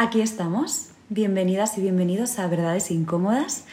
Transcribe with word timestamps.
Aquí 0.00 0.20
estamos. 0.20 0.90
Bienvenidas 1.08 1.76
y 1.76 1.80
bienvenidos 1.80 2.38
a 2.38 2.46
Verdades 2.46 2.92
Incómodas. 2.92 3.64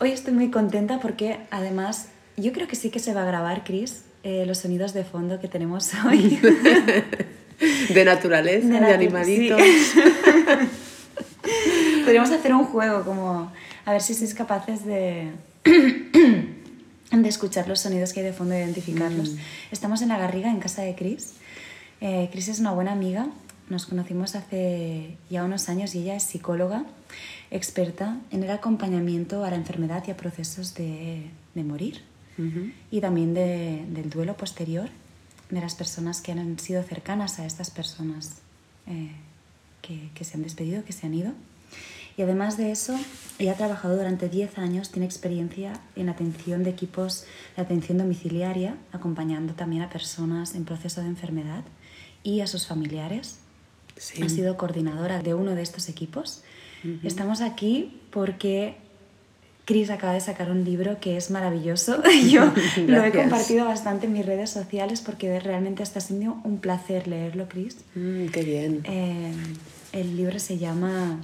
Hoy 0.00 0.10
estoy 0.10 0.34
muy 0.34 0.50
contenta 0.50 1.00
porque 1.00 1.38
además 1.50 2.08
yo 2.36 2.52
creo 2.52 2.68
que 2.68 2.76
sí 2.76 2.90
que 2.90 2.98
se 2.98 3.14
va 3.14 3.22
a 3.22 3.24
grabar, 3.24 3.64
Chris, 3.64 4.02
eh, 4.22 4.44
los 4.46 4.58
sonidos 4.58 4.92
de 4.92 5.02
fondo 5.02 5.40
que 5.40 5.48
tenemos 5.48 5.92
hoy. 6.06 6.38
de 7.88 8.04
naturaleza, 8.04 8.68
de, 8.68 8.92
animaditos. 8.92 9.62
Podríamos 12.04 12.30
hacer 12.30 12.52
un 12.52 12.66
juego 12.66 13.02
como 13.02 13.50
a 13.86 13.92
ver 13.92 14.02
si 14.02 14.12
sois 14.12 14.34
capaces 14.34 14.84
de, 14.84 15.30
de 15.64 17.28
escuchar 17.30 17.66
los 17.66 17.80
sonidos 17.80 18.12
que 18.12 18.20
hay 18.20 18.26
de 18.26 18.34
fondo 18.34 18.52
e 18.52 18.58
identificarlos. 18.58 19.30
Mm. 19.30 19.38
Estamos 19.70 20.02
en 20.02 20.10
la 20.10 20.18
Garriga, 20.18 20.50
en 20.50 20.60
casa 20.60 20.82
de 20.82 20.94
Chris. 20.94 21.32
Eh, 22.02 22.28
Chris 22.30 22.48
es 22.48 22.60
una 22.60 22.72
buena 22.72 22.92
amiga 22.92 23.28
nos 23.72 23.86
conocimos 23.86 24.34
hace 24.34 25.16
ya 25.30 25.44
unos 25.44 25.70
años 25.70 25.94
y 25.94 26.00
ella 26.00 26.14
es 26.14 26.24
psicóloga 26.24 26.84
experta 27.50 28.20
en 28.30 28.42
el 28.44 28.50
acompañamiento 28.50 29.44
a 29.44 29.50
la 29.50 29.56
enfermedad 29.56 30.04
y 30.06 30.10
a 30.10 30.16
procesos 30.16 30.74
de, 30.74 31.30
morir 31.54 32.02
y 32.90 33.00
también 33.00 33.32
del 33.32 34.10
duelo 34.10 34.36
posterior 34.36 34.90
de 35.48 35.60
las 35.60 35.74
personas 35.74 36.20
que 36.20 36.32
han 36.32 36.58
sido 36.58 36.82
cercanas 36.82 37.38
a 37.38 37.46
estas 37.46 37.70
personas 37.70 38.42
eh, 38.86 39.12
que, 39.80 40.10
que, 40.14 40.24
se 40.24 40.36
han 40.36 40.42
despedido, 40.42 40.84
que 40.84 40.92
se 40.92 41.06
han 41.06 41.14
ido. 41.14 41.32
Y 42.16 42.22
además 42.22 42.58
de 42.58 42.72
eso, 42.72 42.98
ella 43.38 43.52
ha 43.52 43.56
trabajado 43.56 43.96
durante 43.96 44.28
10 44.28 44.58
años, 44.58 44.90
tiene 44.90 45.06
experiencia 45.06 45.80
en 45.96 46.10
atención 46.10 46.62
de 46.62 46.70
equipos 46.70 47.24
de 47.56 47.62
atención 47.62 47.96
domiciliaria, 47.96 48.76
acompañando 48.92 49.54
también 49.54 49.82
a 49.82 49.88
personas 49.88 50.54
en 50.54 50.66
proceso 50.66 51.00
de 51.00 51.06
enfermedad 51.06 51.64
y 52.22 52.40
a 52.40 52.46
sus 52.46 52.66
familiares 52.66 53.41
ha 53.96 54.28
sido 54.28 54.56
coordinadora 54.56 55.22
de 55.22 55.34
uno 55.34 55.54
de 55.54 55.62
estos 55.62 55.88
equipos. 55.88 56.42
Estamos 57.04 57.40
aquí 57.40 58.00
porque 58.10 58.76
Cris 59.64 59.90
acaba 59.90 60.14
de 60.14 60.20
sacar 60.20 60.50
un 60.50 60.64
libro 60.64 60.98
que 60.98 61.16
es 61.16 61.30
maravilloso. 61.30 62.02
Yo 62.28 62.52
lo 62.86 63.04
he 63.04 63.12
compartido 63.12 63.64
bastante 63.64 64.06
en 64.06 64.12
mis 64.12 64.26
redes 64.26 64.50
sociales 64.50 65.00
porque 65.00 65.38
realmente 65.38 65.82
está 65.82 66.00
siendo 66.00 66.40
un 66.44 66.58
placer 66.58 67.06
leerlo, 67.06 67.48
Cris. 67.48 67.76
Mm, 67.94 68.26
qué 68.26 68.42
bien. 68.42 68.80
Eh, 68.84 69.32
el 69.92 70.16
libro 70.16 70.38
se 70.40 70.58
llama 70.58 71.20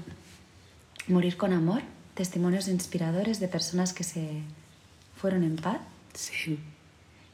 Morir 1.09 1.37
con 1.37 1.53
amor, 1.53 1.83
testimonios 2.15 2.69
inspiradores 2.69 3.41
de 3.41 3.49
personas 3.49 3.93
que 3.93 4.05
se 4.05 4.29
fueron 5.17 5.43
en 5.43 5.57
paz. 5.57 5.81
Sí. 6.15 6.59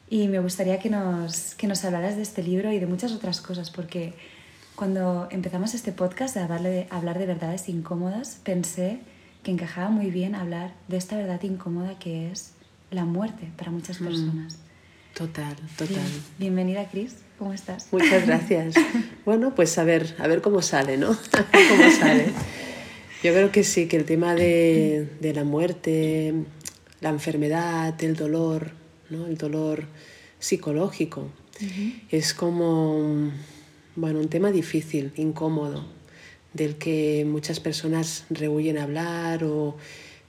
Y 0.09 0.27
me 0.27 0.39
gustaría 0.39 0.79
que 0.79 0.89
nos, 0.89 1.55
que 1.55 1.67
nos 1.67 1.83
hablaras 1.85 2.15
de 2.15 2.23
este 2.23 2.41
libro 2.41 2.71
y 2.71 2.79
de 2.79 2.87
muchas 2.87 3.11
otras 3.11 3.41
cosas 3.41 3.69
porque 3.69 4.13
cuando 4.75 5.27
empezamos 5.31 5.73
este 5.73 5.91
podcast 5.91 6.35
de 6.35 6.41
hablar 6.89 7.17
de, 7.19 7.25
verdades 7.25 7.69
incómodas, 7.69 8.39
pensé 8.43 8.99
que 9.43 9.51
encajaba 9.51 9.89
muy 9.89 10.11
bien 10.11 10.35
hablar 10.35 10.73
de 10.87 10.97
esta 10.97 11.15
verdad 11.15 11.41
incómoda 11.43 11.97
que 11.97 12.31
es 12.31 12.51
la 12.91 13.05
muerte 13.05 13.49
para 13.57 13.71
muchas 13.71 14.01
mm. 14.01 14.05
personas. 14.05 14.57
Total, 15.13 15.55
total. 15.77 16.03
bienvenida, 16.37 16.89
Cris. 16.89 17.15
¿Cómo 17.39 17.53
estás? 17.53 17.87
Muchas 17.91 18.27
gracias. 18.27 18.75
bueno, 19.25 19.55
pues 19.55 19.77
a 19.77 19.85
ver, 19.85 20.13
a 20.19 20.27
ver 20.27 20.41
cómo 20.41 20.61
sale, 20.61 20.97
¿no? 20.97 21.07
cómo 21.69 21.91
sale. 21.97 22.33
Yo 23.23 23.33
creo 23.33 23.51
que 23.51 23.63
sí, 23.63 23.87
que 23.87 23.95
el 23.95 24.05
tema 24.05 24.35
de, 24.35 25.31
la 25.33 25.45
muerte, 25.45 26.33
la 26.99 27.09
enfermedad, 27.09 27.95
el 28.03 28.15
dolor, 28.15 28.71
¿no? 29.09 29.25
el 29.27 29.37
dolor 29.37 29.85
psicológico, 30.39 31.29
es 32.11 32.33
como 32.33 33.31
bueno, 33.95 34.19
un 34.19 34.29
tema 34.29 34.51
difícil, 34.51 35.11
incómodo, 35.15 35.85
del 36.53 36.75
que 36.75 37.25
muchas 37.27 37.59
personas 37.59 38.25
rehuyen 38.29 38.77
hablar 38.77 39.43
o 39.43 39.75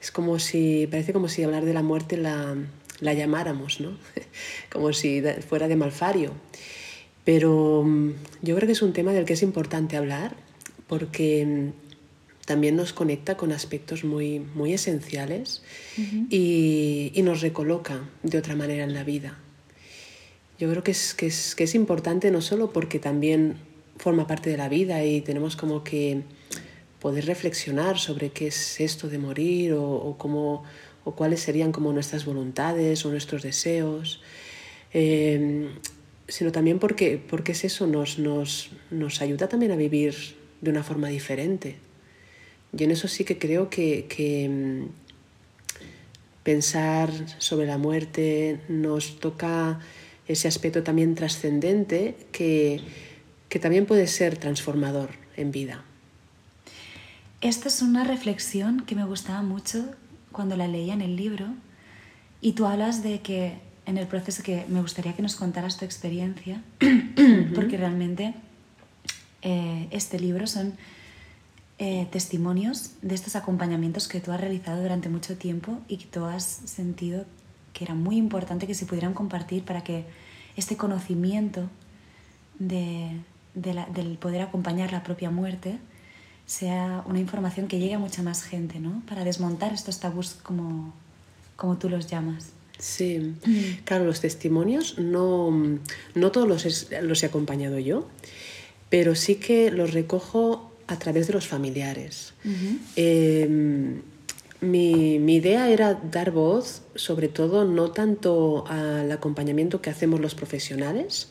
es 0.00 0.11
como 0.11 0.39
si, 0.39 0.86
parece 0.86 1.12
como 1.12 1.28
si 1.28 1.42
hablar 1.42 1.64
de 1.64 1.73
la 1.73 1.83
muerte 1.83 2.17
la, 2.17 2.56
la 3.00 3.14
llamáramos, 3.14 3.81
¿no? 3.81 3.96
como 4.73 4.92
si 4.92 5.23
fuera 5.48 5.68
de 5.68 5.77
malfario. 5.77 6.33
Pero 7.24 7.83
mm, 7.85 8.13
yo 8.42 8.55
creo 8.57 8.67
que 8.67 8.73
es 8.73 8.83
un 8.83 8.92
tema 8.92 9.13
del 9.13 9.24
que 9.24 9.33
es 9.33 9.42
importante 9.42 9.96
hablar 9.96 10.36
porque 10.86 11.45
mm, 11.45 12.46
también 12.46 12.77
nos 12.77 12.92
conecta 12.92 13.36
con 13.36 13.52
aspectos 13.52 14.05
muy, 14.05 14.39
muy 14.39 14.73
esenciales 14.73 15.63
y, 16.30 17.11
y, 17.13 17.23
nos 17.23 17.40
recoloca 17.40 18.08
de 18.23 18.39
otra 18.39 18.55
manera 18.55 18.85
en 18.85 18.95
la 18.95 19.02
vida. 19.02 19.39
Yo 20.58 20.70
creo 20.70 20.85
que 20.85 20.92
es, 20.92 21.14
que 21.14 21.27
es, 21.27 21.57
que 21.57 21.64
es 21.64 21.74
importante 21.74 22.30
no 22.30 22.40
solo 22.40 22.73
porque 22.73 22.98
también 23.01 23.57
forma 23.98 24.27
parte 24.27 24.51
de 24.51 24.57
la 24.57 24.68
vida 24.68 25.05
y 25.05 25.20
tenemos 25.20 25.57
como 25.57 25.83
que 25.83 26.23
poder 27.01 27.27
reflexionar 27.27 27.98
sobre 27.98 28.30
qué 28.30 28.48
es 28.48 28.80
esto 28.80 29.08
de 29.08 29.18
morir 29.18 29.74
o, 29.74 30.17
cómo, 30.18 30.64
o 31.05 31.14
cuáles 31.14 31.40
serían 31.40 31.73
como 31.73 31.92
nuestras 31.92 32.24
voluntades 32.24 33.05
o 33.05 33.11
nuestros 33.11 33.42
deseos, 33.42 34.20
eh, 34.92 35.68
sino 36.29 36.52
también 36.52 36.79
porque, 36.79 37.18
porque 37.18 37.52
es 37.52 37.64
eso, 37.64 37.86
nos, 37.86 38.18
nos, 38.18 38.70
nos 38.90 39.20
ayuda 39.20 39.48
también 39.48 39.73
a 39.73 39.77
vivir 39.77 40.14
de 40.61 40.70
una 40.70 40.83
forma 40.83 41.08
diferente. 41.08 41.77
Yo 42.73 42.84
en 42.84 42.90
eso 42.90 43.08
sí 43.08 43.24
que 43.24 43.39
creo 43.39 43.70
que, 43.70 44.07
que 44.08 44.48
mm, 44.48 44.89
pensar 46.42 47.11
sobre 47.39 47.67
la 47.67 47.78
muerte 47.78 48.61
nos 48.68 49.20
toca 49.20 49.78
ese 50.27 50.48
aspecto 50.48 50.83
también 50.83 51.14
trascendente 51.14 52.17
que, 52.33 52.80
que 53.48 53.58
también 53.58 53.86
puede 53.86 54.07
ser 54.07 54.36
transformador 54.36 55.11
en 55.36 55.51
vida. 55.52 55.83
Esta 57.40 57.68
es 57.68 57.83
una 57.83 58.05
reflexión 58.05 58.80
que 58.80 58.95
me 58.95 59.05
gustaba 59.05 59.42
mucho 59.42 59.84
cuando 60.33 60.57
la 60.57 60.67
leía 60.67 60.95
en 60.95 61.02
el 61.02 61.17
libro 61.17 61.46
y 62.40 62.52
tú 62.52 62.67
hablas 62.67 63.02
de 63.02 63.20
que 63.20 63.58
en 63.86 63.98
el 63.98 64.07
proceso 64.07 64.42
que 64.42 64.64
me 64.68 64.80
gustaría 64.80 65.14
que 65.14 65.23
nos 65.23 65.36
contaras 65.36 65.79
tu 65.79 65.84
experiencia, 65.84 66.61
porque 67.55 67.77
realmente 67.77 68.34
eh, 69.42 69.86
este 69.92 70.18
libro 70.18 70.46
son 70.46 70.74
eh, 71.78 72.08
testimonios 72.11 72.92
de 73.02 73.14
estos 73.14 73.36
acompañamientos 73.36 74.08
que 74.08 74.20
tú 74.20 74.33
has 74.33 74.40
realizado 74.40 74.83
durante 74.83 75.08
mucho 75.08 75.36
tiempo 75.36 75.78
y 75.89 75.98
que 75.98 76.07
tú 76.07 76.24
has 76.24 76.45
sentido 76.45 77.27
que 77.73 77.84
era 77.84 77.95
muy 77.95 78.17
importante 78.17 78.67
que 78.67 78.74
se 78.74 78.86
pudieran 78.86 79.14
compartir 79.14 79.63
para 79.63 79.84
que 79.84 80.05
este 80.57 80.77
conocimiento 80.77 81.68
de, 82.58 83.11
del 83.56 84.18
poder 84.18 84.42
acompañar 84.42 84.92
la 84.92 85.02
propia 85.02 85.30
muerte 85.30 85.78
sea 86.46 87.02
una 87.06 87.18
información 87.18 87.67
que 87.67 87.80
llegue 87.80 87.94
a 87.94 87.98
mucha 87.98 88.22
más 88.22 88.44
gente, 88.44 88.78
¿no? 88.78 89.02
Para 89.08 89.24
desmontar 89.24 89.72
estos 89.72 89.98
tabús 89.98 90.36
como, 90.42 90.94
como 91.56 91.77
tú 91.77 91.89
los 91.89 92.06
llamas. 92.06 92.52
Sí, 92.78 93.18
mm. 93.18 93.84
claro, 93.84 94.05
los 94.05 94.20
testimonios 94.20 94.98
no, 94.98 95.50
no 96.14 96.30
todos 96.30 96.46
los, 96.46 96.89
los 97.02 97.22
he 97.22 97.27
acompañado 97.27 97.78
yo, 97.78 98.06
pero 98.90 99.14
sí 99.14 99.36
que 99.36 99.70
los 99.70 99.92
recojo 99.92 100.70
a 100.86 100.98
través 100.98 101.27
de 101.27 101.33
los 101.33 101.48
familiares. 101.48 102.34
Mi, 104.61 105.18
mi, 105.18 105.36
idea 105.36 105.68
era 105.68 105.94
dar 105.94 106.30
voz, 106.30 106.83
sobre 106.94 107.28
todo, 107.28 107.64
no 107.64 107.90
tanto 107.90 108.64
al 108.68 109.12
acompañamiento 109.12 109.83
que 109.83 109.90
hacemos 109.90 110.20
los 110.20 110.34
profesionales, 110.34 111.28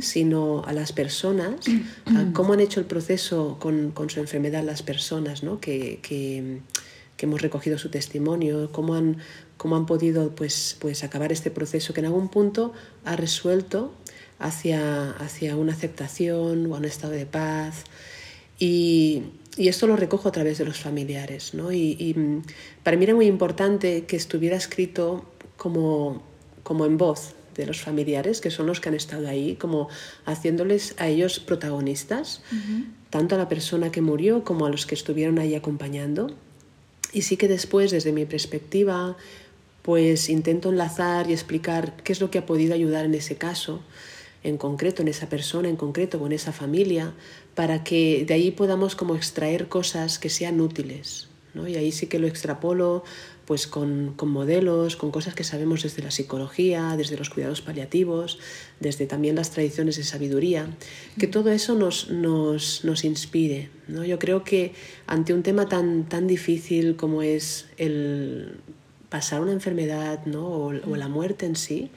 sino 0.00 0.62
a 0.64 0.72
las 0.74 0.92
personas, 0.92 1.54
a 2.06 2.32
cómo 2.34 2.52
han 2.52 2.60
hecho 2.60 2.80
el 2.80 2.86
proceso 2.86 3.56
con, 3.58 3.92
con 3.92 4.10
su 4.10 4.20
enfermedad 4.20 4.62
las 4.62 4.82
personas 4.82 5.42
¿no? 5.42 5.58
que, 5.58 6.00
que, 6.02 6.60
que, 7.16 7.26
hemos 7.26 7.40
recogido 7.40 7.78
su 7.78 7.88
testimonio, 7.88 8.70
cómo 8.72 8.94
han, 8.94 9.18
cómo 9.56 9.76
han 9.76 9.86
podido 9.86 10.34
pues, 10.34 10.76
pues 10.78 11.02
acabar 11.02 11.32
este 11.32 11.50
proceso 11.50 11.94
que 11.94 12.00
en 12.00 12.06
algún 12.06 12.28
punto 12.28 12.74
ha 13.06 13.16
resuelto 13.16 13.94
hacia, 14.38 15.12
hacia 15.12 15.56
una 15.56 15.72
aceptación 15.72 16.70
o 16.70 16.74
a 16.74 16.78
un 16.78 16.84
estado 16.84 17.14
de 17.14 17.24
paz. 17.24 17.84
Y, 18.58 19.22
y 19.56 19.68
esto 19.68 19.86
lo 19.86 19.96
recojo 19.96 20.28
a 20.28 20.32
través 20.32 20.58
de 20.58 20.64
los 20.64 20.78
familiares. 20.78 21.54
¿no? 21.54 21.72
Y, 21.72 22.14
mm, 22.16 22.42
para 22.82 22.96
mí 22.96 23.04
era 23.04 23.14
muy 23.14 23.26
importante 23.26 24.04
que 24.04 24.16
estuviera 24.16 24.56
escrito 24.56 25.24
como, 25.56 26.22
como 26.62 26.84
en 26.84 26.98
voz 26.98 27.34
de 27.54 27.66
los 27.66 27.80
familiares, 27.80 28.40
que 28.40 28.50
son 28.50 28.66
los 28.66 28.80
que 28.80 28.90
han 28.90 28.94
estado 28.94 29.28
ahí, 29.28 29.56
como 29.56 29.88
haciéndoles 30.26 30.94
a 30.98 31.08
ellos 31.08 31.40
protagonistas, 31.40 32.42
tanto 33.08 33.34
a 33.34 33.38
la 33.38 33.48
persona 33.48 33.90
que 33.90 34.02
murió 34.02 34.44
como 34.44 34.66
a 34.66 34.70
los 34.70 34.84
que 34.84 34.94
estuvieron 34.94 35.38
ahí 35.38 35.54
acompañando. 35.54 36.30
Y 37.14 37.22
sí 37.22 37.38
que 37.38 37.48
después, 37.48 37.90
desde 37.90 38.12
mi 38.12 38.26
perspectiva, 38.26 39.16
pues 39.80 40.28
intento 40.28 40.68
enlazar 40.68 41.30
y 41.30 41.32
explicar 41.32 41.96
qué 42.02 42.12
es 42.12 42.20
lo 42.20 42.30
que 42.30 42.38
ha 42.38 42.44
podido 42.44 42.74
ayudar 42.74 43.06
en 43.06 43.14
ese 43.14 43.36
caso, 43.36 43.80
en 44.46 44.58
concreto, 44.58 45.02
en 45.02 45.08
esa 45.08 45.28
persona 45.28 45.68
en 45.68 45.76
concreto 45.76 46.24
en 46.24 46.32
esa 46.32 46.52
familia, 46.52 47.12
para 47.54 47.82
que 47.82 48.24
de 48.26 48.34
ahí 48.34 48.50
podamos 48.50 48.94
como 48.94 49.16
extraer 49.16 49.68
cosas 49.68 50.18
que 50.18 50.30
sean 50.30 50.60
útiles. 50.60 51.28
¿no? 51.54 51.66
Y 51.66 51.74
ahí 51.76 51.90
sí 51.90 52.06
que 52.06 52.18
lo 52.18 52.26
extrapolo 52.26 53.02
pues 53.46 53.66
con, 53.66 54.14
con, 54.16 54.28
modelos, 54.30 54.96
con 54.96 55.10
cosas 55.10 55.34
que 55.34 55.44
sabemos 55.44 55.82
desde 55.82 56.02
la 56.02 56.10
psicología, 56.10 56.96
desde 56.96 57.16
los 57.16 57.30
cuidados 57.30 57.60
paliativos, 57.60 58.38
desde 58.80 59.06
también 59.06 59.36
las 59.36 59.52
tradiciones 59.52 59.96
de 59.96 60.02
sabiduría, 60.02 60.68
que 61.18 61.28
todo 61.28 61.50
eso 61.50 61.76
nos, 61.76 62.10
nos, 62.10 62.84
nos 62.84 63.04
inspire. 63.04 63.70
¿no? 63.86 64.04
Yo 64.04 64.18
creo 64.18 64.42
que 64.42 64.72
ante 65.06 65.32
un 65.32 65.42
tema 65.42 65.68
tan, 65.68 66.08
tan 66.08 66.26
difícil 66.26 66.96
como 66.96 67.22
es 67.22 67.66
el 67.78 68.58
pasar 69.08 69.40
una 69.40 69.52
enfermedad 69.52 70.26
¿no? 70.26 70.48
o 70.48 70.72
la 70.72 71.08
muerte 71.08 71.46
en 71.46 71.54
sí, 71.54 71.90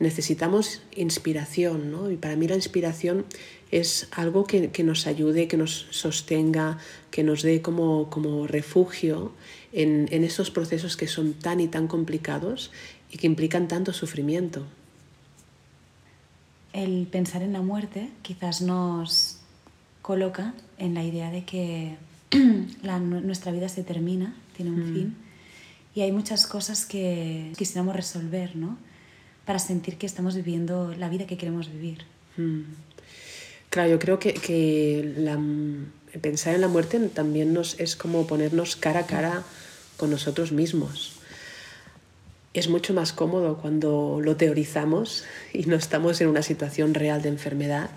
necesitamos 0.00 0.82
inspiración, 0.96 1.92
¿no? 1.92 2.10
Y 2.10 2.16
para 2.16 2.34
mí 2.34 2.48
la 2.48 2.56
inspiración 2.56 3.26
es 3.70 4.08
algo 4.10 4.44
que, 4.44 4.70
que, 4.70 4.82
nos 4.82 5.06
ayude, 5.06 5.46
que 5.46 5.56
nos 5.56 5.86
sostenga, 5.90 6.78
que 7.10 7.22
nos 7.22 7.42
dé 7.42 7.62
como, 7.62 8.10
como 8.10 8.46
refugio 8.46 9.32
en, 9.72 10.08
en 10.10 10.24
esos 10.24 10.50
procesos 10.50 10.96
que 10.96 11.06
son 11.06 11.34
tan 11.34 11.60
y 11.60 11.68
tan 11.68 11.86
complicados 11.86 12.72
y 13.12 13.18
que 13.18 13.26
implican 13.26 13.68
tanto 13.68 13.92
sufrimiento. 13.92 14.66
El 16.72 17.06
pensar 17.06 17.42
en 17.42 17.52
la 17.52 17.62
muerte 17.62 18.08
quizás 18.22 18.62
nos 18.62 19.38
coloca 20.02 20.54
en 20.78 20.94
la 20.94 21.04
idea 21.04 21.30
de 21.30 21.44
que 21.44 21.96
la, 22.82 22.98
nuestra 22.98 23.52
vida 23.52 23.68
se 23.68 23.84
termina, 23.84 24.34
tiene 24.56 24.70
un 24.70 24.90
mm. 24.90 24.94
fin, 24.94 25.16
y 25.94 26.00
hay 26.02 26.12
muchas 26.12 26.46
cosas 26.46 26.86
que 26.86 27.52
quisiéramos 27.58 27.94
resolver, 27.94 28.56
¿no? 28.56 28.78
Para 29.50 29.58
sentir 29.58 29.96
que 29.96 30.06
estamos 30.06 30.36
viviendo 30.36 30.94
la 30.96 31.08
vida 31.08 31.26
que 31.26 31.36
queremos 31.36 31.72
vivir. 31.72 32.04
Mm. 32.36 32.60
Claro, 33.68 33.90
yo 33.90 33.98
creo 33.98 34.20
que, 34.20 34.32
que 34.32 35.12
la, 35.16 35.40
pensar 36.20 36.54
en 36.54 36.60
la 36.60 36.68
muerte 36.68 37.00
también 37.08 37.52
nos, 37.52 37.80
es 37.80 37.96
como 37.96 38.28
ponernos 38.28 38.76
cara 38.76 39.00
a 39.00 39.06
cara 39.06 39.42
con 39.96 40.08
nosotros 40.08 40.52
mismos. 40.52 41.14
Es 42.54 42.68
mucho 42.68 42.94
más 42.94 43.12
cómodo 43.12 43.58
cuando 43.58 44.20
lo 44.22 44.36
teorizamos 44.36 45.24
y 45.52 45.64
no 45.64 45.74
estamos 45.74 46.20
en 46.20 46.28
una 46.28 46.42
situación 46.42 46.94
real 46.94 47.20
de 47.20 47.30
enfermedad, 47.30 47.90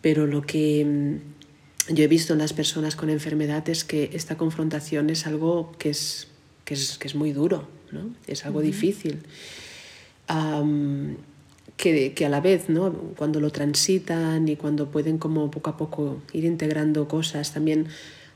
pero 0.00 0.26
lo 0.26 0.40
que 0.40 0.86
mm, 0.86 1.92
yo 1.92 2.02
he 2.02 2.08
visto 2.08 2.32
en 2.32 2.38
las 2.38 2.54
personas 2.54 2.96
con 2.96 3.10
enfermedad 3.10 3.68
es 3.68 3.84
que 3.84 4.08
esta 4.14 4.38
confrontación 4.38 5.10
es 5.10 5.26
algo 5.26 5.74
que 5.78 5.90
es, 5.90 6.28
que 6.64 6.72
es, 6.72 6.96
que 6.96 7.08
es 7.08 7.14
muy 7.14 7.32
duro, 7.32 7.68
¿no? 7.90 8.14
es 8.26 8.46
algo 8.46 8.62
difícil 8.62 9.18
que, 11.76 12.12
que, 12.12 12.26
a 12.26 12.28
la 12.28 12.40
vez, 12.40 12.68
¿no? 12.68 12.92
cuando 13.16 13.40
lo 13.40 13.50
transitan 13.50 14.48
y 14.48 14.56
cuando 14.56 14.90
pueden 14.90 15.18
como 15.18 15.50
poco 15.50 15.70
a 15.70 15.76
poco 15.76 16.22
ir 16.32 16.44
integrando 16.44 17.08
cosas, 17.08 17.52
también 17.52 17.88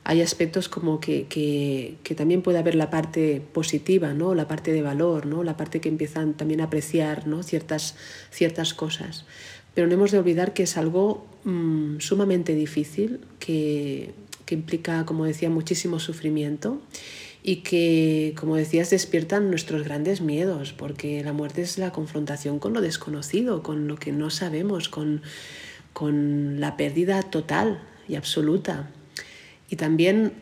hay 0.03 0.21
aspectos 0.21 0.69
como 0.69 0.99
que, 0.99 1.27
que, 1.27 1.97
que, 2.03 2.15
también 2.15 2.41
puede 2.41 2.59
haber 2.59 2.75
la 2.75 2.89
parte 2.89 3.41
positiva, 3.53 4.13
¿no? 4.13 4.35
la 4.35 4.47
parte 4.47 4.71
de 4.71 4.81
valor, 4.81 5.25
¿no? 5.25 5.43
la 5.43 5.57
parte 5.57 5.81
que 5.81 5.89
empiezan 5.89 6.33
también 6.33 6.61
a 6.61 6.65
apreciar 6.65 7.27
¿no? 7.27 7.43
ciertas, 7.43 7.95
ciertas 8.31 8.73
cosas. 8.73 9.25
Pero 9.73 9.87
no 9.87 9.93
hemos 9.93 10.11
de 10.11 10.19
olvidar 10.19 10.53
que 10.53 10.63
es 10.63 10.77
algo 10.77 11.27
mmm, 11.43 11.99
sumamente 11.99 12.55
difícil, 12.55 13.19
que, 13.39 14.13
que 14.45 14.55
implica, 14.55 15.05
como 15.05 15.25
decía, 15.25 15.49
muchísimo 15.49 15.99
sufrimiento 15.99 16.81
y 17.47 17.61
que, 17.63 18.33
como 18.37 18.57
decías, 18.57 18.89
despiertan 18.89 19.49
nuestros 19.49 19.85
grandes 19.85 20.19
miedos, 20.19 20.73
porque 20.73 21.23
la 21.23 21.31
muerte 21.31 21.61
es 21.61 21.77
la 21.77 21.93
confrontación 21.93 22.59
con 22.59 22.73
lo 22.73 22.81
desconocido, 22.81 23.63
con 23.63 23.87
lo 23.87 23.95
que 23.95 24.11
no 24.11 24.29
sabemos, 24.29 24.89
con, 24.89 25.21
con 25.93 26.59
la 26.59 26.75
pérdida 26.75 27.23
total 27.23 27.81
y 28.09 28.15
absoluta. 28.15 28.89
Y 29.69 29.77
también 29.77 30.33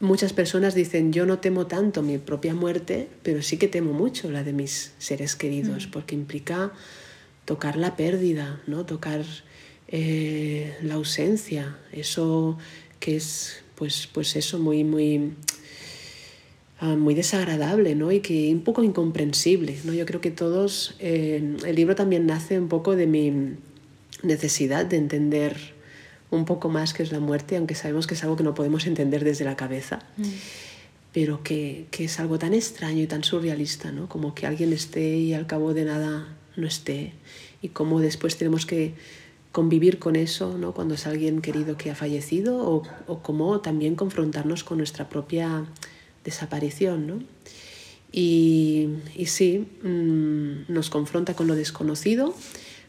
muchas 0.00 0.32
personas 0.32 0.74
dicen, 0.74 1.12
yo 1.12 1.24
no 1.24 1.38
temo 1.38 1.68
tanto 1.68 2.02
mi 2.02 2.18
propia 2.18 2.52
muerte, 2.52 3.08
pero 3.22 3.42
sí 3.42 3.56
que 3.56 3.68
temo 3.68 3.92
mucho 3.92 4.28
la 4.28 4.42
de 4.42 4.52
mis 4.52 4.90
seres 4.98 5.36
queridos, 5.36 5.86
mm. 5.86 5.90
porque 5.92 6.16
implica 6.16 6.72
tocar 7.44 7.76
la 7.76 7.94
pérdida, 7.94 8.60
¿no? 8.66 8.84
tocar 8.84 9.24
eh, 9.86 10.76
la 10.82 10.94
ausencia, 10.94 11.78
eso 11.92 12.58
que 12.98 13.14
es 13.14 13.62
pues, 13.76 14.08
pues 14.12 14.34
eso 14.34 14.58
muy, 14.58 14.82
muy 14.82 15.36
Ah, 16.82 16.96
muy 16.96 17.14
desagradable 17.14 17.94
¿no? 17.94 18.10
y 18.10 18.20
que 18.20 18.50
un 18.54 18.62
poco 18.62 18.82
incomprensible. 18.82 19.76
¿no? 19.84 19.92
Yo 19.92 20.06
creo 20.06 20.22
que 20.22 20.30
todos, 20.30 20.96
eh, 20.98 21.56
el 21.66 21.76
libro 21.76 21.94
también 21.94 22.24
nace 22.24 22.58
un 22.58 22.68
poco 22.68 22.96
de 22.96 23.06
mi 23.06 23.56
necesidad 24.22 24.86
de 24.86 24.96
entender 24.96 25.74
un 26.30 26.46
poco 26.46 26.70
más 26.70 26.94
qué 26.94 27.02
es 27.02 27.12
la 27.12 27.20
muerte, 27.20 27.58
aunque 27.58 27.74
sabemos 27.74 28.06
que 28.06 28.14
es 28.14 28.22
algo 28.22 28.36
que 28.36 28.44
no 28.44 28.54
podemos 28.54 28.86
entender 28.86 29.24
desde 29.24 29.44
la 29.44 29.56
cabeza, 29.56 29.98
mm. 30.16 30.22
pero 31.12 31.42
que, 31.42 31.84
que, 31.90 32.04
es 32.04 32.18
algo 32.18 32.38
tan 32.38 32.54
extraño 32.54 33.02
y 33.02 33.06
tan 33.06 33.24
surrealista, 33.24 33.92
¿no? 33.92 34.08
como 34.08 34.34
que 34.34 34.46
alguien 34.46 34.72
esté 34.72 35.16
y 35.18 35.34
al 35.34 35.46
cabo 35.46 35.74
de 35.74 35.84
nada 35.84 36.28
no 36.56 36.66
esté, 36.66 37.12
y 37.60 37.68
cómo 37.68 38.00
después 38.00 38.38
tenemos 38.38 38.64
que 38.64 38.94
convivir 39.52 39.98
con 39.98 40.16
eso 40.16 40.56
¿no? 40.56 40.72
cuando 40.72 40.94
es 40.94 41.06
alguien 41.06 41.42
querido 41.42 41.76
que 41.76 41.90
ha 41.90 41.94
fallecido, 41.94 42.58
o, 42.58 42.84
o 43.06 43.18
cómo 43.18 43.60
también 43.60 43.96
confrontarnos 43.96 44.64
con 44.64 44.78
nuestra 44.78 45.10
propia 45.10 45.66
desaparición, 46.24 47.06
¿no? 47.06 47.18
Y, 48.12 48.88
y 49.14 49.26
sí, 49.26 49.68
mm, 49.82 50.72
nos 50.72 50.90
confronta 50.90 51.34
con 51.34 51.46
lo 51.46 51.54
desconocido, 51.54 52.34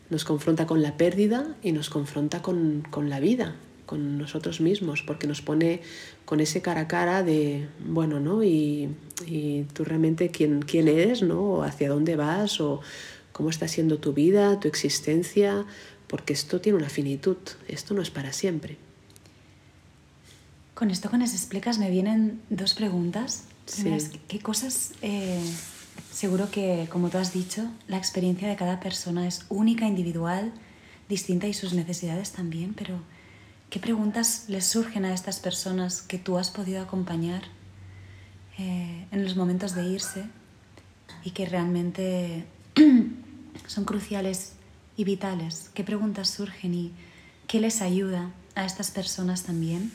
nos 0.10 0.26
confronta 0.26 0.66
con 0.66 0.82
la 0.82 0.98
pérdida 0.98 1.56
y 1.62 1.72
nos 1.72 1.90
confronta 1.90 2.42
con, 2.42 2.86
con, 2.90 3.10
la 3.10 3.20
vida, 3.20 3.56
con 3.86 4.18
nosotros 4.18 4.62
mismos, 4.62 5.04
porque 5.04 5.28
nos 5.28 5.42
pone 5.42 5.82
con 6.26 6.40
ese 6.40 6.62
cara 6.62 6.82
a 6.82 6.88
cara 6.88 7.24
de, 7.24 7.68
bueno, 7.86 8.20
¿no? 8.20 8.44
Y, 8.44 8.90
y 9.28 9.64
tú 9.74 9.84
realmente 9.84 10.30
quién, 10.30 10.64
quién 10.64 10.88
eres, 10.88 11.22
¿no? 11.22 11.42
O 11.42 11.64
hacia 11.64 11.90
dónde 11.90 12.16
vas, 12.16 12.60
o 12.60 12.82
cómo 13.32 13.50
está 13.50 13.68
siendo 13.68 14.00
tu 14.00 14.14
vida, 14.14 14.60
tu 14.60 14.68
existencia, 14.68 15.66
porque 16.08 16.34
esto 16.34 16.60
tiene 16.60 16.78
una 16.78 16.90
finitud, 16.90 17.38
esto 17.68 17.94
no 17.94 18.02
es 18.02 18.10
para 18.10 18.34
siempre. 18.34 18.78
Con 20.82 20.90
esto 20.90 21.12
que 21.12 21.20
nos 21.20 21.34
explicas 21.34 21.78
me 21.78 21.92
vienen 21.92 22.42
dos 22.50 22.74
preguntas. 22.74 23.44
Sí. 23.68 23.84
¿Qué 24.28 24.40
cosas, 24.40 24.94
eh, 25.04 25.40
seguro 26.12 26.50
que, 26.50 26.88
como 26.92 27.12
tú 27.12 27.20
has 27.20 27.32
dicho, 27.32 27.70
la 27.88 27.98
experiencia 27.98 28.48
de 28.48 28.56
cada 28.56 28.80
persona 28.80 29.28
es 29.28 29.46
única, 29.50 29.86
individual, 29.86 30.52
distinta 31.08 31.46
y 31.46 31.54
sus 31.54 31.74
necesidades 31.74 32.32
también, 32.32 32.74
pero 32.74 33.00
¿qué 33.70 33.80
preguntas 33.80 34.46
les 34.48 34.66
surgen 34.66 35.06
a 35.06 35.14
estas 35.14 35.40
personas 35.40 36.02
que 36.02 36.18
tú 36.18 36.40
has 36.40 36.50
podido 36.50 36.82
acompañar 36.82 37.44
eh, 38.58 39.06
en 39.12 39.24
los 39.24 39.36
momentos 39.36 39.76
de 39.76 39.86
irse 39.86 40.26
y 41.24 41.30
que 41.30 41.46
realmente 41.46 42.48
son 43.68 43.86
cruciales 43.86 44.54
y 44.98 45.04
vitales? 45.04 45.70
¿Qué 45.76 45.84
preguntas 45.84 46.32
surgen 46.32 46.74
y 46.74 46.92
qué 47.46 47.60
les 47.60 47.84
ayuda 47.84 48.32
a 48.56 48.66
estas 48.66 48.90
personas 48.90 49.44
también? 49.44 49.92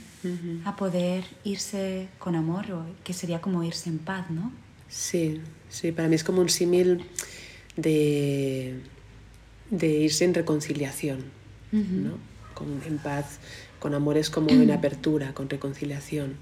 A 0.64 0.76
poder 0.76 1.25
irse 1.44 2.08
con 2.19 2.34
amor, 2.34 2.71
o 2.73 2.85
que 3.04 3.12
sería 3.12 3.40
como 3.40 3.62
irse 3.62 3.88
en 3.88 3.99
paz, 3.99 4.30
¿no? 4.30 4.52
Sí, 4.88 5.40
sí, 5.68 5.92
para 5.92 6.09
mí 6.09 6.14
es 6.14 6.25
como 6.25 6.40
un 6.40 6.49
símil 6.49 7.04
de, 7.76 8.80
de 9.71 9.88
irse 9.88 10.25
en 10.25 10.35
reconciliación, 10.35 11.25
¿no? 11.73 12.18
Con, 12.54 12.80
en 12.87 12.99
paz, 12.99 13.38
con 13.78 13.95
amor 13.95 14.16
es 14.16 14.30
como 14.30 14.50
en 14.50 14.71
apertura, 14.73 15.35
con 15.35 15.49
reconciliación. 15.49 16.37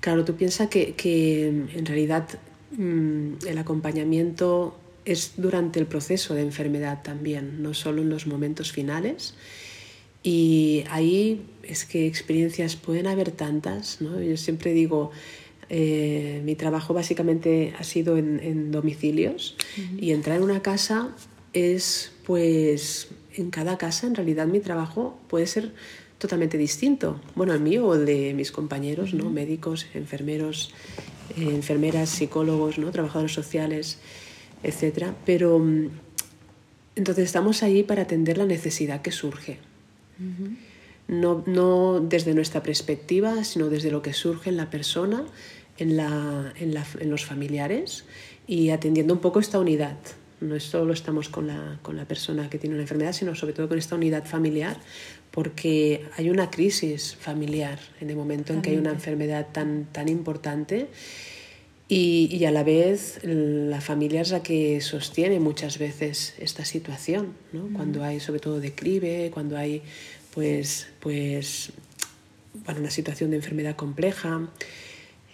Claro, 0.00 0.24
tú 0.24 0.34
piensas 0.36 0.68
que, 0.68 0.94
que 0.94 1.48
en 1.48 1.86
realidad 1.86 2.28
mm, 2.76 3.46
el 3.46 3.58
acompañamiento 3.58 4.78
es 5.04 5.34
durante 5.36 5.80
el 5.80 5.86
proceso 5.86 6.34
de 6.34 6.42
enfermedad 6.42 7.02
también, 7.02 7.62
no 7.62 7.74
solo 7.74 8.02
en 8.02 8.10
los 8.10 8.26
momentos 8.26 8.72
finales. 8.72 9.34
Y 10.22 10.84
ahí 10.90 11.42
es 11.62 11.84
que 11.84 12.06
experiencias 12.06 12.76
pueden 12.76 13.06
haber 13.06 13.30
tantas, 13.30 14.00
¿no? 14.00 14.20
Yo 14.20 14.36
siempre 14.36 14.72
digo, 14.72 15.10
eh, 15.68 16.42
mi 16.44 16.56
trabajo 16.56 16.92
básicamente 16.92 17.74
ha 17.78 17.84
sido 17.84 18.16
en, 18.16 18.40
en 18.40 18.70
domicilios 18.70 19.56
y 19.98 20.10
entrar 20.10 20.38
en 20.38 20.42
una 20.42 20.62
casa 20.62 21.14
es, 21.52 22.12
pues, 22.26 23.08
en 23.34 23.50
cada 23.50 23.78
casa 23.78 24.06
en 24.06 24.14
realidad 24.14 24.46
mi 24.46 24.60
trabajo 24.60 25.18
puede 25.28 25.46
ser 25.46 25.72
totalmente 26.18 26.58
distinto. 26.58 27.20
Bueno, 27.34 27.54
el 27.54 27.60
mío 27.60 27.86
o 27.86 27.94
el 27.94 28.04
de 28.04 28.34
mis 28.34 28.52
compañeros, 28.52 29.14
¿no? 29.14 29.30
Médicos, 29.30 29.86
enfermeros, 29.94 30.72
eh, 31.36 31.48
enfermeras, 31.48 32.10
psicólogos, 32.10 32.78
¿no? 32.78 32.90
Trabajadores 32.90 33.32
sociales, 33.32 33.98
etc. 34.62 35.12
Pero 35.24 35.58
mm, 35.58 35.88
entonces 36.96 37.24
estamos 37.24 37.62
ahí 37.62 37.82
para 37.82 38.02
atender 38.02 38.36
la 38.36 38.44
necesidad 38.44 39.00
que 39.00 39.12
surge 39.12 39.69
no, 41.08 41.42
no, 41.46 42.00
desde 42.00 42.34
nuestra 42.34 42.62
perspectiva, 42.62 43.42
sino 43.44 43.68
desde 43.68 43.90
lo 43.90 44.02
que 44.02 44.12
surge 44.12 44.50
en 44.50 44.56
la 44.56 44.70
persona, 44.70 45.24
en, 45.78 45.96
la, 45.96 46.52
en, 46.58 46.74
la, 46.74 46.86
en 46.98 47.10
los 47.10 47.24
familiares 47.24 48.04
y 48.46 48.70
atendiendo 48.70 49.14
un 49.14 49.20
poco 49.20 49.40
esta 49.40 49.58
unidad. 49.58 49.96
No 50.40 50.58
solo 50.58 50.92
estamos 50.92 51.28
con 51.28 51.48
la, 51.48 51.78
con 51.82 51.96
la 51.96 52.06
persona 52.06 52.48
que 52.48 52.58
tiene 52.58 52.74
una 52.74 52.82
enfermedad, 52.82 53.12
sino 53.12 53.34
sobre 53.34 53.52
todo 53.52 53.68
con 53.68 53.78
esta 53.78 53.96
unidad 53.96 54.24
familiar, 54.24 54.78
porque 55.30 56.04
hay 56.16 56.30
una 56.30 56.50
crisis 56.50 57.14
familiar 57.14 57.78
en 58.00 58.10
el 58.10 58.16
momento 58.16 58.52
en 58.52 58.62
que 58.62 58.70
hay 58.70 58.78
una 58.78 58.90
enfermedad 58.90 59.48
tan, 59.52 59.86
tan 59.92 60.08
importante 60.08 60.88
Y, 61.92 62.44
a 62.44 62.52
la 62.52 62.62
vez 62.62 63.18
la 63.24 63.80
familia 63.80 64.20
es 64.20 64.30
la 64.30 64.44
que 64.44 64.80
sostiene 64.80 65.40
muchas 65.40 65.78
veces 65.78 66.34
esta 66.38 66.64
situación, 66.64 67.34
¿no? 67.52 67.68
cuando 67.74 68.04
hay 68.04 68.20
sobre 68.20 68.38
todo 68.38 68.60
declive, 68.60 69.32
cuando 69.34 69.56
hay 69.56 69.82
pues, 70.32 70.86
pues, 71.00 71.72
bueno, 72.64 72.78
una 72.78 72.90
situación 72.92 73.30
de 73.30 73.38
enfermedad 73.38 73.74
compleja. 73.74 74.48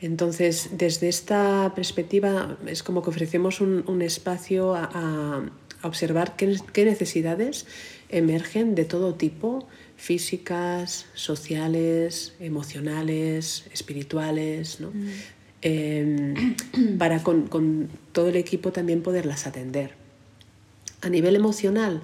Entonces, 0.01 0.71
desde 0.73 1.11
esta 1.11 1.75
perspectiva 1.75 2.57
es 2.67 2.83
como 2.83 3.03
que 3.03 3.11
ofrecemos 3.11 3.61
un, 3.61 4.01
espacio 4.01 4.75
a, 4.75 5.45
observar 5.83 6.37
qué, 6.37 6.85
necesidades 6.87 7.67
emergen 8.09 8.75
de 8.75 8.87
todo 8.87 9.15
tipo, 9.15 9.69
físicas, 9.97 11.05
sociales, 11.13 12.33
emocionales, 12.41 13.67
espirituales, 13.75 14.81
¿no? 14.81 14.91
Em, 15.63 16.57
para 16.99 17.23
con, 17.23 17.89
todo 18.13 18.29
el 18.29 18.37
equipo 18.37 18.73
también 18.73 19.03
poderlas 19.03 19.47
atender. 19.47 19.95
A 21.03 21.09
nivel 21.09 21.37
emocional, 21.37 22.03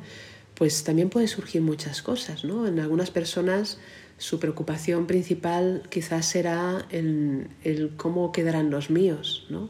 pues 0.54 0.85
también 0.85 1.11
puede 1.11 1.28
surgir 1.28 1.62
muchas 1.62 2.02
cosas, 2.02 2.44
¿no? 2.44 2.66
En 2.66 2.78
algunas 2.80 3.11
personas 3.11 3.78
su 4.18 4.38
preocupación 4.38 5.06
principal 5.06 5.82
quizás 5.90 6.26
será 6.26 6.87
el, 6.90 7.49
cómo 7.97 8.30
quedarán 8.30 8.71
los 8.71 8.88
míos, 8.88 9.47
¿no? 9.49 9.68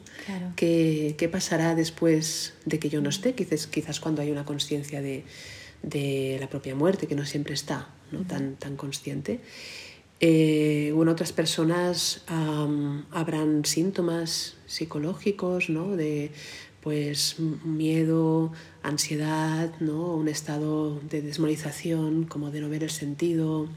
¿Qué, 0.57 1.29
pasará 1.33 1.75
después 1.75 2.55
de 2.67 2.79
que 2.79 2.91
yo 2.91 3.01
no 3.01 3.09
esté? 3.09 3.35
Quizás, 3.35 3.67
quizás 3.67 4.01
cuando 4.01 4.21
hay 4.21 4.31
una 4.31 4.45
conciencia 4.45 5.01
de, 5.01 5.25
la 6.39 6.49
propia 6.51 6.75
muerte, 6.75 7.07
que 7.07 7.15
no 7.15 7.25
siempre 7.25 7.55
está 7.55 7.89
¿no? 8.11 8.27
tan, 8.27 8.57
tan 8.57 8.77
consciente. 8.77 9.41
Eh, 10.25 10.95
en 10.97 11.09
otras 11.09 11.33
personas 11.33 12.23
habrán 13.11 13.65
síntomas 13.65 14.55
psicológicos, 14.67 15.69
¿no? 15.69 15.97
De 15.97 16.31
pues 16.81 17.37
miedo, 17.41 18.53
ansiedad, 18.83 19.73
¿no? 19.81 20.15
Un 20.15 20.29
estado 20.29 21.01
de 21.11 21.23
desmoralización, 21.23 22.25
como 22.25 22.53
de 22.53 22.61
no 22.61 22.69
ver 22.69 22.85
el 22.85 22.91
sentido. 22.91 23.69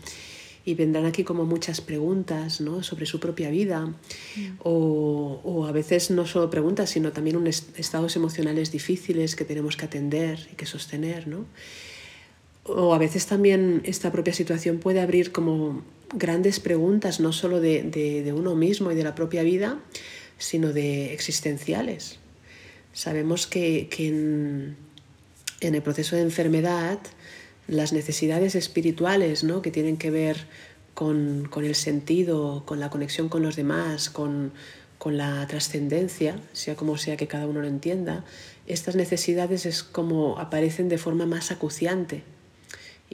Y 0.66 0.76
vendrán 0.76 1.06
aquí 1.06 1.24
como 1.24 1.46
muchas 1.46 1.82
preguntas 1.82 2.60
¿no? 2.60 2.82
sobre 2.82 3.06
su 3.06 3.20
propia 3.20 3.52
vida 3.52 3.86
mm. 3.86 4.60
o, 4.64 5.42
o, 5.44 5.66
a 5.68 5.72
veces 5.72 6.10
no 6.10 6.26
solo 6.26 6.50
preguntas, 6.50 6.90
sino 6.90 7.12
también 7.12 7.36
unos 7.36 7.66
estados 7.78 8.16
emocionales 8.16 8.72
difíciles 8.72 9.36
que 9.36 9.46
tenemos 9.46 9.78
que 9.78 9.86
atender 9.86 10.48
y 10.52 10.56
que 10.56 10.66
sostener. 10.66 11.28
¿no? 11.28 11.46
O 12.68 12.96
a 12.96 12.98
veces 12.98 13.28
también 13.28 13.82
esta 13.86 14.12
propia 14.12 14.34
situación 14.34 14.80
puede 14.80 15.00
abrir 15.00 15.32
como 15.32 15.84
grandes 16.14 16.60
preguntas, 16.60 17.20
no 17.20 17.32
solo 17.32 17.62
de, 17.62 18.34
uno 18.36 18.56
mismo 18.56 18.92
y 18.92 18.96
de 18.96 19.04
la 19.04 19.14
propia 19.14 19.44
vida, 19.44 19.80
sino 20.40 20.74
de 20.74 21.14
existenciales. 21.14 22.18
Sabemos 22.92 23.46
que, 23.46 23.88
en, 24.00 24.78
el 25.62 25.82
proceso 25.84 26.16
de 26.16 26.24
enfermedad 26.24 27.00
las 27.68 27.94
necesidades 27.94 28.56
espirituales 28.56 29.44
¿no? 29.44 29.62
que 29.62 29.72
tienen 29.72 29.98
que 29.98 30.10
ver 30.10 30.46
con, 30.96 31.50
el 31.56 31.76
sentido, 31.76 32.64
con 32.66 32.80
la 32.80 32.90
conexión 32.90 33.30
con 33.30 33.44
los 33.44 33.56
demás, 33.56 34.10
con, 34.10 34.54
con 34.98 35.18
la 35.18 35.46
trascendencia, 35.48 36.40
sea 36.54 36.76
como 36.76 36.98
sea 36.98 37.16
que 37.16 37.28
cada 37.28 37.46
uno 37.46 37.62
lo 37.62 37.68
entienda, 37.68 38.26
estas 38.66 38.96
necesidades 38.96 39.68
es 39.68 39.84
como 39.84 40.40
aparecen 40.40 40.90
de 40.90 40.98
forma 40.98 41.28
más 41.28 41.52
acuciante 41.52 42.24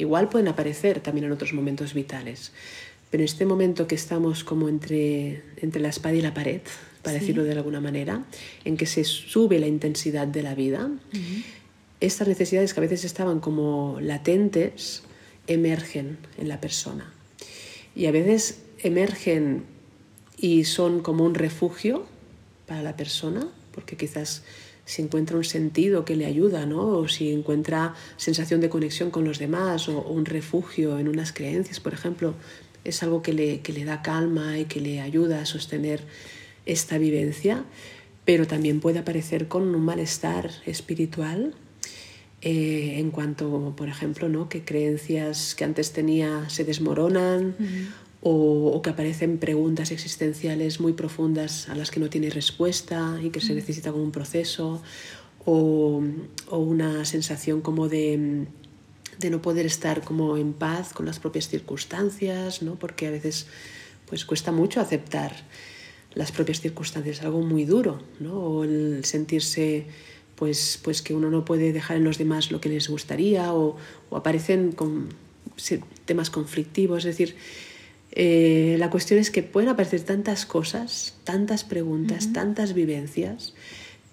Igual 0.02 0.30
pueden 0.30 0.48
aparecer 0.48 1.00
también 1.00 1.26
en 1.26 1.32
otros 1.32 1.54
momentos 1.54 1.94
vitales, 1.94 2.54
pero 3.12 3.22
en 3.22 3.26
este 3.26 3.46
momento 3.46 3.86
que 3.86 3.94
estamos 3.94 4.44
como 4.44 4.68
entre, 4.68 5.44
entre 5.58 5.80
la 5.80 5.90
espada 5.90 6.16
y 6.16 6.22
la 6.24 6.34
pared, 6.34 6.62
para 7.04 7.20
decirlo 7.20 7.44
de 7.44 7.52
alguna 7.52 7.82
manera, 7.82 8.26
en 8.66 8.78
que 8.78 8.88
se 8.88 9.04
sube 9.04 9.60
la 9.60 9.68
intensidad 9.68 10.26
de 10.26 10.42
la 10.42 10.56
vida, 10.56 10.90
estas 12.00 12.28
necesidades 12.28 12.74
que 12.74 12.80
a 12.80 12.82
veces 12.82 13.04
estaban 13.04 13.40
como 13.42 14.00
latentes 14.02 15.04
emergen 15.46 16.18
en 16.40 16.50
la 16.50 16.60
persona. 16.60 17.14
Y 17.96 18.08
a 18.08 18.12
veces 18.12 18.64
emergen 18.80 19.66
y 20.36 20.64
son 20.64 21.04
como 21.04 21.26
un 21.26 21.36
refugio 21.36 22.08
para 22.66 22.82
la 22.82 22.98
persona, 22.98 23.48
porque 23.72 23.98
quizás 23.98 24.42
si 24.86 25.02
encuentra 25.02 25.38
un 25.38 25.44
sentido 25.44 26.06
que 26.06 26.16
le 26.16 26.26
ayuda, 26.26 26.66
¿no? 26.66 26.88
o 26.88 27.08
si 27.08 27.32
encuentra 27.32 27.96
sensación 28.18 28.62
de 28.62 28.70
conexión 28.70 29.12
con 29.12 29.24
los 29.24 29.40
demás 29.40 29.88
o, 29.90 30.02
un 30.02 30.26
refugio 30.26 31.00
en 31.00 31.08
unas 31.08 31.32
creencias, 31.34 31.80
por 31.80 31.94
ejemplo, 31.94 32.34
es 32.84 33.04
algo 33.04 33.22
que 33.22 33.34
le, 33.34 33.62
que 33.62 33.74
le 33.74 33.86
da 33.86 34.02
calma 34.02 34.58
y 34.60 34.66
que 34.66 34.82
le 34.82 35.02
ayuda 35.02 35.42
a 35.42 35.46
sostener 35.46 36.02
esta 36.66 36.98
vivencia, 36.98 37.64
pero 38.26 38.48
también 38.48 38.80
puede 38.80 39.00
aparecer 39.00 39.48
con 39.48 39.64
un 39.76 39.84
malestar 39.84 40.52
espiritual 40.66 41.54
eh, 42.44 42.96
en 42.98 43.12
cuanto, 43.12 43.74
por 43.78 43.88
ejemplo, 43.88 44.28
¿no? 44.28 44.50
que 44.50 44.64
creencias 44.64 45.54
que 45.54 45.64
antes 45.64 45.94
tenía 45.94 46.50
se 46.50 46.64
desmoronan 46.64 47.56
o, 48.24 48.82
que 48.84 48.92
aparecen 48.92 49.40
preguntas 49.40 49.92
existenciales 49.92 50.80
muy 50.80 50.94
profundas 50.94 51.70
a 51.70 51.76
las 51.76 51.90
que 51.90 52.00
no 52.00 52.10
tiene 52.10 52.30
respuesta 52.30 53.20
y 53.22 53.32
que 53.32 53.42
se 53.42 53.54
mm. 53.54 53.56
necesita 53.56 53.92
como 53.92 54.04
un 54.04 54.12
proceso, 54.12 54.82
o, 55.46 56.04
una 56.52 57.04
sensación 57.06 57.62
como 57.62 57.90
de, 57.90 58.46
no 59.30 59.42
poder 59.42 59.66
estar 59.66 60.04
como 60.04 60.38
en 60.38 60.54
paz 60.54 60.94
con 60.94 61.06
las 61.06 61.20
propias 61.20 61.48
circunstancias, 61.48 62.62
¿no? 62.62 62.76
porque 62.76 63.08
a 63.08 63.12
veces 63.12 63.48
pues 64.08 64.26
cuesta 64.26 64.52
mucho 64.52 64.82
aceptar 64.82 65.36
las 66.14 66.32
propias 66.32 66.60
circunstancias, 66.60 67.22
algo 67.22 67.42
muy 67.42 67.66
duro, 67.66 68.04
¿no? 68.20 68.34
o 68.34 68.64
el 68.64 69.06
sentirse 69.06 69.88
pues, 70.36 70.80
pues 70.84 71.02
que 71.02 71.14
uno 71.14 71.30
no 71.30 71.46
puede 71.46 71.72
dejar 71.72 71.98
en 71.98 72.04
los 72.04 72.18
demás 72.18 72.52
lo 72.52 72.60
que 72.60 72.70
les 72.70 72.90
gustaría, 72.90 73.54
o, 73.54 73.78
o 74.10 74.18
aparecen 74.18 74.74
con 74.74 75.10
temas 76.06 76.30
conflictivos, 76.30 77.00
es 77.00 77.18
decir, 77.18 77.36
eh, 78.12 78.76
la 78.78 78.90
cuestión 78.90 79.20
es 79.20 79.32
que 79.32 79.42
pueden 79.42 79.70
aparecer 79.70 80.02
tantas 80.02 80.46
cosas, 80.46 81.16
tantas 81.24 81.64
preguntas, 81.64 82.34
tantas 82.34 82.74
vivencias, 82.74 83.54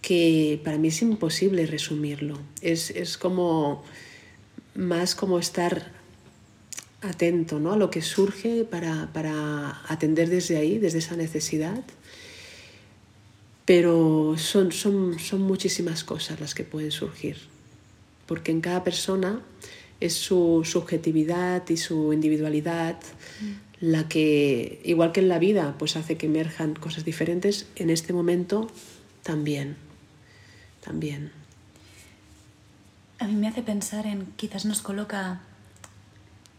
que 0.01 0.61
para 0.65 0.79
mí 0.79 0.89
es 0.89 1.03
imposible 1.03 1.67
resumirlo. 1.67 2.39
Es, 2.63 2.91
es, 2.91 3.19
como 3.19 3.83
más 4.75 5.17
como 5.17 5.41
estar 5.41 5.91
atento 7.01 7.59
¿no? 7.59 7.73
a 7.73 7.77
lo 7.77 7.91
que 7.91 8.03
surge 8.03 8.65
para, 8.65 9.13
para, 9.13 9.83
atender 9.89 10.29
desde 10.29 10.57
ahí, 10.57 10.79
desde 10.79 10.99
esa 10.99 11.17
necesidad. 11.17 11.83
Pero 13.65 14.37
son, 14.39 14.71
son, 14.71 15.19
son 15.19 15.43
muchísimas 15.43 16.05
cosas 16.05 16.41
las 16.41 16.55
que 16.55 16.65
pueden 16.65 16.93
surgir, 16.93 17.37
porque 18.27 18.53
en 18.53 18.61
cada 18.61 18.83
persona 18.83 19.43
es 20.01 20.15
su 20.15 20.63
subjetividad 20.65 21.69
y 21.69 21.77
su 21.77 22.13
individualidad 22.13 22.97
la 23.81 24.09
que, 24.09 24.81
igual 24.85 25.13
que 25.13 25.21
en 25.21 25.29
la 25.29 25.39
vida, 25.39 25.77
pues 25.79 25.97
hace 25.97 26.17
que 26.17 26.27
emerjan 26.27 26.75
cosas 26.75 27.05
diferentes, 27.05 27.67
en 27.77 27.91
este 27.91 28.13
momento 28.13 28.71
también, 29.23 29.77
también. 30.85 31.31
A 33.19 33.27
mí 33.27 33.35
me 33.35 33.49
hace 33.49 33.63
pensar 33.63 34.07
en, 34.07 34.27
quizás 34.37 34.65
nos 34.65 34.81
coloca, 34.81 35.41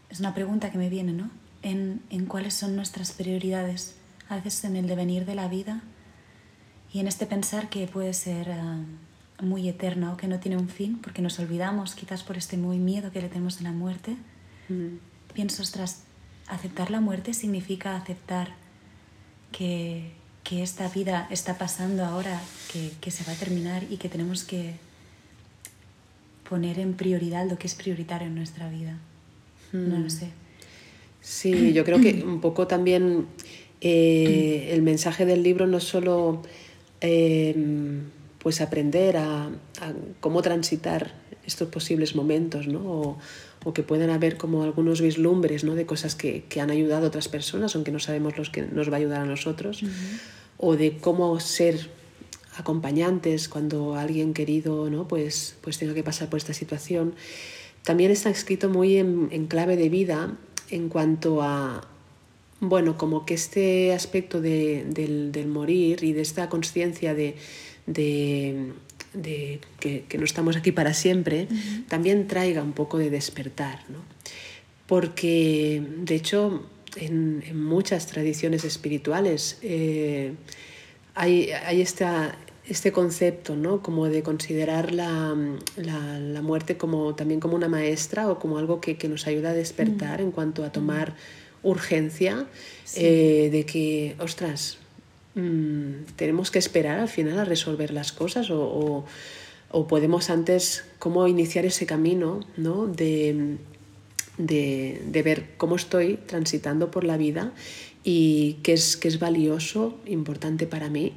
es 0.08 0.20
una 0.20 0.34
pregunta 0.34 0.70
que 0.70 0.78
me 0.78 0.88
viene, 0.88 1.12
¿no? 1.12 1.30
En, 1.62 2.02
en 2.10 2.26
cuáles 2.26 2.54
son 2.54 2.76
nuestras 2.76 3.12
prioridades, 3.12 3.96
a 4.28 4.36
veces 4.36 4.64
en 4.64 4.76
el 4.76 4.86
devenir 4.86 5.26
de 5.26 5.34
la 5.34 5.48
vida 5.48 5.82
y 6.92 7.00
en 7.00 7.06
este 7.06 7.26
pensar 7.26 7.68
que 7.68 7.86
puede 7.86 8.14
ser 8.14 8.48
eh, 8.48 9.42
muy 9.42 9.68
eterno, 9.68 10.16
que 10.16 10.26
no 10.26 10.40
tiene 10.40 10.56
un 10.56 10.68
fin, 10.68 10.98
porque 11.02 11.22
nos 11.22 11.38
olvidamos 11.38 11.94
quizás 11.94 12.22
por 12.22 12.36
este 12.36 12.56
muy 12.56 12.78
miedo 12.78 13.12
que 13.12 13.20
le 13.20 13.28
tenemos 13.28 13.58
en 13.58 13.64
la 13.64 13.72
muerte. 13.72 14.16
Mm. 14.68 14.96
Pienso, 15.34 15.62
ostras, 15.62 16.02
aceptar 16.50 16.90
la 16.90 17.00
muerte 17.00 17.32
significa 17.32 17.96
aceptar 17.96 18.48
que, 19.52 20.10
que 20.44 20.62
esta 20.62 20.88
vida 20.88 21.26
está 21.30 21.58
pasando 21.58 22.04
ahora, 22.04 22.40
que, 22.72 22.90
que, 23.00 23.10
se 23.10 23.24
va 23.24 23.32
a 23.32 23.36
terminar 23.36 23.84
y 23.88 23.96
que 23.96 24.08
tenemos 24.08 24.44
que 24.44 24.74
poner 26.48 26.78
en 26.78 26.94
prioridad 26.94 27.48
lo 27.48 27.58
que 27.58 27.66
es 27.66 27.74
prioritario 27.74 28.26
en 28.26 28.34
nuestra 28.34 28.68
vida. 28.68 28.98
No 29.72 29.98
lo 29.98 30.06
hmm. 30.06 30.10
sé. 30.10 30.28
Sí, 31.20 31.72
yo 31.72 31.84
creo 31.84 32.00
que 32.00 32.24
un 32.24 32.40
poco 32.40 32.66
también 32.66 33.26
eh, 33.80 34.70
el 34.72 34.82
mensaje 34.82 35.26
del 35.26 35.42
libro 35.42 35.66
no 35.66 35.78
es 35.78 35.84
solo 35.84 36.42
eh, 37.00 37.54
pues 38.38 38.60
aprender 38.60 39.18
a, 39.18 39.44
a, 39.46 39.92
cómo 40.20 40.42
transitar 40.42 41.12
estos 41.46 41.68
posibles 41.68 42.14
momentos, 42.14 42.66
¿no? 42.66 42.80
O, 42.80 43.18
o 43.64 43.72
que 43.72 43.82
puedan 43.82 44.10
haber 44.10 44.36
como 44.36 44.62
algunos 44.62 45.00
vislumbres 45.00 45.64
¿no? 45.64 45.74
de 45.74 45.86
cosas 45.86 46.14
que, 46.14 46.44
que, 46.48 46.60
han 46.60 46.70
ayudado 46.70 47.04
a 47.04 47.08
otras 47.08 47.28
personas, 47.28 47.74
aunque 47.74 47.92
no 47.92 47.98
sabemos 47.98 48.38
los 48.38 48.50
que 48.50 48.62
nos 48.62 48.90
va 48.90 48.94
a 48.94 48.98
ayudar 48.98 49.20
a 49.20 49.26
nosotros, 49.26 49.82
o 50.56 50.76
de 50.76 50.96
cómo 50.96 51.38
ser 51.40 51.90
acompañantes 52.56 53.48
cuando 53.48 53.96
alguien 53.96 54.34
querido 54.34 54.88
¿no? 54.90 55.06
pues, 55.06 55.56
pues 55.60 55.78
tenga 55.78 55.94
que 55.94 56.02
pasar 56.02 56.28
por 56.28 56.38
esta 56.38 56.54
situación. 56.54 57.14
También 57.84 58.10
está 58.10 58.30
escrito 58.30 58.68
muy 58.68 58.96
en, 58.96 59.28
en 59.30 59.46
clave 59.46 59.76
de 59.76 59.88
vida 59.88 60.36
en 60.70 60.88
cuanto 60.88 61.42
a, 61.42 61.86
bueno, 62.60 62.96
como 62.96 63.24
que 63.24 63.34
este 63.34 63.92
aspecto 63.92 64.40
de, 64.40 64.84
del, 64.86 65.32
del, 65.32 65.48
morir 65.48 66.04
y 66.04 66.12
de 66.12 66.20
esta 66.20 66.48
conciencia 66.48 67.14
de, 67.14 67.36
de, 67.86 68.72
de 69.12 69.60
que, 69.78 70.04
que, 70.08 70.18
no 70.18 70.24
estamos 70.24 70.56
aquí 70.56 70.72
para 70.72 70.94
siempre, 70.94 71.48
también 71.88 72.26
traiga 72.26 72.62
un 72.62 72.72
poco 72.72 72.98
de 72.98 73.10
despertar, 73.10 73.80
¿no? 73.88 73.98
Porque, 74.86 75.82
de 75.98 76.14
hecho, 76.14 76.66
en, 76.96 77.44
en 77.46 77.62
muchas 77.62 78.06
tradiciones 78.06 78.64
espirituales 78.64 79.58
eh, 79.62 80.32
hay, 81.14 81.50
hay 81.50 81.80
esta, 81.80 82.36
este 82.66 82.92
concepto, 82.92 83.56
¿no? 83.56 83.82
Como 83.82 84.06
de 84.06 84.22
considerar 84.22 84.92
la, 84.92 85.36
la, 85.76 86.18
la, 86.18 86.42
muerte 86.42 86.76
como, 86.76 87.14
también 87.14 87.40
como 87.40 87.56
una 87.56 87.68
maestra 87.68 88.28
o 88.30 88.38
como 88.38 88.58
algo 88.58 88.80
que, 88.80 88.96
que 88.96 89.08
nos 89.08 89.26
ayuda 89.26 89.50
a 89.50 89.54
despertar 89.54 90.20
en 90.20 90.30
cuanto 90.30 90.64
a 90.64 90.72
tomar 90.72 91.14
urgencia 91.62 92.46
sí. 92.84 93.00
eh, 93.04 93.48
de 93.50 93.66
que, 93.66 94.16
ostras, 94.18 94.78
mmm, 95.34 96.04
tenemos 96.16 96.50
que 96.50 96.58
esperar 96.58 96.98
al 96.98 97.08
final 97.08 97.38
a 97.38 97.44
resolver 97.44 97.92
las 97.92 98.12
cosas 98.12 98.50
o, 98.50 98.60
o, 98.60 99.04
o 99.70 99.86
podemos 99.86 100.30
antes 100.30 100.84
cómo 100.98 101.26
iniciar 101.28 101.66
ese 101.66 101.86
camino, 101.86 102.40
¿no? 102.56 102.86
De, 102.86 103.56
de, 104.38 105.02
de, 105.06 105.22
ver 105.22 105.50
cómo 105.56 105.76
estoy 105.76 106.18
transitando 106.26 106.90
por 106.90 107.04
la 107.04 107.16
vida 107.16 107.52
y 108.02 108.58
qué 108.62 108.72
es, 108.72 108.96
qué 108.96 109.08
es 109.08 109.18
valioso, 109.18 109.98
importante 110.06 110.66
para 110.66 110.88
mí. 110.88 111.12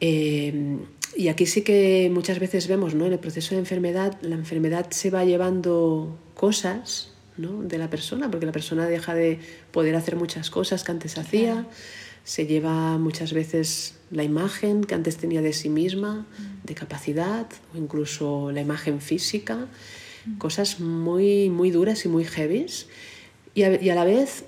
Eh, 0.00 0.78
y 1.16 1.28
aquí 1.28 1.46
sí 1.46 1.62
que 1.62 2.10
muchas 2.12 2.38
veces 2.40 2.66
vemos, 2.66 2.94
¿no? 2.94 3.06
En 3.06 3.12
el 3.12 3.18
proceso 3.18 3.54
de 3.54 3.60
enfermedad, 3.60 4.18
la 4.22 4.34
enfermedad 4.34 4.90
se 4.90 5.10
va 5.10 5.24
llevando 5.24 6.18
cosas 6.34 7.12
¿no? 7.36 7.62
de 7.62 7.78
la 7.78 7.88
persona, 7.88 8.30
porque 8.30 8.46
la 8.46 8.52
persona 8.52 8.86
deja 8.86 9.14
de 9.14 9.38
poder 9.70 9.96
hacer 9.96 10.16
muchas 10.16 10.50
cosas 10.50 10.84
que 10.84 10.92
antes 10.92 11.18
hacía. 11.18 11.66
Se 12.24 12.46
lleva 12.46 12.98
muchas 12.98 13.32
veces 13.32 13.94
la 14.10 14.24
imagen 14.24 14.84
que 14.84 14.94
antes 14.94 15.16
tenía 15.18 15.42
de 15.42 15.52
sí 15.52 15.68
misma, 15.68 16.26
mm. 16.38 16.66
de 16.66 16.74
capacidad, 16.74 17.46
o 17.74 17.78
incluso 17.78 18.50
la 18.50 18.62
imagen 18.62 19.00
física, 19.00 19.68
mm. 20.26 20.38
cosas 20.38 20.80
muy, 20.80 21.50
muy 21.50 21.70
duras 21.70 22.04
y 22.04 22.08
muy 22.08 22.24
heavies, 22.24 22.88
y 23.54 23.62
a, 23.62 23.80
y 23.80 23.90
a 23.90 23.94
la 23.94 24.04
vez 24.04 24.44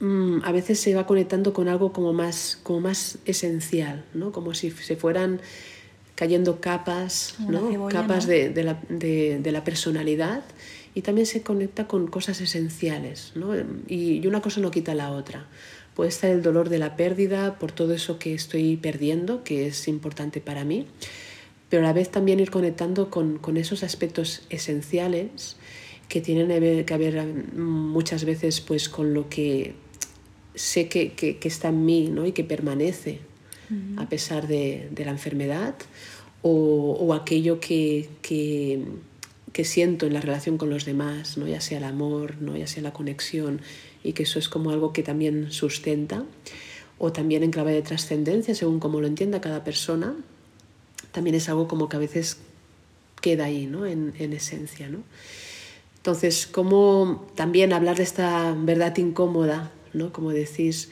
mmm, 0.00 0.38
a 0.44 0.52
veces 0.52 0.80
se 0.80 0.94
va 0.94 1.06
conectando 1.06 1.52
con 1.52 1.68
algo 1.68 1.92
como 1.92 2.12
más, 2.12 2.58
como 2.62 2.80
más 2.80 3.18
esencial, 3.24 4.04
¿no? 4.14 4.32
como 4.32 4.54
si 4.54 4.70
se 4.70 4.96
fueran 4.96 5.40
cayendo 6.14 6.60
capas, 6.60 7.34
¿no? 7.40 7.70
Cebolla, 7.70 8.00
capas 8.00 8.24
¿no? 8.24 8.30
De, 8.30 8.48
de, 8.50 8.64
la, 8.64 8.80
de, 8.88 9.38
de, 9.38 9.52
la, 9.52 9.64
personalidad 9.64 10.42
y 10.94 11.02
también 11.02 11.26
se 11.26 11.42
conecta 11.42 11.86
con 11.86 12.06
cosas 12.06 12.40
esenciales 12.40 13.32
¿no? 13.34 13.54
y, 13.86 14.20
y 14.22 14.26
una 14.26 14.40
cosa 14.40 14.60
no 14.60 14.70
quita 14.70 14.94
la 14.94 15.10
otra. 15.10 15.46
Puede 15.96 16.10
estar 16.10 16.30
el 16.30 16.42
dolor 16.42 16.68
de 16.68 16.78
la 16.78 16.94
pérdida 16.94 17.58
por 17.58 17.72
todo 17.72 17.94
eso 17.94 18.18
que 18.18 18.34
estoy 18.34 18.76
perdiendo, 18.76 19.42
que 19.42 19.66
es 19.66 19.88
importante 19.88 20.42
para 20.42 20.62
mí, 20.62 20.86
pero 21.70 21.82
a 21.82 21.86
la 21.86 21.94
vez 21.94 22.10
también 22.10 22.38
ir 22.38 22.50
conectando 22.50 23.10
con, 23.10 23.38
con 23.38 23.56
esos 23.56 23.82
aspectos 23.82 24.42
esenciales 24.50 25.56
que 26.10 26.20
tienen 26.20 26.84
que 26.84 26.96
ver 26.98 27.24
muchas 27.56 28.24
veces 28.26 28.60
pues 28.60 28.90
con 28.90 29.14
lo 29.14 29.30
que 29.30 29.74
sé 30.54 30.88
que, 30.88 31.12
que, 31.12 31.38
que 31.38 31.48
está 31.48 31.68
en 31.68 31.84
mí 31.84 32.08
¿no? 32.12 32.26
y 32.26 32.32
que 32.32 32.44
permanece 32.44 33.20
uh 33.70 33.74
-huh. 33.74 34.02
a 34.02 34.08
pesar 34.08 34.46
de, 34.46 34.88
de 34.90 35.04
la 35.04 35.10
enfermedad 35.10 35.74
o, 36.42 36.96
o 37.00 37.14
aquello 37.14 37.58
que, 37.58 38.08
que, 38.22 38.84
que, 39.52 39.64
siento 39.64 40.06
en 40.06 40.12
la 40.12 40.20
relación 40.20 40.58
con 40.58 40.70
los 40.70 40.84
demás, 40.84 41.38
¿no? 41.38 41.48
ya 41.48 41.60
sea 41.60 41.78
el 41.78 41.84
amor, 41.84 42.40
¿no? 42.40 42.56
ya 42.56 42.66
sea 42.66 42.82
la 42.82 42.92
conexión 42.92 43.62
y 44.06 44.12
que 44.12 44.22
eso 44.22 44.38
es 44.38 44.48
como 44.48 44.70
algo 44.70 44.92
que 44.92 45.02
también 45.02 45.50
sustenta 45.50 46.24
o 46.98 47.12
también 47.12 47.42
en 47.42 47.50
clave 47.50 47.72
de 47.72 47.82
trascendencia 47.82 48.54
según 48.54 48.80
como 48.80 49.00
lo 49.00 49.06
entienda 49.06 49.40
cada 49.40 49.64
persona 49.64 50.14
también 51.12 51.36
es 51.36 51.48
algo 51.48 51.68
como 51.68 51.88
que 51.88 51.96
a 51.96 52.00
veces 52.00 52.38
queda 53.20 53.44
ahí 53.44 53.66
¿no? 53.66 53.86
en, 53.86 54.14
en 54.18 54.32
esencia 54.32 54.88
¿no? 54.88 55.02
entonces 55.96 56.46
cómo 56.46 57.26
también 57.34 57.72
hablar 57.72 57.96
de 57.96 58.04
esta 58.04 58.54
verdad 58.56 58.96
incómoda 58.96 59.72
¿no? 59.96 60.12
Como 60.12 60.30
decís, 60.30 60.90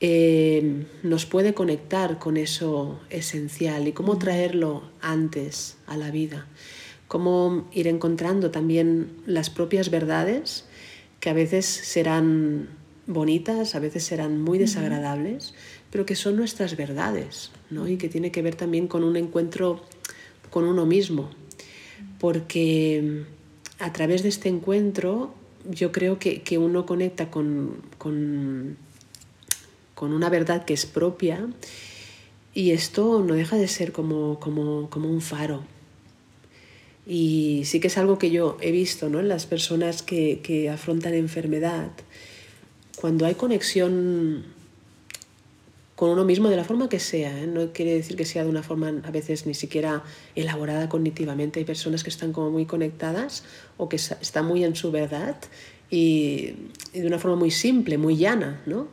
eh, 0.00 0.84
nos 1.02 1.26
puede 1.26 1.54
conectar 1.54 2.18
con 2.18 2.36
eso 2.36 3.00
esencial 3.10 3.88
y 3.88 3.92
cómo 3.92 4.18
traerlo 4.18 4.82
antes 5.00 5.76
a 5.86 5.96
la 5.96 6.10
vida, 6.10 6.46
cómo 7.08 7.66
ir 7.72 7.88
encontrando 7.88 8.50
también 8.50 9.10
las 9.26 9.50
propias 9.50 9.90
verdades 9.90 10.66
que 11.24 11.30
a 11.30 11.32
veces 11.32 11.64
serán 11.64 12.68
bonitas, 13.06 13.74
a 13.74 13.78
veces 13.78 14.04
serán 14.04 14.42
muy 14.42 14.58
desagradables, 14.58 15.54
pero 15.90 16.04
que 16.04 16.16
son 16.16 16.36
nuestras 16.36 16.76
verdades, 16.76 17.50
¿no? 17.70 17.88
Y 17.88 17.96
que 17.96 18.10
tiene 18.10 18.30
que 18.30 18.42
ver 18.42 18.56
también 18.56 18.88
con 18.88 19.02
un 19.02 19.16
encuentro 19.16 19.82
con 20.50 20.64
uno 20.64 20.84
mismo, 20.84 21.30
porque 22.20 23.24
a 23.78 23.90
través 23.94 24.22
de 24.22 24.28
este 24.28 24.50
encuentro 24.50 25.32
yo 25.70 25.92
creo 25.92 26.18
que, 26.18 26.42
que 26.42 26.58
uno 26.58 26.84
conecta 26.84 27.30
con, 27.30 27.80
con, 27.96 28.76
con, 29.94 30.12
una 30.12 30.28
verdad 30.28 30.66
que 30.66 30.74
es 30.74 30.84
propia 30.84 31.48
y 32.52 32.72
esto 32.72 33.24
no 33.26 33.32
deja 33.32 33.56
de 33.56 33.68
ser 33.68 33.92
como, 33.92 34.38
como, 34.40 34.90
como 34.90 35.08
un 35.08 35.22
faro. 35.22 35.64
Y 37.06 37.62
sí 37.64 37.80
que 37.80 37.88
es 37.88 37.98
algo 37.98 38.18
que 38.18 38.30
yo 38.30 38.56
he 38.60 38.70
visto 38.70 39.08
¿no? 39.08 39.20
en 39.20 39.28
las 39.28 39.46
personas 39.46 40.02
que, 40.02 40.40
que 40.42 40.70
afrontan 40.70 41.14
enfermedad. 41.14 41.90
Cuando 42.96 43.26
hay 43.26 43.34
conexión 43.34 44.44
con 45.94 46.10
uno 46.10 46.24
mismo 46.24 46.48
de 46.48 46.56
la 46.56 46.64
forma 46.64 46.88
que 46.88 46.98
sea. 46.98 47.38
¿eh? 47.40 47.46
No 47.46 47.72
quiere 47.72 47.94
decir 47.94 48.16
que 48.16 48.24
sea 48.24 48.44
de 48.44 48.50
una 48.50 48.62
forma 48.62 48.92
a 49.04 49.10
veces 49.10 49.46
ni 49.46 49.54
siquiera 49.54 50.02
elaborada 50.34 50.88
cognitivamente. 50.88 51.60
Hay 51.60 51.64
personas 51.64 52.02
que 52.02 52.10
están 52.10 52.32
como 52.32 52.50
muy 52.50 52.66
conectadas 52.66 53.44
o 53.76 53.88
que 53.88 53.96
están 53.96 54.46
muy 54.46 54.64
en 54.64 54.74
su 54.74 54.90
verdad 54.90 55.36
y, 55.90 56.54
y 56.92 57.00
de 57.00 57.06
una 57.06 57.18
forma 57.18 57.36
muy 57.36 57.50
simple, 57.50 57.98
muy 57.98 58.16
llana, 58.16 58.62
¿no? 58.66 58.88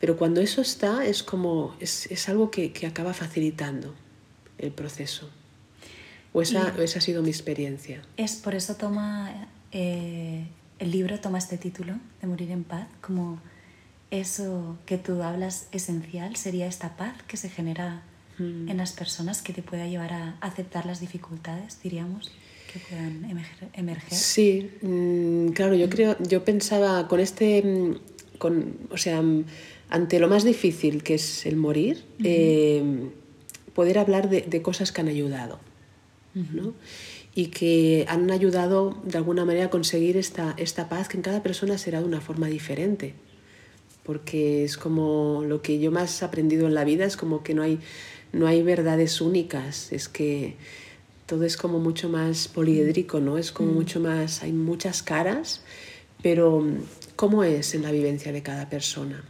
Pero 0.00 0.16
cuando 0.16 0.40
eso 0.40 0.60
está 0.60 1.04
es 1.04 1.22
como, 1.22 1.74
es, 1.80 2.06
es 2.06 2.28
algo 2.28 2.50
que, 2.50 2.72
que, 2.72 2.86
acaba 2.86 3.12
facilitando 3.12 3.94
el 4.58 4.70
proceso. 4.70 5.28
O 6.32 6.42
esa, 6.42 6.74
esa 6.82 6.98
ha 6.98 7.02
sido 7.02 7.22
mi 7.22 7.30
experiencia. 7.30 8.02
Es 8.16 8.36
por 8.36 8.54
eso 8.54 8.76
toma, 8.76 9.48
eh, 9.72 10.46
el 10.78 10.90
libro 10.90 11.18
toma 11.20 11.38
este 11.38 11.58
título, 11.58 11.94
de 12.20 12.26
Morir 12.26 12.50
en 12.50 12.64
Paz, 12.64 12.86
como 13.00 13.40
eso 14.10 14.78
que 14.86 14.98
tú 14.98 15.22
hablas 15.22 15.68
esencial 15.72 16.36
sería 16.36 16.66
esta 16.66 16.96
paz 16.96 17.14
que 17.26 17.36
se 17.36 17.50
genera 17.50 18.02
mm. 18.38 18.68
en 18.68 18.76
las 18.76 18.92
personas 18.92 19.42
que 19.42 19.52
te 19.52 19.62
pueda 19.62 19.86
llevar 19.86 20.12
a 20.12 20.36
aceptar 20.40 20.86
las 20.86 21.00
dificultades, 21.00 21.78
diríamos, 21.82 22.30
que 22.72 22.78
puedan 22.78 23.24
emerger. 23.74 24.18
Sí, 24.18 24.70
mmm, 24.82 25.48
claro, 25.48 25.74
yo 25.74 25.88
creo, 25.88 26.16
yo 26.22 26.44
pensaba 26.44 27.08
con 27.08 27.20
este, 27.20 27.62
mm, 27.62 28.38
con, 28.38 28.76
o 28.90 28.96
sea, 28.96 29.20
mm, 29.22 29.44
ante 29.90 30.18
lo 30.20 30.28
más 30.28 30.44
difícil 30.44 31.02
que 31.02 31.14
es 31.14 31.46
el 31.46 31.56
morir, 31.56 32.04
eh, 32.22 32.82
poder 33.74 33.98
hablar 33.98 34.28
de, 34.28 34.42
de, 34.42 34.62
cosas 34.62 34.92
que 34.92 35.00
han 35.00 35.08
ayudado, 35.08 35.60
uh 36.38 36.44
-huh. 36.44 36.62
¿no? 36.62 36.74
y 37.34 37.46
que 37.46 38.04
han 38.08 38.30
ayudado 38.30 39.00
de 39.04 39.18
alguna 39.18 39.44
manera 39.44 39.66
a 39.66 39.70
conseguir 39.70 40.16
esta, 40.16 40.54
esta 40.56 40.88
paz 40.88 41.08
que 41.08 41.16
en 41.16 41.22
cada 41.22 41.42
persona 41.42 41.78
será 41.78 42.00
de 42.00 42.06
una 42.06 42.20
forma 42.20 42.48
diferente 42.48 43.14
porque 44.08 44.64
es 44.64 44.78
como 44.78 45.44
lo 45.46 45.60
que 45.60 45.78
yo 45.78 45.90
más 45.90 46.22
he 46.22 46.24
aprendido 46.24 46.66
en 46.66 46.72
la 46.72 46.84
vida, 46.84 47.04
es 47.04 47.18
como 47.18 47.42
que 47.42 47.52
no 47.52 47.62
hay, 47.62 47.78
no 48.32 48.46
hay 48.46 48.62
verdades 48.62 49.20
únicas, 49.20 49.92
es 49.92 50.08
que 50.08 50.56
todo 51.26 51.44
es 51.44 51.58
como 51.58 51.78
mucho 51.78 52.08
más 52.08 52.48
poliédrico, 52.48 53.20
¿no? 53.20 53.36
Es 53.36 53.52
como 53.52 53.70
mm. 53.72 53.74
mucho 53.74 54.00
más, 54.00 54.42
hay 54.42 54.54
muchas 54.54 55.02
caras, 55.02 55.60
pero 56.22 56.66
¿cómo 57.16 57.44
es 57.44 57.74
en 57.74 57.82
la 57.82 57.92
vivencia 57.92 58.32
de 58.32 58.42
cada 58.42 58.70
persona? 58.70 59.22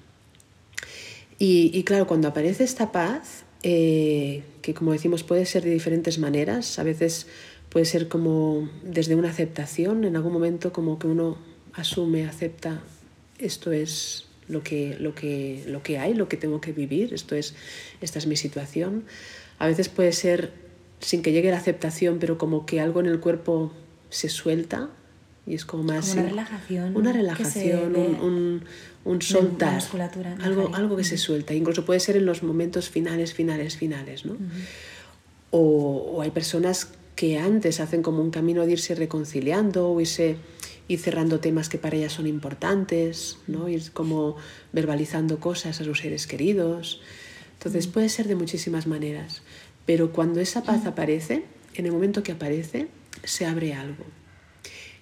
Y, 1.40 1.72
y 1.76 1.82
claro, 1.82 2.06
cuando 2.06 2.28
aparece 2.28 2.62
esta 2.62 2.92
paz, 2.92 3.42
eh, 3.62 4.42
que 4.62 4.74
como 4.74 4.92
decimos 4.92 5.22
puede 5.24 5.46
ser 5.46 5.64
de 5.64 5.70
diferentes 5.70 6.18
maneras, 6.18 6.78
a 6.78 6.82
veces 6.82 7.26
puede 7.68 7.86
ser 7.86 8.08
como 8.08 8.68
desde 8.82 9.14
una 9.14 9.30
aceptación, 9.30 10.04
en 10.04 10.16
algún 10.16 10.32
momento 10.32 10.72
como 10.72 10.98
que 10.98 11.06
uno 11.06 11.38
asume, 11.74 12.26
acepta, 12.26 12.82
esto 13.38 13.72
es 13.72 14.26
lo 14.48 14.62
que, 14.62 14.96
lo 14.98 15.14
que, 15.14 15.64
lo 15.66 15.82
que 15.82 15.98
hay, 15.98 16.14
lo 16.14 16.28
que 16.28 16.36
tengo 16.36 16.60
que 16.60 16.72
vivir, 16.72 17.12
esto 17.12 17.34
es, 17.34 17.54
esta 18.00 18.18
es 18.18 18.26
mi 18.26 18.36
situación. 18.36 19.04
A 19.58 19.66
veces 19.66 19.88
puede 19.88 20.12
ser 20.12 20.52
sin 21.00 21.22
que 21.22 21.32
llegue 21.32 21.50
la 21.50 21.58
aceptación, 21.58 22.18
pero 22.18 22.38
como 22.38 22.66
que 22.66 22.80
algo 22.80 23.00
en 23.00 23.06
el 23.06 23.20
cuerpo 23.20 23.72
se 24.10 24.28
suelta 24.28 24.90
y 25.48 25.54
es 25.54 25.64
como 25.64 25.82
más... 25.82 26.10
Como 26.10 26.20
una 26.20 26.28
relajación. 26.30 26.96
Una 26.96 27.12
relajación, 27.12 27.96
un, 27.96 28.14
un, 28.20 28.64
un, 29.04 29.22
soltar. 29.22 29.82
Algo, 30.42 30.74
algo 30.74 30.96
que 30.96 31.02
uh 31.02 31.04
se 31.04 31.16
suelta. 31.16 31.54
Incluso 31.54 31.84
puede 31.84 32.00
ser 32.00 32.16
en 32.16 32.26
los 32.26 32.42
momentos 32.42 32.90
finales, 32.90 33.32
finales, 33.32 33.76
finales. 33.76 34.26
¿no? 34.26 34.34
Uh 34.34 34.36
-huh. 34.36 34.64
o, 35.52 35.60
o 36.16 36.22
hay 36.22 36.30
personas 36.30 36.88
que 37.16 37.38
antes 37.38 37.80
hacen 37.80 38.02
como 38.02 38.22
un 38.22 38.30
camino 38.30 38.66
de 38.66 38.72
irse 38.72 38.94
reconciliando 38.94 39.90
o 39.90 40.00
irse 40.00 40.36
ir 40.88 40.98
cerrando 40.98 41.38
temas 41.38 41.68
que 41.68 41.78
para 41.78 41.96
ella 41.96 42.08
son 42.08 42.26
importantes, 42.26 43.38
¿no? 43.46 43.68
ir 43.68 43.92
como 43.92 44.36
verbalizando 44.72 45.38
cosas 45.38 45.80
a 45.80 45.84
sus 45.84 46.00
seres 46.00 46.26
queridos. 46.26 47.00
Entonces 47.54 47.86
puede 47.86 48.08
ser 48.08 48.26
de 48.26 48.34
muchísimas 48.34 48.86
maneras, 48.86 49.42
pero 49.84 50.12
cuando 50.12 50.40
esa 50.40 50.62
paz 50.62 50.86
aparece, 50.86 51.44
en 51.74 51.86
el 51.86 51.92
momento 51.92 52.22
que 52.22 52.32
aparece, 52.32 52.88
se 53.24 53.44
abre 53.46 53.74
algo. 53.74 54.04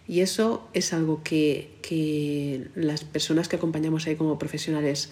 Y 0.09 0.21
eso 0.21 0.69
es 0.73 0.93
algo 0.93 1.23
que, 1.23 1.77
que 1.83 2.69
las 2.75 3.05
personas 3.05 3.49
que 3.49 3.57
acompañamos 3.57 4.07
ahí 4.07 4.17
como 4.17 4.39
profesionales 4.39 5.11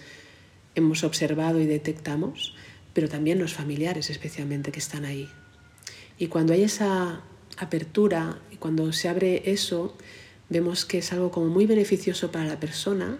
hemos 0.75 1.03
observado 1.03 1.59
y 1.59 1.65
detectamos, 1.65 2.55
pero 2.93 3.09
también 3.09 3.39
los 3.39 3.53
familiares 3.53 4.09
especialmente 4.09 4.71
que 4.71 4.79
están 4.79 5.05
ahí. 5.05 5.29
Y 6.17 6.27
cuando 6.27 6.53
hay 6.53 6.63
esa 6.63 7.21
apertura 7.57 8.39
y 8.51 8.57
cuando 8.57 8.91
se 8.93 9.09
abre 9.09 9.51
eso, 9.51 9.97
vemos 10.49 10.85
que 10.85 10.99
es 10.99 11.11
algo 11.11 11.31
como 11.31 11.47
muy 11.47 11.65
beneficioso 11.65 12.31
para 12.31 12.45
la 12.45 12.59
persona, 12.59 13.17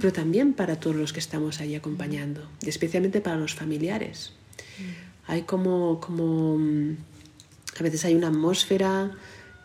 pero 0.00 0.12
también 0.12 0.52
para 0.54 0.78
todos 0.78 0.96
los 0.96 1.12
que 1.12 1.20
estamos 1.20 1.60
ahí 1.60 1.74
acompañando, 1.74 2.48
y 2.62 2.68
especialmente 2.68 3.20
para 3.20 3.36
los 3.36 3.54
familiares. 3.54 4.32
Hay 5.26 5.42
como, 5.42 6.00
como, 6.00 6.56
mm, 6.56 6.96
a 7.78 7.82
veces 7.82 8.04
hay 8.04 8.14
una 8.14 8.28
atmósfera 8.28 9.10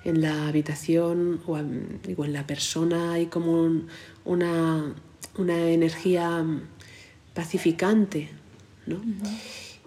en 0.05 0.21
la 0.21 0.47
habitación 0.47 1.41
o, 1.45 1.57
en 1.57 2.33
la 2.33 2.45
persona, 2.45 3.13
hay 3.13 3.27
como 3.27 3.83
una, 4.25 4.93
una 5.37 5.69
energía 5.69 6.45
pacificante, 7.33 8.29
¿no? 8.85 9.01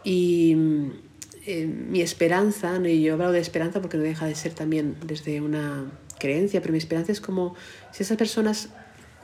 Y 0.05 0.57
eh, 1.47 1.67
mi 1.67 2.01
esperanza, 2.01 2.81
y 2.89 3.03
yo 3.03 3.15
hablo 3.15 3.33
de 3.33 3.41
esperanza 3.41 3.81
porque 3.81 3.97
no 3.97 4.03
deja 4.03 4.27
de 4.27 4.35
ser 4.35 4.53
también 4.53 4.97
desde 5.07 5.41
una 5.41 5.91
creencia, 6.19 6.61
pero 6.61 6.73
mi 6.73 6.79
esperanza 6.79 7.13
es 7.13 7.21
como 7.21 7.55
si 7.93 8.03
esas 8.03 8.17
personas 8.17 8.71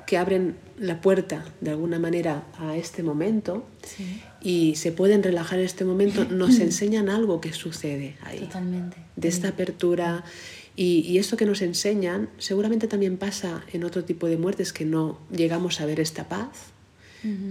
que 0.06 0.18
abren 0.18 0.56
la 0.78 1.00
puerta 1.00 1.44
de 1.60 1.70
alguna 1.70 1.98
manera 1.98 2.44
a 2.58 2.76
este 2.76 3.02
momento 3.02 3.64
y 4.40 4.74
se 4.74 4.92
pueden 4.92 5.22
relajar 5.22 5.58
en 5.58 5.64
este 5.64 5.84
momento, 5.84 6.24
nos 6.24 6.58
enseñan 6.60 7.08
algo 7.08 7.40
que 7.40 7.52
sucede 7.52 8.16
ahí. 8.22 8.40
Totalmente. 8.40 8.96
De 9.16 9.28
esta 9.28 9.48
apertura. 9.48 10.24
Y, 10.74 11.00
y, 11.00 11.18
esto 11.18 11.36
que 11.36 11.44
nos 11.44 11.60
enseñan 11.60 12.30
seguramente 12.38 12.88
también 12.88 13.18
pasa 13.18 13.62
en 13.72 13.84
otro 13.84 14.04
tipo 14.04 14.26
de 14.26 14.38
muertes 14.38 14.72
que 14.72 14.86
no 14.86 15.18
llegamos 15.30 15.80
a 15.80 15.86
ver 15.86 16.00
esta 16.00 16.28
paz 16.28 16.72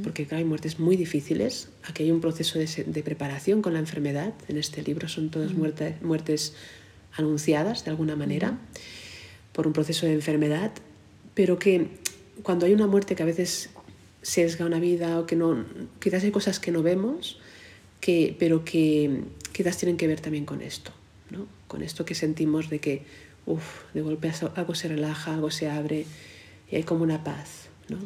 porque 0.04 0.28
hay 0.32 0.44
muertes 0.44 0.80
muy 0.80 0.98
difíciles. 0.98 1.70
Aquí 1.88 2.04
hay 2.04 2.12
un 2.12 2.20
proceso 2.20 2.60
de, 2.60 3.04
preparación 3.04 3.62
con 3.62 3.74
la 3.74 3.80
enfermedad. 3.80 4.34
En 4.50 4.58
este 4.58 4.84
libro 4.84 5.08
son 5.08 5.30
todas 5.30 5.54
muertes, 5.54 6.54
anunciadas 7.14 7.84
de 7.86 7.92
alguna 7.92 8.16
manera 8.16 8.58
por 9.54 9.68
un 9.68 9.74
proceso 9.74 10.06
de 10.06 10.14
enfermedad, 10.14 10.72
pero 11.34 11.60
que 11.60 11.88
cuando 12.42 12.66
hay 12.66 12.74
una 12.74 12.88
muerte 12.88 13.16
que 13.16 13.24
a 13.24 13.26
veces 13.26 13.70
sesga 14.22 14.66
una 14.66 14.80
vida 14.80 15.20
o 15.20 15.26
que 15.26 15.36
no, 15.36 15.66
quizás 16.00 16.24
hay 16.24 16.32
cosas 16.32 16.60
que 16.60 16.72
no 16.72 16.84
vemos, 16.84 17.40
que, 18.00 18.36
pero 18.40 18.64
que 18.64 19.24
quizás 19.52 19.78
tienen 19.78 19.98
que 19.98 20.08
ver 20.08 20.22
también 20.22 20.46
con 20.46 20.62
esto, 20.62 20.92
¿no? 21.30 21.48
Con 21.72 21.84
esto 21.84 22.04
que 22.04 22.16
sentimos 22.16 22.70
de 22.70 22.80
que, 22.80 23.06
uff, 23.46 23.86
de 23.94 24.02
golpe 24.02 24.30
algo 24.58 24.76
se 24.76 24.90
relaja, 24.90 25.34
algo 25.34 25.52
se 25.52 25.70
abre 25.70 26.06
y 26.70 26.76
hay 26.76 26.84
como 26.84 27.04
una 27.04 27.24
paz. 27.24 27.70
¿no? 27.88 27.98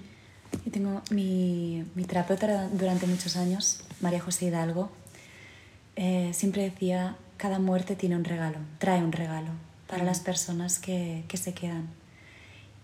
Yo 0.63 0.71
tengo 0.71 1.01
mi, 1.09 1.83
mi, 1.95 2.03
terapeuta 2.03 2.67
durante 2.67 3.07
muchos 3.07 3.35
años, 3.35 3.79
María 4.01 4.19
José 4.21 4.45
Hidalgo, 4.45 4.91
eh, 5.95 6.29
siempre 6.31 6.61
decía, 6.61 7.17
cada 7.37 7.57
muerte 7.57 7.95
tiene 7.95 8.15
un 8.15 8.23
regalo, 8.23 8.59
trae 8.77 9.03
un 9.03 9.11
regalo 9.11 9.49
para 9.87 10.03
las 10.03 10.19
personas 10.19 10.77
que, 10.77 11.23
que, 11.27 11.37
se 11.37 11.55
quedan. 11.55 11.87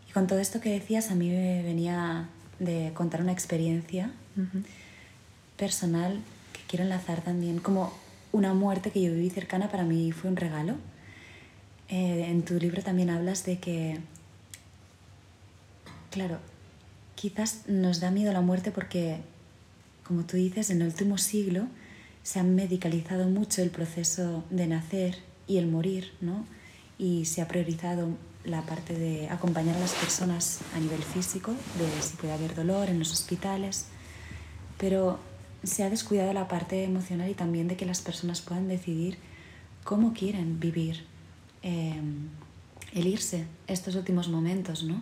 Y 0.09 0.13
con 0.13 0.25
todo 0.25 0.39
esto 0.39 0.61
que 0.61 0.71
decías, 0.71 1.11
a 1.11 1.15
mí 1.15 1.29
me 1.29 1.61
venía 1.61 2.27
de 2.57 2.91
contar 2.95 3.21
una 3.21 3.33
experiencia 3.33 4.11
personal 5.57 6.21
que 6.53 6.61
quiero 6.67 6.85
enlazar 6.85 7.21
también, 7.21 7.59
como 7.59 7.93
una 8.31 8.53
muerte 8.53 8.91
que 8.91 9.01
yo 9.01 9.11
viví 9.11 9.29
cercana 9.29 9.69
para 9.69 9.83
mí 9.83 10.11
fue 10.11 10.29
un 10.29 10.37
regalo. 10.37 10.75
Eh, 11.89 12.25
en 12.29 12.43
tu 12.43 12.55
libro 12.55 12.81
también 12.81 13.09
hablas 13.09 13.45
de 13.45 13.59
que, 13.59 13.99
claro, 16.09 16.39
quizás 17.15 17.63
nos 17.67 17.99
da 17.99 18.11
miedo 18.11 18.31
la 18.31 18.41
muerte 18.41 18.71
porque, 18.71 19.17
como 20.05 20.23
tú 20.23 20.37
dices, 20.37 20.69
en 20.69 20.81
el 20.81 20.87
último 20.87 21.17
siglo 21.17 21.67
se 22.23 22.39
ha 22.39 22.43
medicalizado 22.43 23.27
mucho 23.27 23.61
el 23.61 23.71
proceso 23.71 24.43
de 24.49 24.67
nacer 24.67 25.17
y 25.47 25.57
el 25.57 25.67
morir, 25.67 26.13
¿no? 26.21 26.45
Y 26.97 27.25
se 27.25 27.41
ha 27.41 27.47
priorizado 27.47 28.09
la 28.45 28.61
parte 28.63 28.97
de 28.97 29.29
acompañar 29.29 29.75
a 29.75 29.79
las 29.79 29.93
personas 29.93 30.59
a 30.75 30.79
nivel 30.79 31.03
físico, 31.03 31.51
de 31.51 32.01
si 32.01 32.15
puede 32.15 32.33
haber 32.33 32.55
dolor 32.55 32.89
en 32.89 32.99
los 32.99 33.11
hospitales, 33.11 33.87
pero 34.77 35.19
se 35.63 35.83
ha 35.83 35.89
descuidado 35.89 36.33
la 36.33 36.47
parte 36.47 36.83
emocional 36.83 37.29
y 37.29 37.33
también 37.33 37.67
de 37.67 37.77
que 37.77 37.85
las 37.85 38.01
personas 38.01 38.41
puedan 38.41 38.67
decidir 38.67 39.17
cómo 39.83 40.13
quieren 40.13 40.59
vivir 40.59 41.05
eh, 41.63 42.01
el 42.93 43.07
irse 43.07 43.45
estos 43.67 43.95
últimos 43.95 44.27
momentos, 44.27 44.83
¿no? 44.83 45.01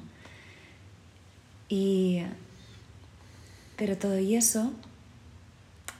Y, 1.70 2.22
pero 3.78 3.98
todo 3.98 4.20
y 4.20 4.36
eso, 4.36 4.74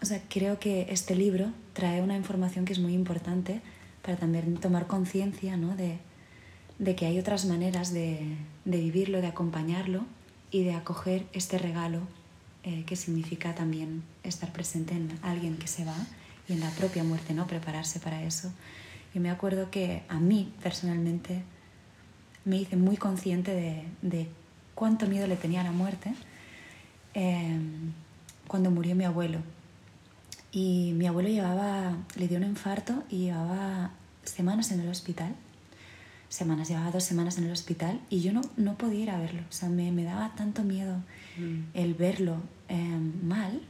o 0.02 0.06
sea, 0.06 0.22
creo 0.28 0.60
que 0.60 0.88
este 0.90 1.16
libro 1.16 1.52
trae 1.74 2.02
una 2.02 2.18
información 2.18 2.66
que 2.66 2.74
es 2.74 2.80
muy 2.80 2.94
importante 2.94 3.62
para 4.02 4.18
también 4.18 4.58
tomar 4.58 4.88
conciencia 4.88 5.56
¿no? 5.56 5.76
de, 5.76 6.00
de, 6.80 6.96
que 6.96 7.06
hay 7.06 7.20
otras 7.20 7.46
maneras 7.46 7.94
de, 7.94 8.38
de, 8.66 8.78
vivirlo, 8.78 9.22
de 9.22 9.28
acompañarlo 9.28 10.04
y 10.52 10.64
de 10.64 10.74
acoger 10.74 11.28
este 11.32 11.58
regalo 11.58 12.02
eh, 12.64 12.84
que 12.86 12.96
significa 12.96 13.56
también 13.56 14.04
estar 14.24 14.52
presente 14.52 14.94
en 14.94 15.18
alguien 15.22 15.58
que 15.58 15.68
se 15.68 15.86
va 15.86 15.96
y 16.48 16.54
en 16.54 16.60
la 16.60 16.70
propia 16.72 17.04
muerte, 17.04 17.34
¿no? 17.34 17.48
Prepararse 17.48 18.00
para 18.00 18.24
eso. 18.24 18.52
Y 19.14 19.20
me 19.20 19.30
acuerdo 19.30 19.72
que 19.72 20.04
a 20.10 20.20
mí 20.20 20.54
personalmente 20.62 21.44
me 22.44 22.58
hice 22.58 22.76
muy 22.76 22.98
consciente 22.98 23.52
de, 23.52 23.84
de 24.02 24.28
cuánto 24.76 25.08
miedo 25.08 25.28
le 25.28 25.36
tenía 25.36 25.62
a 25.62 25.64
la 25.64 25.72
muerte 25.72 26.14
em, 27.14 27.94
cuando 28.48 28.72
murió 28.72 28.96
mi 28.96 29.06
abuelo. 29.06 29.40
Y 30.52 30.94
mi 30.96 31.06
abuelo 31.06 31.30
llevaba, 31.30 31.96
le 32.16 32.28
dio 32.28 32.38
un 32.38 32.44
infarto 32.44 33.04
y 33.10 33.20
llevaba 33.20 33.92
semanas 34.24 34.72
en 34.72 34.80
el 34.80 34.90
hospital. 34.90 35.36
Semanas, 36.28 36.70
llevaba 36.70 36.92
dos 36.92 37.04
semanas 37.04 37.38
en 37.38 37.46
el 37.46 37.52
hospital 37.52 38.00
y 38.10 38.22
yo 38.22 38.34
no, 38.34 38.42
no 38.58 38.78
podía 38.78 39.04
ir 39.04 39.12
a 39.12 39.20
verlo. 39.20 39.44
O 39.50 39.52
sea, 39.52 39.70
me, 39.70 39.92
me 39.92 40.04
daba 40.04 40.34
tanto 40.36 40.64
miedo 40.64 40.98
mm. 41.40 41.72
el 41.74 41.94
verlo 41.94 42.38
em, 42.68 43.14
mal 43.24 43.62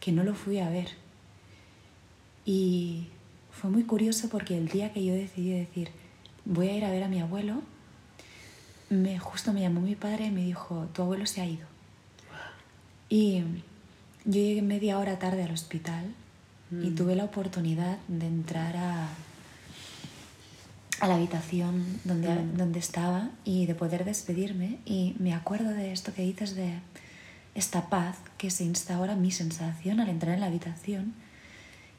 que 0.00 0.12
no 0.12 0.24
lo 0.24 0.34
fui 0.34 0.58
a 0.58 0.68
ver. 0.68 0.88
Y 2.44 3.06
fue 3.50 3.70
muy 3.70 3.84
curioso 3.84 4.28
porque 4.28 4.56
el 4.56 4.68
día 4.68 4.92
que 4.92 5.04
yo 5.04 5.14
decidí 5.14 5.50
decir, 5.50 5.90
voy 6.44 6.68
a 6.68 6.76
ir 6.76 6.84
a 6.84 6.90
ver 6.90 7.04
a 7.04 7.08
mi 7.08 7.20
abuelo, 7.20 7.62
me, 8.90 9.18
justo 9.18 9.52
me 9.52 9.60
llamó 9.60 9.80
mi 9.80 9.94
padre 9.94 10.26
y 10.26 10.30
me 10.30 10.44
dijo, 10.44 10.88
tu 10.92 11.02
abuelo 11.02 11.26
se 11.26 11.40
ha 11.40 11.46
ido. 11.46 11.66
Y 13.08 13.42
yo 14.24 14.32
llegué 14.32 14.62
media 14.62 14.98
hora 14.98 15.18
tarde 15.18 15.44
al 15.44 15.52
hospital 15.52 16.14
y 16.70 16.90
mm. 16.90 16.94
tuve 16.94 17.14
la 17.14 17.24
oportunidad 17.24 17.98
de 18.08 18.26
entrar 18.26 18.76
a, 18.76 19.08
a 21.02 21.08
la 21.08 21.16
habitación 21.16 21.84
donde, 22.04 22.28
mm. 22.28 22.56
donde 22.56 22.78
estaba 22.78 23.30
y 23.44 23.66
de 23.66 23.74
poder 23.74 24.04
despedirme. 24.04 24.78
Y 24.86 25.16
me 25.18 25.34
acuerdo 25.34 25.70
de 25.70 25.92
esto 25.92 26.14
que 26.14 26.22
dices 26.22 26.54
de 26.54 26.78
esta 27.56 27.90
paz 27.90 28.16
que 28.38 28.50
se 28.50 28.62
instaura 28.62 29.16
mi 29.16 29.32
sensación 29.32 29.98
al 29.98 30.08
entrar 30.08 30.34
en 30.34 30.40
la 30.40 30.46
habitación 30.46 31.12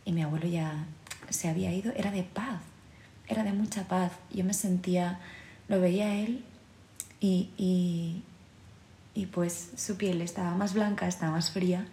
y 0.06 0.14
mi 0.14 0.22
abuelo 0.22 0.48
ya 0.48 0.86
se 1.30 1.50
había 1.50 1.74
ido, 1.74 1.92
era 1.98 2.12
de 2.12 2.24
paz, 2.24 2.62
era 3.28 3.44
de 3.44 3.52
mucha 3.52 3.90
paz. 3.90 4.14
Yo 4.34 4.46
me 4.46 4.54
sentía, 4.54 5.20
lo 5.68 5.82
veía 5.82 6.06
a 6.06 6.16
él 6.16 6.46
y, 7.20 7.50
y, 7.58 9.26
pues 9.34 9.72
su 9.76 9.98
piel 9.98 10.22
estaba 10.22 10.56
más 10.56 10.74
blanca, 10.74 11.10
estaba 11.10 11.34
más 11.34 11.52
fría, 11.52 11.86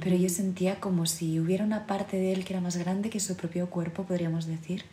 pero 0.00 0.14
yo 0.14 0.28
sentía 0.28 0.78
como 0.78 1.06
si 1.06 1.40
hubiera 1.40 1.64
una 1.64 1.86
parte 1.86 2.16
de 2.16 2.32
él 2.32 2.44
que 2.44 2.52
era 2.52 2.60
más 2.60 2.76
grande 2.76 3.10
que 3.10 3.18
su 3.18 3.36
propio 3.36 3.68
cuerpo, 3.68 4.04
podríamos 4.04 4.46
decir, 4.46 4.84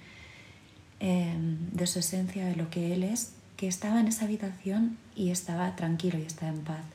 em, 1.06 1.70
de 1.72 1.86
su 1.86 2.00
esencia, 2.00 2.46
de 2.46 2.56
lo 2.56 2.70
que 2.70 2.94
él 2.94 3.04
es, 3.04 3.34
que 3.58 3.68
estaba 3.68 4.00
en 4.00 4.08
esa 4.08 4.24
habitación 4.24 4.98
y 5.18 5.32
estaba 5.32 5.76
tranquilo 5.76 6.18
y 6.18 6.22
estaba 6.22 6.54
en 6.54 6.62
paz. 6.62 6.86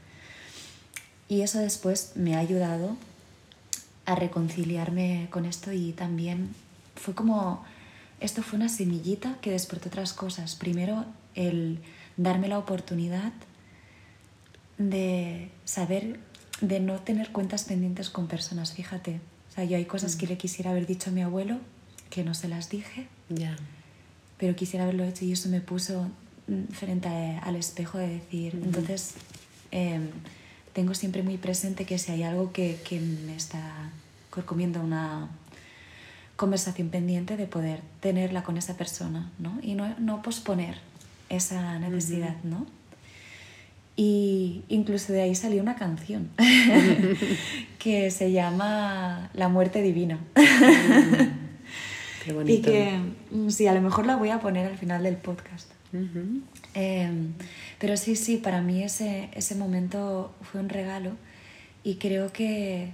Y 1.29 1.43
eso 1.43 1.59
después 1.59 2.13
me 2.15 2.35
ha 2.35 2.39
ayudado 2.39 2.97
a 4.07 4.15
reconciliarme 4.15 5.27
con 5.29 5.45
esto 5.45 5.73
y 5.73 5.93
también 5.93 6.55
fue 6.97 7.15
como, 7.15 7.63
esto 8.21 8.43
fue 8.43 8.57
una 8.57 8.71
semillita 8.71 9.37
que 9.43 9.51
despertó 9.51 9.91
otras 9.91 10.15
cosas. 10.15 10.57
Primero 10.57 11.05
el 11.35 11.79
darme 12.17 12.49
la 12.49 12.59
oportunidad 12.59 13.35
de 14.79 15.51
saber, 15.67 16.19
de 16.63 16.81
no 16.81 17.01
tener 17.01 17.31
cuentas 17.31 17.65
pendientes 17.65 18.09
con 18.09 18.27
personas, 18.27 18.73
fíjate. 18.73 19.21
O 19.51 19.55
sea, 19.55 19.65
yo 19.65 19.77
hay 19.77 19.85
cosas 19.85 20.17
que 20.17 20.25
mm. 20.25 20.31
le 20.31 20.39
quisiera 20.39 20.71
haber 20.71 20.87
dicho 20.87 21.11
a 21.11 21.13
mi 21.13 21.21
abuelo 21.21 21.59
que 22.09 22.25
no 22.25 22.33
se 22.33 22.49
las 22.49 22.71
dije, 22.71 23.07
ya 23.29 23.55
pero 24.39 24.57
quisiera 24.57 24.85
haberlo 24.85 25.05
hecho 25.05 25.25
y 25.25 25.33
eso 25.33 25.49
me 25.49 25.61
puso 25.61 26.09
mm, 26.47 26.73
frente 26.73 27.09
al 27.09 27.57
espejo 27.57 27.99
de 27.99 28.09
decir, 28.09 28.55
entonces 28.63 29.15
em, 29.71 30.09
tengo 30.73 30.95
siempre 30.95 31.23
muy 31.23 31.37
presente 31.37 31.85
que 31.85 31.99
si 31.99 32.13
hay 32.13 32.23
algo 32.23 32.53
que, 32.53 32.81
que 32.89 33.01
me 33.01 33.35
está 33.35 33.91
comiendo 34.47 34.81
una 34.81 35.29
conversación 36.37 36.89
pendiente 36.89 37.37
de 37.37 37.47
poder 37.47 37.81
tenerla 38.01 38.45
con 38.45 38.57
esa 38.57 38.77
persona, 38.77 39.31
¿no? 39.41 39.59
Y 39.61 39.75
no, 39.75 39.93
no 39.99 40.23
posponer 40.23 40.77
esa 41.29 41.81
necesidad, 41.81 42.37
¿no? 42.45 42.65
Y 43.97 44.63
incluso 44.69 45.13
de 45.13 45.23
ahí 45.23 45.35
salió 45.35 45.61
una 45.61 45.75
canción 45.75 46.31
que 47.81 48.13
se 48.13 48.31
llama 48.31 49.31
La 49.35 49.49
muerte 49.49 49.83
divina. 49.83 50.21
Qué 52.29 52.35
bonito. 52.35 52.71
Y 52.71 52.73
que, 52.73 52.99
mm, 53.31 53.49
sí, 53.49 53.67
a 53.67 53.73
lo 53.73 53.81
mejor 53.81 54.07
la 54.07 54.17
voy 54.17 54.29
a 54.29 54.39
poner 54.39 54.67
al 54.67 54.77
final 54.77 55.03
del 55.03 55.17
podcast. 55.17 55.71
Em, 56.75 57.33
pero 57.79 57.97
sí, 57.97 58.17
sí, 58.17 58.37
para 58.37 58.61
mí 58.61 58.83
ese, 58.83 59.31
ese 59.33 59.55
momento 59.55 60.35
fue 60.43 60.61
un 60.61 60.69
regalo 60.69 61.13
y 61.83 61.95
creo 61.95 62.31
que, 62.31 62.93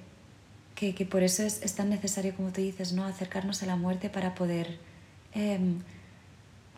que, 0.76 0.94
que 0.94 1.04
por 1.04 1.24
eso 1.24 1.42
es, 1.42 1.60
es, 1.62 1.74
tan 1.74 1.90
necesario, 1.90 2.36
como 2.36 2.52
tú 2.52 2.60
dices, 2.60 2.92
¿no? 2.92 3.04
acercarnos 3.04 3.64
a 3.64 3.66
la 3.66 3.74
muerte 3.74 4.10
para 4.10 4.36
poder 4.36 4.78
em, 5.32 5.80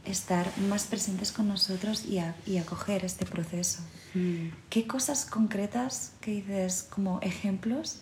estar 0.07 0.47
más 0.71 0.85
presentes 0.85 1.33
con 1.33 1.49
nosotros 1.49 2.07
y, 2.07 2.19
y 2.51 2.57
acoger 2.57 3.05
este 3.05 3.27
proceso. 3.27 3.83
Mm. 4.14 4.49
¿Qué 4.71 4.87
cosas 4.87 5.27
concretas 5.27 6.12
que 6.23 6.31
dices 6.31 6.88
como 6.88 7.21
ejemplos 7.21 8.01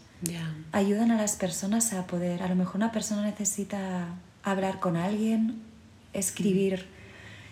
ayudan 0.72 1.10
a 1.10 1.16
las 1.16 1.36
personas 1.36 1.92
a 1.92 2.06
poder, 2.06 2.42
a 2.42 2.48
lo 2.48 2.54
mejor 2.54 2.76
una 2.76 2.92
persona 2.92 3.22
necesita 3.22 4.14
hablar 4.44 4.78
con 4.78 4.96
alguien, 4.96 5.62
escribir, 6.12 6.86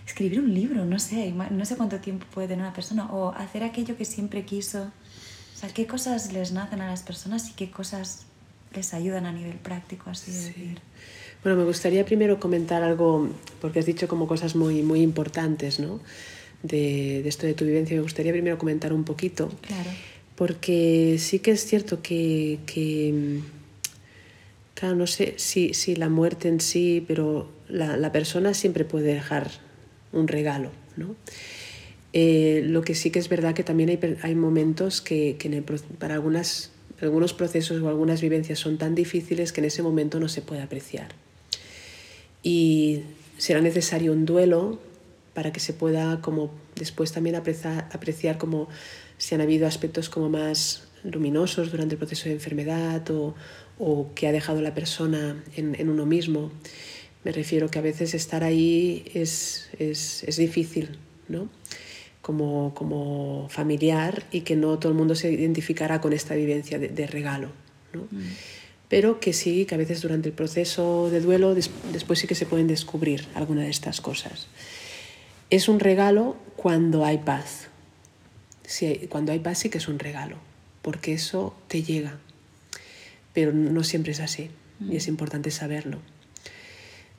escribir 0.06 0.40
un 0.40 0.54
libro, 0.54 0.84
no 0.84 0.98
sé, 0.98 1.32
no 1.32 1.64
sé 1.64 1.76
cuánto 1.76 1.98
tiempo 2.00 2.26
puede 2.32 2.48
tener 2.48 2.64
una 2.64 2.74
persona, 2.74 3.10
o 3.12 3.30
hacer 3.30 3.64
aquello 3.64 3.96
que 3.96 4.04
siempre 4.04 4.44
quiso. 4.44 4.82
O 4.82 5.58
sea, 5.58 5.70
¿qué 5.70 5.86
cosas 5.86 6.32
les 6.32 6.52
nacen 6.52 6.80
a 6.80 6.88
las 6.88 7.02
personas 7.02 7.48
y 7.50 7.52
qué 7.52 7.70
cosas 7.70 8.26
les 8.74 8.94
ayudan 8.94 9.26
a 9.26 9.32
nivel 9.32 9.56
práctico, 9.56 10.10
así 10.10 10.32
de 10.32 10.38
decir? 10.38 10.80
Bueno, 11.42 11.58
me 11.58 11.64
gustaría 11.64 12.04
primero 12.04 12.38
comentar 12.38 12.82
algo, 12.82 13.28
porque 13.60 13.80
has 13.80 13.86
dicho 13.86 14.06
como 14.06 14.28
cosas 14.28 14.54
muy, 14.54 14.82
muy 14.82 15.00
importantes, 15.00 15.80
¿no? 15.80 16.00
De, 16.62 17.22
de 17.22 17.28
esto 17.28 17.46
de 17.46 17.54
tu 17.54 17.64
vivencia. 17.64 17.96
Me 17.96 18.02
gustaría 18.02 18.32
primero 18.32 18.58
comentar 18.58 18.92
un 18.92 19.04
poquito. 19.04 19.48
Claro. 19.62 19.90
Porque 20.36 21.16
sí 21.18 21.40
que 21.40 21.50
es 21.52 21.66
cierto 21.66 22.00
que, 22.00 22.60
que 22.66 23.40
no 24.88 25.06
sé 25.06 25.34
si, 25.36 25.74
si, 25.74 25.96
la 25.96 26.08
muerte 26.08 26.48
en 26.48 26.60
sí, 26.60 27.04
pero 27.06 27.48
la, 27.68 27.96
la, 27.96 28.12
persona 28.12 28.54
siempre 28.54 28.84
puede 28.84 29.14
dejar 29.14 29.50
un 30.12 30.28
regalo, 30.28 30.70
¿no? 30.96 31.16
Eh, 32.12 32.62
lo 32.64 32.82
que 32.82 32.94
sí 32.94 33.10
que 33.10 33.18
es 33.18 33.28
verdad 33.28 33.54
que 33.54 33.64
también 33.64 33.88
hay, 33.88 34.18
hay 34.22 34.34
momentos 34.34 35.00
que, 35.00 35.36
que 35.38 35.48
el, 35.48 35.62
para 35.98 36.14
algunas, 36.14 36.72
algunos 37.00 37.32
procesos 37.32 37.80
o 37.80 37.88
algunas 37.88 38.20
vivencias 38.20 38.58
son 38.58 38.76
tan 38.76 38.94
difíciles 38.94 39.52
que 39.52 39.60
en 39.62 39.66
ese 39.66 39.82
momento 39.82 40.20
no 40.20 40.28
se 40.28 40.42
puede 40.42 40.60
apreciar 40.60 41.08
y 42.42 43.02
será 43.38 43.60
necesario 43.60 44.12
un 44.12 44.26
duelo 44.26 44.78
para 45.34 45.52
que 45.52 45.60
se 45.60 45.72
pueda 45.72 46.20
como 46.20 46.50
después 46.74 47.12
también 47.12 47.36
apreciar, 47.36 47.88
apreciar 47.92 48.36
como 48.36 48.68
si 49.16 49.34
han 49.34 49.40
habido 49.40 49.66
aspectos 49.66 50.10
como 50.10 50.28
más 50.28 50.88
luminosos 51.04 51.70
durante 51.70 51.94
el 51.94 51.98
proceso 51.98 52.28
de 52.28 52.34
enfermedad 52.34 53.08
o, 53.10 53.34
o 53.84 54.14
que 54.14 54.28
ha 54.28 54.32
dejado 54.32 54.62
la 54.62 54.74
persona 54.74 55.42
en, 55.56 55.74
en, 55.78 55.90
uno 55.90 56.06
mismo. 56.06 56.52
Me 57.24 57.32
refiero 57.32 57.68
que 57.68 57.80
a 57.80 57.82
veces 57.82 58.14
estar 58.14 58.44
ahí 58.44 59.04
es, 59.12 59.68
es, 59.78 60.22
es 60.22 60.36
difícil, 60.36 60.98
¿no? 61.28 61.48
Como, 62.20 62.72
como, 62.74 63.48
familiar 63.48 64.24
y 64.30 64.42
que 64.42 64.54
no 64.54 64.78
todo 64.78 64.92
el 64.92 64.98
mundo 64.98 65.16
se 65.16 65.32
identificará 65.32 66.00
con 66.00 66.12
esta 66.12 66.36
vivencia 66.36 66.78
de, 66.78 66.88
de 66.88 67.06
regalo. 67.08 67.48
¿no? 67.92 68.02
Mm 68.10 68.30
pero 68.92 69.20
que 69.20 69.32
sí, 69.32 69.64
que 69.64 69.74
a 69.74 69.78
veces 69.78 70.02
durante 70.02 70.28
el 70.28 70.34
proceso 70.34 71.08
de 71.08 71.22
duelo 71.22 71.54
después 71.54 72.18
sí 72.18 72.26
que 72.26 72.34
se 72.34 72.44
pueden 72.44 72.66
descubrir 72.66 73.26
alguna 73.32 73.62
de 73.62 73.70
estas 73.70 74.02
cosas. 74.02 74.48
Es 75.48 75.70
un 75.70 75.80
regalo 75.80 76.36
cuando 76.56 77.02
hay 77.06 77.16
paz. 77.16 77.68
cuando 79.08 79.32
hay 79.32 79.38
paz 79.38 79.60
sí 79.60 79.70
que 79.70 79.78
es 79.78 79.88
un 79.88 79.98
regalo, 79.98 80.36
porque 80.82 81.14
eso 81.14 81.54
te 81.68 81.82
llega, 81.82 82.18
pero 83.32 83.52
no 83.52 83.84
siempre 83.84 84.12
es 84.12 84.20
así 84.20 84.50
y 84.80 84.96
es 84.96 85.06
mm. 85.06 85.10
importante 85.10 85.50
saberlo. 85.50 85.98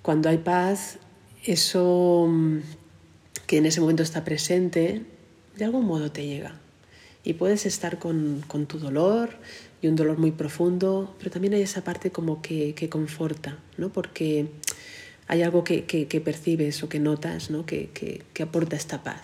Cuando 0.01 0.29
hay 0.29 0.37
paz, 0.37 0.97
eso 1.45 2.27
mm, 2.29 2.57
que 3.47 3.57
en 3.57 3.65
ese 3.65 3.81
momento 3.81 4.03
está 4.03 4.23
presente, 4.23 5.03
de 5.55 5.65
algún 5.65 5.85
modo 5.85 6.11
te 6.11 6.25
llega. 6.25 6.59
Y 7.23 7.33
puedes 7.33 7.65
estar 7.65 7.99
con, 7.99 8.43
con 8.47 8.65
tu 8.65 8.79
dolor, 8.79 9.37
y 9.83 9.89
un 9.89 9.97
dolor 9.97 10.17
muy 10.17 10.31
profundo, 10.31 11.13
pero 11.19 11.29
también 11.29 11.53
hay 11.53 11.61
esa 11.61 11.83
parte 11.83 12.09
como 12.09 12.41
que, 12.41 12.73
que 12.73 12.87
conforta, 12.87 13.59
¿no? 13.77 13.91
porque 13.91 14.47
hay 15.27 15.41
algo 15.41 15.65
que, 15.65 15.83
que, 15.83 16.07
que 16.07 16.21
percibes 16.21 16.81
o 16.83 16.89
que 16.89 16.99
notas 16.99 17.49
¿no? 17.49 17.65
que, 17.65 17.89
que, 17.89 18.43
aporta 18.43 18.77
esta 18.77 19.03
paz. 19.03 19.21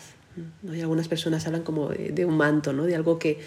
¿no? 0.62 0.76
Y 0.76 0.82
algunas 0.82 1.08
personas 1.08 1.48
hablan 1.48 1.64
como 1.64 1.88
de, 1.88 2.26
un 2.26 2.36
manto, 2.36 2.74
¿no? 2.74 2.84
de 2.84 2.96
algo 2.98 3.20
que, 3.20 3.40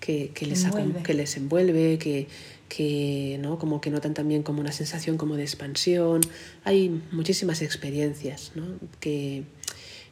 que, 0.00 0.32
les, 0.42 0.64
envuelve. 0.64 1.02
que 1.04 1.14
les 1.14 1.36
envuelve, 1.36 1.98
que, 1.98 2.26
que 2.68 3.38
¿no? 3.40 3.58
como 3.58 3.80
que 3.80 3.90
notan 3.90 4.14
también 4.14 4.42
como 4.42 4.60
una 4.60 4.72
sensación 4.72 5.16
como 5.16 5.36
de 5.36 5.42
expansión. 5.42 6.20
Hay 6.64 7.02
muchísimas 7.10 7.62
experiencias 7.62 8.52
¿no? 8.54 8.64
que, 9.00 9.44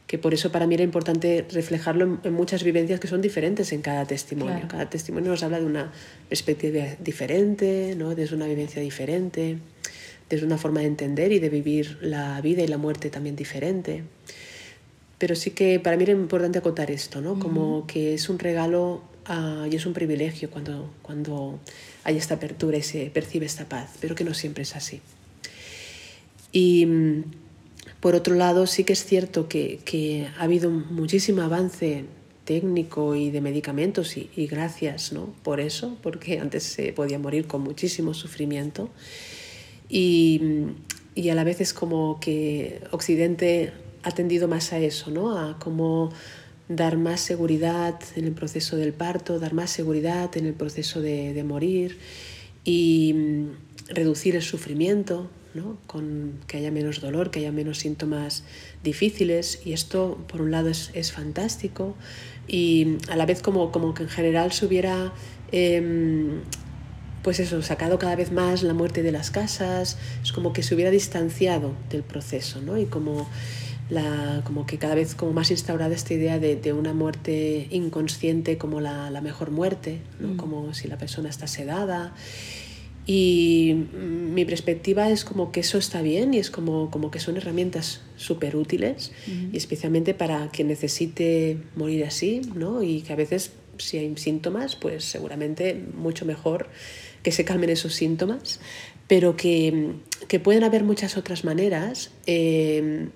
que 0.06 0.18
por 0.18 0.34
eso 0.34 0.50
para 0.50 0.66
mí 0.66 0.74
era 0.74 0.84
importante 0.84 1.46
reflejarlo 1.50 2.18
en, 2.22 2.32
muchas 2.32 2.62
vivencias 2.64 2.98
que 2.98 3.08
son 3.08 3.20
diferentes 3.20 3.72
en 3.72 3.82
cada 3.82 4.06
testimonio. 4.06 4.66
Cada 4.68 4.88
testimonio 4.88 5.30
nos 5.30 5.42
habla 5.42 5.60
de 5.60 5.66
una 5.66 5.92
perspectiva 6.28 6.84
diferente, 7.00 7.94
¿no? 7.96 8.14
desde 8.14 8.34
una 8.34 8.46
vivencia 8.46 8.80
diferente, 8.80 9.58
desde 10.30 10.46
una 10.46 10.58
forma 10.58 10.80
de 10.80 10.86
entender 10.86 11.32
y 11.32 11.38
de 11.38 11.50
vivir 11.50 11.98
la 12.00 12.40
vida 12.40 12.62
y 12.62 12.68
la 12.68 12.78
muerte 12.78 13.10
también 13.10 13.36
diferente. 13.36 14.04
Pero 15.18 15.34
sí 15.34 15.50
que 15.50 15.80
para 15.80 15.96
mí 15.96 16.02
era 16.02 16.12
importante 16.12 16.58
acotar 16.58 16.90
esto, 16.90 17.20
¿no? 17.20 17.38
como 17.38 17.86
que 17.86 18.14
es 18.14 18.28
un 18.28 18.38
regalo 18.38 19.02
uh, 19.28 19.66
y 19.66 19.74
es 19.74 19.86
un 19.86 19.94
privilegio 19.94 20.50
cuando, 20.50 20.90
cuando 21.00 21.58
hay 22.06 22.16
esta 22.16 22.34
apertura 22.34 22.78
y 22.78 22.82
se 22.82 23.10
percibe 23.10 23.46
esta 23.46 23.68
paz, 23.68 23.90
pero 24.00 24.14
que 24.14 24.22
no 24.22 24.32
siempre 24.32 24.62
es 24.62 24.76
así. 24.76 25.00
Y 26.52 26.86
mm, 26.86 27.24
por 27.98 28.14
otro 28.14 28.36
lado, 28.36 28.68
sí 28.68 28.84
que 28.84 28.92
es 28.92 29.04
cierto 29.04 29.48
que, 29.48 30.28
ha 30.38 30.44
habido 30.44 30.70
muchísimo 30.70 31.42
avance 31.42 32.04
técnico 32.44 33.16
y 33.16 33.30
de 33.30 33.40
medicamentos 33.40 34.16
y, 34.16 34.46
gracias 34.46 35.12
¿no? 35.12 35.34
por 35.42 35.58
eso, 35.58 35.96
porque 36.00 36.38
antes 36.40 36.62
se 36.62 36.92
podía 36.92 37.18
morir 37.18 37.48
con 37.48 37.62
muchísimo 37.62 38.14
sufrimiento. 38.14 38.88
Y, 39.88 40.40
a 41.28 41.34
la 41.34 41.42
vez 41.42 41.60
es 41.60 41.74
como 41.74 42.20
que 42.20 42.82
Occidente 42.92 43.72
ha 44.04 44.12
tendido 44.12 44.46
más 44.46 44.72
a 44.72 44.78
eso, 44.78 45.10
¿no? 45.10 45.36
a 45.36 45.58
cómo 45.58 46.12
dar 46.68 46.96
más 46.96 47.20
seguridad 47.20 47.98
en 48.16 48.24
el 48.24 48.32
proceso 48.32 48.76
del 48.76 48.92
parto, 48.92 49.38
dar 49.38 49.54
más 49.54 49.70
seguridad 49.70 50.36
en 50.36 50.46
el 50.46 50.54
proceso 50.54 51.00
de, 51.00 51.32
de 51.32 51.44
morir 51.44 51.98
y 52.64 53.14
reducir 53.88 54.36
el 54.36 54.42
sufrimiento, 54.42 55.30
con 55.86 56.40
que 56.46 56.58
haya 56.58 56.70
menos 56.70 57.00
dolor, 57.00 57.30
que 57.30 57.40
haya 57.40 57.52
menos 57.52 57.78
síntomas 57.78 58.44
difíciles. 58.82 59.60
Y 59.64 59.72
esto 59.72 60.18
por 60.28 60.42
un 60.42 60.50
lado 60.50 60.68
es, 60.68 60.90
es 60.94 61.12
fantástico. 61.12 61.94
Y 62.46 62.98
a 63.08 63.16
la 63.16 63.26
vez 63.26 63.42
como, 63.42 63.72
como 63.72 63.94
que 63.94 64.04
en 64.04 64.08
general 64.08 64.52
se 64.52 64.66
hubiera 64.66 65.12
em, 65.52 66.40
pues 67.22 67.40
eso, 67.40 67.60
sacado 67.62 67.98
cada 67.98 68.14
vez 68.14 68.30
más 68.30 68.62
la 68.62 68.74
muerte 68.74 69.02
de 69.02 69.12
las 69.12 69.30
casas, 69.30 69.98
es 70.22 70.32
como 70.32 70.52
que 70.52 70.62
se 70.62 70.74
hubiera 70.74 70.90
distanciado 70.90 71.72
del 71.90 72.04
proceso 72.04 72.60
¿no? 72.60 72.78
y 72.78 72.86
como, 72.86 73.28
la, 73.88 74.42
como 74.44 74.66
que 74.66 74.78
cada 74.78 74.94
vez 74.94 75.14
como 75.14 75.32
más 75.32 75.50
instaurada 75.50 75.94
esta 75.94 76.14
idea 76.14 76.38
de, 76.38 76.56
de 76.56 76.72
una 76.72 76.92
muerte 76.92 77.68
inconsciente 77.70 78.58
como 78.58 78.80
la, 78.80 79.10
la 79.10 79.20
mejor 79.20 79.50
muerte, 79.50 80.00
¿no? 80.18 80.28
Mm. 80.28 80.36
como 80.36 80.74
si 80.74 80.88
la 80.88 80.98
persona 80.98 81.28
está 81.28 81.46
sedada 81.46 82.14
y 83.06 83.86
mi 83.94 84.44
perspectiva 84.44 85.08
es 85.08 85.24
como 85.24 85.52
que 85.52 85.60
eso 85.60 85.78
está 85.78 86.02
bien 86.02 86.34
y 86.34 86.38
es 86.38 86.50
como, 86.50 86.90
como 86.90 87.12
que 87.12 87.20
son 87.20 87.36
herramientas 87.36 88.00
súper 88.16 88.56
útiles, 88.56 89.12
y 89.52 89.56
especialmente 89.56 90.12
para 90.12 90.48
quien 90.48 90.66
necesite 90.66 91.58
morir 91.76 92.04
así, 92.04 92.40
¿no? 92.56 92.82
Y 92.82 93.02
que 93.02 93.12
a 93.12 93.16
veces, 93.16 93.52
si 93.78 93.98
hay 93.98 94.16
síntomas, 94.16 94.74
pues 94.74 95.04
seguramente 95.04 95.80
mucho 95.94 96.24
mejor 96.24 96.68
que 97.22 97.30
se 97.30 97.44
calmen 97.44 97.70
esos 97.70 97.94
síntomas, 97.94 98.58
pero 99.06 99.36
que, 99.36 99.92
que 100.26 100.40
pueden 100.40 100.64
haber 100.64 100.82
muchas 100.82 101.16
otras 101.16 101.44
maneras 101.44 102.10
eh, 102.26 103.08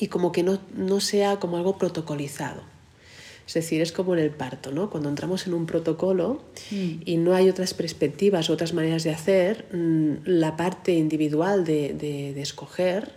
y 0.00 0.08
como 0.08 0.32
que 0.32 0.42
no, 0.42 0.58
no 0.74 1.00
sea 1.00 1.38
como 1.38 1.58
algo 1.58 1.78
protocolizado. 1.78 2.62
Es 3.46 3.54
decir, 3.54 3.82
es 3.82 3.90
como 3.90 4.14
en 4.14 4.20
el 4.20 4.30
parto, 4.30 4.70
¿no? 4.70 4.90
Cuando 4.90 5.08
entramos 5.08 5.46
en 5.46 5.54
un 5.54 5.66
protocolo 5.66 6.40
mm. 6.70 7.02
y 7.04 7.16
no 7.16 7.34
hay 7.34 7.50
otras 7.50 7.74
perspectivas, 7.74 8.48
otras 8.48 8.72
maneras 8.72 9.02
de 9.02 9.10
hacer, 9.10 9.66
mm, 9.72 10.18
la 10.24 10.56
parte 10.56 10.92
individual 10.92 11.64
de, 11.64 11.92
de, 11.92 12.40
escoger, 12.40 13.12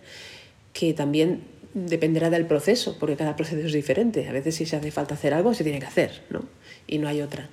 que 0.73 0.93
también 0.93 1.43
dependerá 1.75 2.31
del 2.31 2.47
proceso, 2.47 2.97
porque 2.99 3.15
cada 3.15 3.35
proceso 3.35 3.65
es 3.65 3.73
diferente. 3.73 4.27
A 4.27 4.31
veces 4.31 4.55
si 4.55 4.65
se 4.65 4.75
hace 4.75 4.89
falta 4.89 5.13
hacer 5.13 5.35
algo, 5.35 5.53
se 5.53 5.63
tiene 5.63 5.79
que 5.79 5.85
hacer, 5.85 6.23
¿no? 6.31 6.43
Y 6.87 6.97
no 6.97 7.07
hay 7.07 7.21
otra. 7.21 7.47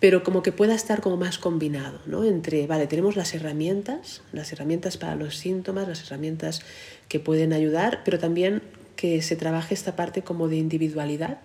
Pero 0.00 0.22
como 0.22 0.42
que 0.42 0.52
pueda 0.52 0.74
estar 0.74 1.00
como 1.00 1.16
más 1.16 1.38
combinado, 1.38 2.00
¿no? 2.06 2.24
Entre, 2.24 2.66
vale, 2.66 2.86
tenemos 2.86 3.16
las 3.16 3.34
herramientas, 3.34 4.22
las 4.32 4.52
herramientas 4.52 4.96
para 4.96 5.14
los 5.14 5.36
síntomas, 5.36 5.88
las 5.88 6.02
herramientas 6.02 6.60
que 7.08 7.20
pueden 7.20 7.52
ayudar, 7.52 8.02
pero 8.04 8.18
también 8.18 8.62
que 8.96 9.22
se 9.22 9.36
trabaje 9.36 9.74
esta 9.74 9.96
parte 9.96 10.22
como 10.22 10.48
de 10.48 10.56
individualidad, 10.56 11.38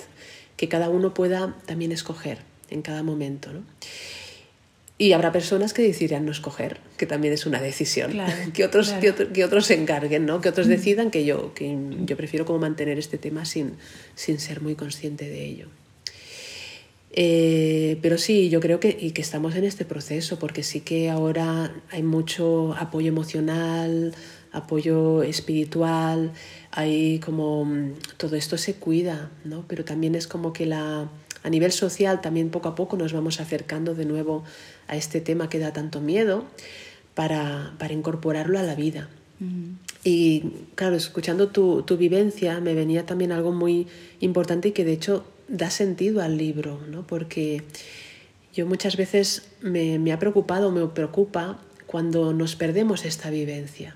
que 0.58 0.70
cada 0.70 0.90
uno 0.90 1.14
pueda 1.14 1.56
también 1.66 1.92
escoger 1.92 2.40
en 2.70 2.82
cada 2.82 3.04
momento, 3.04 3.52
¿no? 3.54 3.64
Y 5.02 5.14
habrá 5.14 5.32
personas 5.32 5.74
que 5.74 5.82
decidirán 5.82 6.26
no 6.26 6.32
escoger, 6.32 6.80
que 6.96 7.08
también 7.08 7.34
es 7.34 7.48
una 7.48 7.60
decisión. 7.60 8.14
que, 8.54 8.64
otros, 8.64 8.92
que, 8.92 9.44
otros 9.44 9.66
se 9.66 9.74
encarguen, 9.74 10.28
¿no? 10.28 10.42
que 10.42 10.50
otros 10.50 10.68
mm. 10.68 10.70
decidan 10.70 11.10
que 11.10 11.26
yo, 11.26 11.56
que 11.56 11.76
yo 12.06 12.16
prefiero 12.16 12.46
como 12.46 12.60
mantener 12.60 13.00
este 13.00 13.18
tema 13.18 13.46
sin, 13.46 13.78
sin 14.14 14.40
ser 14.40 14.62
muy 14.62 14.76
consciente 14.76 15.28
de 15.28 15.44
ello. 15.44 15.70
Eh, 17.14 18.00
pero 18.02 18.18
sí, 18.18 18.50
yo 18.50 18.60
creo 18.60 18.80
que, 18.80 18.98
y 19.00 19.12
que 19.12 19.22
estamos 19.22 19.56
en 19.56 19.66
este 19.66 19.86
proceso, 19.86 20.40
porque 20.40 20.64
sí 20.64 20.82
que 20.82 21.10
ahora 21.10 21.74
hay 21.90 22.04
mucho 22.04 22.74
apoyo 22.78 23.10
emocional, 23.10 24.14
apoyo 24.52 25.24
espiritual, 25.24 26.32
hay 26.72 27.20
como 27.20 27.66
mm, 27.66 27.94
todo 28.18 28.36
esto 28.36 28.58
se 28.58 28.76
cuida, 28.76 29.30
¿no? 29.44 29.66
pero 29.68 29.84
también 29.84 30.16
es 30.16 30.28
como 30.28 30.54
que 30.54 30.66
la, 30.66 31.10
a 31.44 31.50
nivel 31.50 31.72
social 31.72 32.22
también 32.22 32.50
poco 32.50 32.70
a 32.70 32.76
poco 32.76 32.98
nos 32.98 33.14
vamos 33.14 33.40
acercando 33.40 33.94
de 33.94 34.06
nuevo 34.06 34.44
a 34.88 34.96
este 34.96 35.22
tema 35.22 35.50
que 35.50 35.60
da 35.60 35.74
tanto 35.74 36.00
miedo 36.00 36.46
para, 37.14 37.74
para 37.78 37.94
incorporarlo 37.94 38.60
a 38.60 38.64
la 38.64 38.76
vida. 38.76 39.10
Y 40.04 40.44
claro, 40.76 40.96
escuchando 40.96 41.48
tu, 41.48 41.82
tu, 41.82 41.98
vivencia 41.98 42.60
me 42.60 42.76
venía 42.76 43.08
también 43.08 43.32
algo 43.32 43.52
muy 43.52 43.88
importante 44.20 44.68
y 44.68 44.72
que 44.72 44.86
de 44.86 44.94
hecho 44.94 45.26
da 45.52 45.70
sentido 45.70 46.22
al 46.22 46.38
libro, 46.38 46.80
¿no? 46.90 47.06
porque 47.06 47.64
yo 48.54 48.66
muchas 48.66 48.98
veces 48.98 49.44
me, 49.62 50.00
me 50.00 50.12
ha 50.14 50.20
preocupado, 50.20 50.72
me 50.72 50.86
preocupa 50.88 51.60
cuando 51.86 52.34
nos 52.34 52.56
perdemos 52.56 53.06
esta 53.06 53.30
vivencia. 53.30 53.96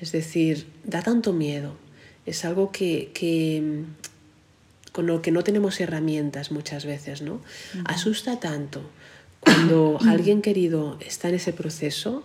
Es 0.00 0.12
decir, 0.12 0.66
da 0.84 1.02
tanto 1.02 1.32
miedo. 1.32 1.74
Es 2.26 2.44
algo 2.44 2.70
que, 2.70 3.10
que 3.12 3.82
con 4.92 5.06
lo 5.06 5.22
que 5.22 5.30
no 5.30 5.42
tenemos 5.42 5.80
herramientas 5.80 6.50
muchas 6.50 6.84
veces, 6.84 7.22
¿no? 7.22 7.40
Asusta 7.84 8.40
tanto 8.40 8.82
cuando 9.40 9.98
alguien 10.08 10.42
querido 10.42 10.96
está 11.00 11.28
en 11.28 11.36
ese 11.36 11.52
proceso, 11.52 12.24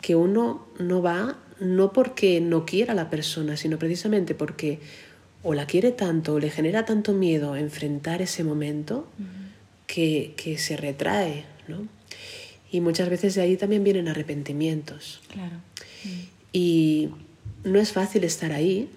que 0.00 0.16
uno 0.16 0.66
no 0.78 1.02
va 1.02 1.38
no 1.60 1.92
porque 1.92 2.40
no 2.40 2.64
quiera 2.66 2.92
a 2.92 2.96
la 2.96 3.08
persona, 3.08 3.56
sino 3.56 3.78
precisamente 3.78 4.34
porque 4.34 4.80
o 5.42 5.54
la 5.54 5.66
quiere 5.66 5.90
tanto 5.90 6.34
o 6.34 6.38
le 6.38 6.50
genera 6.50 6.84
tanto 6.84 7.12
miedo 7.12 7.56
enfrentar 7.56 8.22
ese 8.22 8.44
momento 8.44 9.06
que, 9.86 10.34
que, 10.36 10.58
se 10.58 10.76
retrae, 10.76 11.44
¿no? 11.68 11.88
Y 12.70 12.80
muchas 12.80 13.10
veces 13.10 13.34
de 13.34 13.42
ahí 13.42 13.56
también 13.56 13.84
vienen 13.84 14.08
arrepentimientos. 14.08 15.20
Claro. 15.28 15.56
Y 16.52 17.10
no 17.64 17.78
es 17.78 17.92
fácil 17.92 18.24
estar 18.24 18.52
ahí. 18.52 18.88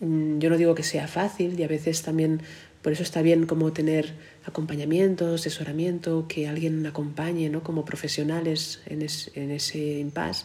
Mm, 0.00 0.38
yo 0.38 0.50
no 0.50 0.56
digo 0.56 0.74
que 0.74 0.82
sea 0.82 1.08
fácil 1.08 1.58
y 1.58 1.62
a 1.62 1.68
veces 1.68 2.02
también 2.02 2.42
por 2.82 2.92
eso 2.92 3.02
está 3.02 3.22
bien 3.22 3.46
como 3.46 3.72
tener 3.72 4.12
acompañamiento, 4.44 5.34
asesoramiento, 5.34 6.26
que 6.28 6.46
alguien 6.46 6.86
acompañe 6.86 7.48
¿no? 7.48 7.62
como 7.62 7.84
profesionales 7.86 8.82
en, 8.84 9.00
ese 9.00 9.98
impasse. 10.00 10.44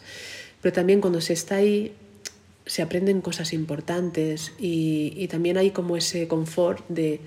Pero 0.62 0.72
también 0.72 1.02
cuando 1.02 1.20
se 1.20 1.34
está 1.34 1.56
ahí 1.56 1.92
se 2.70 2.82
aprenden 2.82 3.20
cosas 3.20 3.52
importantes 3.52 4.52
y, 4.56 5.26
también 5.26 5.58
hay 5.58 5.72
como 5.72 5.96
ese 5.96 6.28
confort 6.28 6.86
de, 6.88 7.18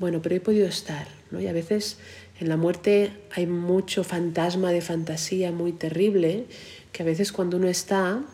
bueno, 0.00 0.20
pero 0.20 0.34
he 0.34 0.40
podido 0.40 0.66
estar. 0.66 1.06
¿no? 1.30 1.40
Y 1.40 1.46
a 1.46 1.52
veces 1.52 1.98
en 2.40 2.48
la 2.48 2.56
muerte 2.56 3.12
hay 3.30 3.46
mucho 3.46 4.02
fantasma 4.02 4.72
de 4.72 4.80
fantasía 4.80 5.52
muy 5.52 5.70
terrible 5.70 6.46
que 6.90 7.04
a 7.04 7.06
veces 7.06 7.30
cuando 7.30 7.58
uno 7.58 7.68
está, 7.68 8.24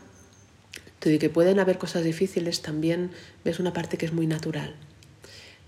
que 1.01 1.29
pueden 1.29 1.61
haber 1.61 1.77
cosas 1.77 2.03
difíciles, 2.03 2.63
también 2.63 3.11
ves 3.45 3.61
una 3.61 3.75
parte 3.75 3.99
que 3.99 4.07
es 4.07 4.15
muy 4.15 4.27
natural. 4.27 4.75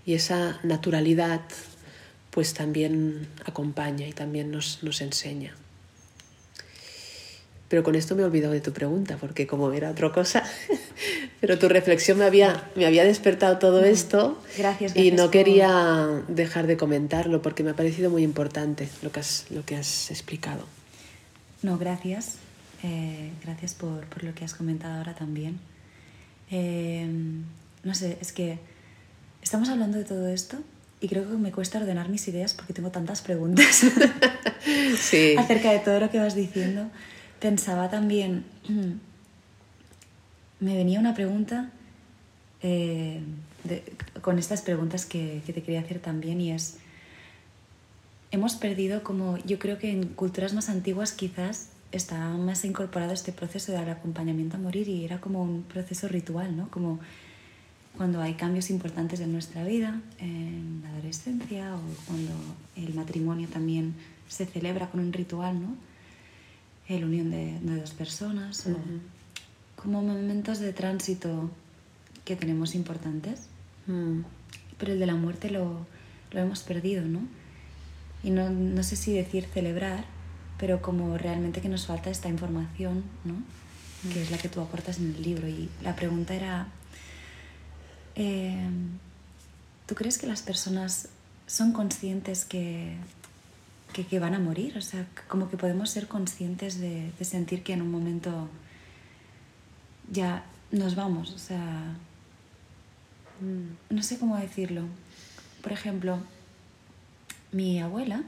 Y 0.03 0.15
esa 0.15 0.59
naturalidad 0.63 1.41
pues 2.31 2.55
también 2.55 3.27
acompaña 3.45 4.07
y 4.07 4.13
también 4.13 4.49
nos, 4.49 4.81
nos 4.81 5.01
enseña. 5.01 5.55
Pero 7.67 7.83
con 7.83 7.95
esto 7.95 8.15
me 8.15 8.21
he 8.21 8.25
olvidado 8.25 8.53
de 8.53 8.61
tu 8.61 8.71
pregunta, 8.73 9.17
porque 9.19 9.47
como 9.47 9.71
era 9.73 9.89
otra 9.89 10.11
cosa, 10.11 10.43
pero 11.41 11.57
tu 11.57 11.67
reflexión 11.67 12.19
me 12.19 12.25
había, 12.25 12.69
me 12.75 12.85
había 12.85 13.03
despertado 13.03 13.57
todo 13.57 13.83
esto 13.83 14.39
gracias, 14.57 14.95
y 14.95 15.11
no 15.11 15.31
quería 15.31 16.23
dejar 16.27 16.67
de 16.67 16.77
comentarlo 16.77 17.41
porque 17.41 17.63
me 17.63 17.71
ha 17.71 17.75
parecido 17.75 18.09
muy 18.11 18.23
importante 18.23 18.87
lo 19.01 19.11
que 19.11 19.19
has, 19.19 19.45
lo 19.49 19.65
que 19.65 19.75
has 19.75 20.11
explicado. 20.11 20.65
No, 21.63 21.77
gracias. 21.77 22.35
Eh, 22.83 23.31
gracias 23.43 23.73
por, 23.73 24.05
por, 24.05 24.23
lo 24.23 24.35
que 24.35 24.45
has 24.45 24.53
comentado 24.53 24.99
ahora 24.99 25.15
también. 25.15 25.59
Eh, 26.51 27.07
no 27.83 27.95
sé, 27.95 28.19
es 28.21 28.31
que 28.31 28.59
Estamos 29.45 29.69
hablando 29.69 29.99
de 29.99 30.05
todo 30.05 30.27
esto 30.27 30.57
y 30.99 31.07
creo 31.07 31.29
que 31.29 31.37
me 31.37 31.51
cuesta 31.51 31.77
ordenar 31.77 32.09
mis 32.09 32.27
ideas 32.27 32.55
porque 32.55 32.73
tengo 32.73 32.89
tantas 32.89 33.21
preguntas 33.21 33.83
acerca 35.37 35.71
de 35.71 35.79
todo 35.85 35.99
lo 35.99 36.09
que 36.09 36.17
vas 36.17 36.33
diciendo. 36.33 36.89
Pensaba 37.45 37.91
también, 37.91 38.43
me 40.59 40.75
venía 40.75 40.99
una 40.99 41.13
pregunta 41.13 41.69
eh, 42.63 43.21
con 44.21 44.39
estas 44.39 44.63
preguntas 44.63 45.05
que, 45.05 45.43
que, 45.45 45.53
te 45.53 45.61
quería 45.61 45.81
hacer 45.81 45.99
también 45.99 46.41
y 46.41 46.51
es, 46.51 46.77
hemos 48.31 48.55
perdido 48.55 49.03
como, 49.03 49.37
yo 49.45 49.59
creo 49.59 49.77
que 49.77 49.91
en 49.91 50.07
culturas 50.07 50.55
más 50.55 50.69
antiguas 50.69 51.11
quizás 51.11 51.69
está 51.91 52.29
más 52.29 52.65
incorporado 52.65 53.13
este 53.13 53.31
proceso 53.31 53.71
de 53.73 53.77
acompañamiento 53.77 54.57
a 54.57 54.59
morir 54.59 54.89
y 54.89 55.05
era 55.05 55.21
como 55.21 55.43
un 55.43 55.61
proceso 55.61 56.07
ritual, 56.07 56.57
¿no? 56.57 56.71
Como 56.71 56.99
cuando 57.95 58.21
hay 58.21 58.33
cambios 58.33 58.71
importantes 58.71 59.19
en 59.19 59.31
nuestra 59.31 59.63
vida, 59.63 60.01
en 60.17 60.81
la 60.81 60.89
adolescencia 60.89 61.75
o 61.75 61.79
cuando 62.07 62.31
el 62.75 62.95
matrimonio 62.95 63.47
también 63.49 63.93
se 64.27 64.47
celebra 64.47 64.89
con 64.89 64.99
un 64.99 65.13
ritual, 65.13 65.61
¿no? 65.61 65.94
La 66.87 67.05
unión 67.05 67.31
de, 67.31 67.59
dos 67.61 67.91
personas, 67.91 68.67
o 68.67 68.75
como 69.75 70.01
momentos 70.01 70.59
de 70.59 70.71
tránsito 70.73 71.49
que 72.23 72.35
tenemos 72.35 72.75
importantes. 72.75 73.47
Mm. 73.87 74.21
Pero 74.77 74.93
el 74.93 74.99
de 74.99 75.05
la 75.05 75.15
muerte 75.15 75.49
lo, 75.49 75.85
lo 76.31 76.39
hemos 76.39 76.63
perdido, 76.63 77.03
¿no? 77.05 77.21
Y 78.23 78.29
no, 78.29 78.49
no, 78.49 78.83
sé 78.83 78.95
si 78.95 79.13
decir 79.13 79.45
celebrar, 79.53 80.05
pero 80.57 80.81
como 80.81 81.17
realmente 81.17 81.61
que 81.61 81.69
nos 81.69 81.85
falta 81.85 82.09
esta 82.09 82.29
información, 82.29 83.03
¿no? 83.23 83.35
Que 84.11 84.21
es 84.21 84.31
la 84.31 84.37
que 84.37 84.49
tú 84.49 84.61
aportas 84.61 84.99
en 84.99 85.15
el 85.15 85.21
libro. 85.21 85.47
Y 85.47 85.69
la 85.81 85.95
pregunta 85.95 86.35
era 86.35 86.67
Em, 88.15 88.97
¿Tú 89.85 89.93
crees 89.93 90.17
que 90.17 90.25
las 90.25 90.41
personas 90.41 91.09
son 91.45 91.73
conscientes 91.73 92.43
que, 92.43 92.95
que, 94.03 94.19
van 94.19 94.33
a 94.35 94.39
morir? 94.39 94.77
O 94.77 94.81
sea, 94.81 95.07
como 95.27 95.49
que 95.49 95.57
podemos 95.57 95.89
ser 95.89 96.07
conscientes 96.07 96.79
de, 96.79 97.11
sentir 97.21 97.63
que 97.63 97.73
en 97.73 97.81
un 97.81 97.91
momento 97.91 98.49
ya 100.11 100.43
nos 100.71 100.95
vamos. 100.95 101.31
O 101.31 101.39
sea, 101.39 101.95
no 103.89 104.03
sé 104.03 104.19
cómo 104.19 104.37
decirlo. 104.37 104.83
Por 105.61 105.71
ejemplo, 105.71 106.19
mi 107.51 107.79
abuela 107.79 108.23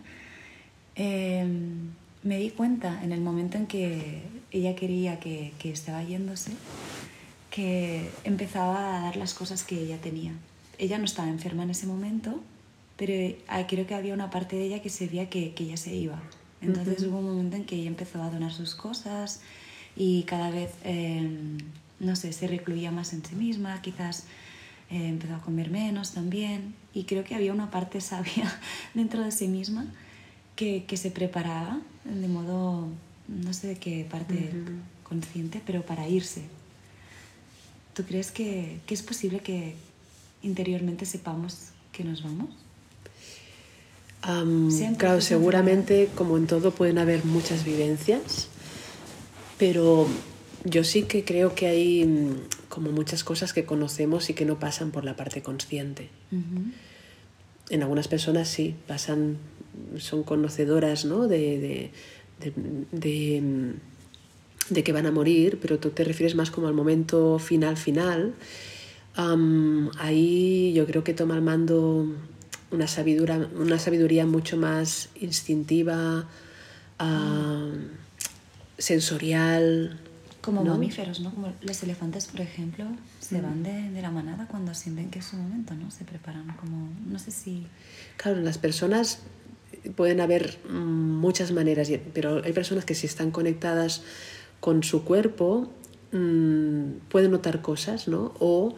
em, 0.95 1.91
me 2.23 2.37
di 2.37 2.49
cuenta 2.51 3.03
en 3.03 3.11
el 3.11 3.21
momento 3.21 3.57
en 3.57 3.67
que 3.67 4.23
ella 4.51 4.75
quería 4.75 5.19
que, 5.19 5.53
que 5.59 5.71
estaba 5.71 6.01
yéndose 6.03 6.53
que 7.49 8.11
empezaba 8.23 8.97
a 8.97 9.01
dar 9.01 9.15
las 9.15 9.33
cosas 9.33 9.63
que 9.63 9.79
ella 9.81 9.97
tenía. 9.97 10.33
Ella 10.77 10.99
no 10.99 11.05
estaba 11.05 11.27
enferma 11.27 11.63
en 11.63 11.71
ese 11.71 11.87
momento, 11.87 12.39
pero 12.97 13.35
ah, 13.47 13.65
creo 13.67 13.87
que 13.87 13.95
había 13.95 14.13
una 14.13 14.29
parte 14.29 14.55
de 14.55 14.65
ella 14.65 14.81
que 14.81 14.89
se 14.89 15.07
veía 15.07 15.29
que, 15.29 15.53
que 15.53 15.63
ella 15.63 15.77
se 15.77 15.95
iba. 15.95 16.21
Entonces 16.61 17.03
hubo 17.03 17.19
un 17.19 17.25
momento 17.25 17.55
en 17.55 17.65
que 17.65 17.75
ella 17.75 17.87
empezó 17.87 18.21
a 18.21 18.29
donar 18.29 18.51
sus 18.51 18.73
cosas 18.75 19.41
y 19.95 20.23
cada 20.23 20.49
vez, 20.49 20.73
em, 20.83 21.57
no 21.99 22.15
sé, 22.15 22.33
se 22.33 22.47
recluía 22.47 22.91
más 22.91 23.13
en 23.13 23.23
sí 23.23 23.35
misma, 23.35 23.81
quizás 23.81 24.25
eh, 24.89 25.07
empezó 25.07 25.35
a 25.35 25.41
comer 25.41 25.69
menos 25.69 26.13
también. 26.13 26.73
Y 26.93 27.03
creo 27.03 27.23
que 27.23 27.35
había 27.35 27.53
una 27.53 27.69
parte 27.69 28.01
sabia 28.01 28.59
dentro 28.93 29.23
de 29.23 29.31
sí 29.31 29.47
misma 29.47 29.85
que, 30.55 30.85
que 30.85 30.97
se 30.97 31.11
preparaba 31.11 31.79
de 32.05 32.27
modo, 32.27 32.87
no 33.27 33.53
sé 33.53 33.67
de 33.67 33.75
qué 33.75 34.07
parte 34.09 34.51
consciente, 35.03 35.61
pero 35.65 35.85
para 35.85 36.07
irse, 36.07 36.43
¿Tú 37.97 38.03
crees 38.03 38.29
que, 38.29 38.79
es 38.87 39.01
posible 39.01 39.39
que 39.39 39.73
interiormente 40.43 41.07
sepamos 41.07 41.69
que 41.91 42.03
nos 42.03 42.21
vamos? 42.21 42.49
Claro, 44.97 45.21
seguramente 45.21 46.09
como 46.15 46.37
en 46.37 46.47
todo 46.47 46.71
pueden 46.71 46.97
haber 46.97 47.23
muchas 47.23 47.63
vivencias, 47.63 48.47
pero 49.57 50.07
yo 50.63 50.83
sí 50.83 51.03
que 51.03 51.23
creo 51.23 51.55
que 51.55 51.67
hay 51.67 52.05
mm, 52.05 52.35
como 52.69 52.91
muchas 52.91 53.23
cosas 53.23 53.53
que 53.53 53.65
conocemos 53.65 54.29
y 54.29 54.33
que 54.33 54.45
no 54.45 54.59
pasan 54.59 54.91
por 54.91 55.05
la 55.05 55.15
parte 55.15 55.41
consciente. 55.41 56.09
En 57.69 57.81
algunas 57.81 58.07
personas 58.07 58.47
sí, 58.47 58.75
pasan, 58.87 59.37
son 59.97 60.23
conocedoras 60.23 61.05
¿no? 61.05 61.27
de, 61.27 61.91
de, 62.39 63.41
mm, 63.41 63.73
de, 64.73 64.83
que 64.83 64.91
van 64.91 65.05
a 65.05 65.11
morir, 65.11 65.59
pero 65.61 65.79
tú 65.79 65.89
te 65.91 66.03
refieres 66.03 66.35
más 66.35 66.51
como 66.51 66.67
al 66.67 66.73
momento 66.73 67.39
final 67.39 67.77
final. 67.77 68.33
ahí 69.97 70.73
yo 70.73 70.85
creo 70.85 71.03
que 71.03 71.13
toma 71.13 71.35
el 71.35 71.41
mando 71.41 72.07
una 72.71 72.87
sabiduría, 72.87 73.49
una 73.55 73.79
sabiduría 73.79 74.25
mucho 74.25 74.57
más 74.57 75.09
instintiva, 75.15 76.27
sensorial, 78.77 79.99
como 80.41 80.63
mamíferos, 80.63 81.19
¿no? 81.19 81.33
Como 81.33 81.53
los 81.61 81.83
elefantes, 81.83 82.27
por 82.27 82.39
ejemplo, 82.39 82.85
se 83.19 83.41
van 83.41 83.63
de, 83.63 83.89
de, 83.89 84.01
la 84.01 84.11
manada 84.11 84.47
cuando 84.47 84.73
sienten 84.73 85.09
que 85.09 85.19
es 85.19 85.25
su 85.25 85.35
momento, 85.35 85.73
¿no? 85.73 85.91
Se 85.91 86.05
preparan 86.05 86.47
como, 86.55 86.87
no 87.05 87.19
sé 87.19 87.31
si... 87.31 87.67
Claro, 88.15 88.39
las 88.39 88.57
personas 88.57 89.19
pueden 89.97 90.21
haber 90.21 90.57
mm, 90.69 91.19
muchas 91.19 91.51
maneras, 91.51 91.91
pero 92.13 92.41
hay 92.45 92.53
personas 92.53 92.85
que 92.85 92.95
si 92.95 93.07
están 93.07 93.31
conectadas 93.31 94.03
con 94.61 94.83
su 94.83 95.03
cuerpo 95.03 95.69
mmm, 96.11 96.99
pueden 97.09 97.31
notar 97.31 97.61
cosas, 97.61 98.07
¿no? 98.07 98.33
O 98.39 98.75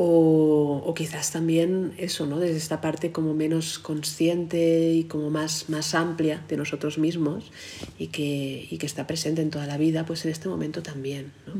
o, 0.00 0.80
o, 0.86 0.94
quizás 0.94 1.32
también 1.32 1.92
eso, 1.98 2.24
¿no? 2.24 2.38
Desde 2.38 2.56
esta 2.56 2.80
parte 2.80 3.10
como 3.10 3.34
menos 3.34 3.80
consciente 3.80 4.92
y 4.92 5.04
como 5.04 5.28
más, 5.28 5.68
más 5.68 5.92
amplia 5.96 6.44
de 6.48 6.56
nosotros 6.56 6.98
mismos 6.98 7.50
y 7.98 8.06
que, 8.06 8.68
y 8.70 8.78
que 8.78 8.86
está 8.86 9.08
presente 9.08 9.42
en 9.42 9.50
toda 9.50 9.66
la 9.66 9.76
vida, 9.76 10.06
pues 10.06 10.24
en 10.24 10.30
este 10.30 10.48
momento 10.48 10.84
también, 10.84 11.32
¿no? 11.48 11.54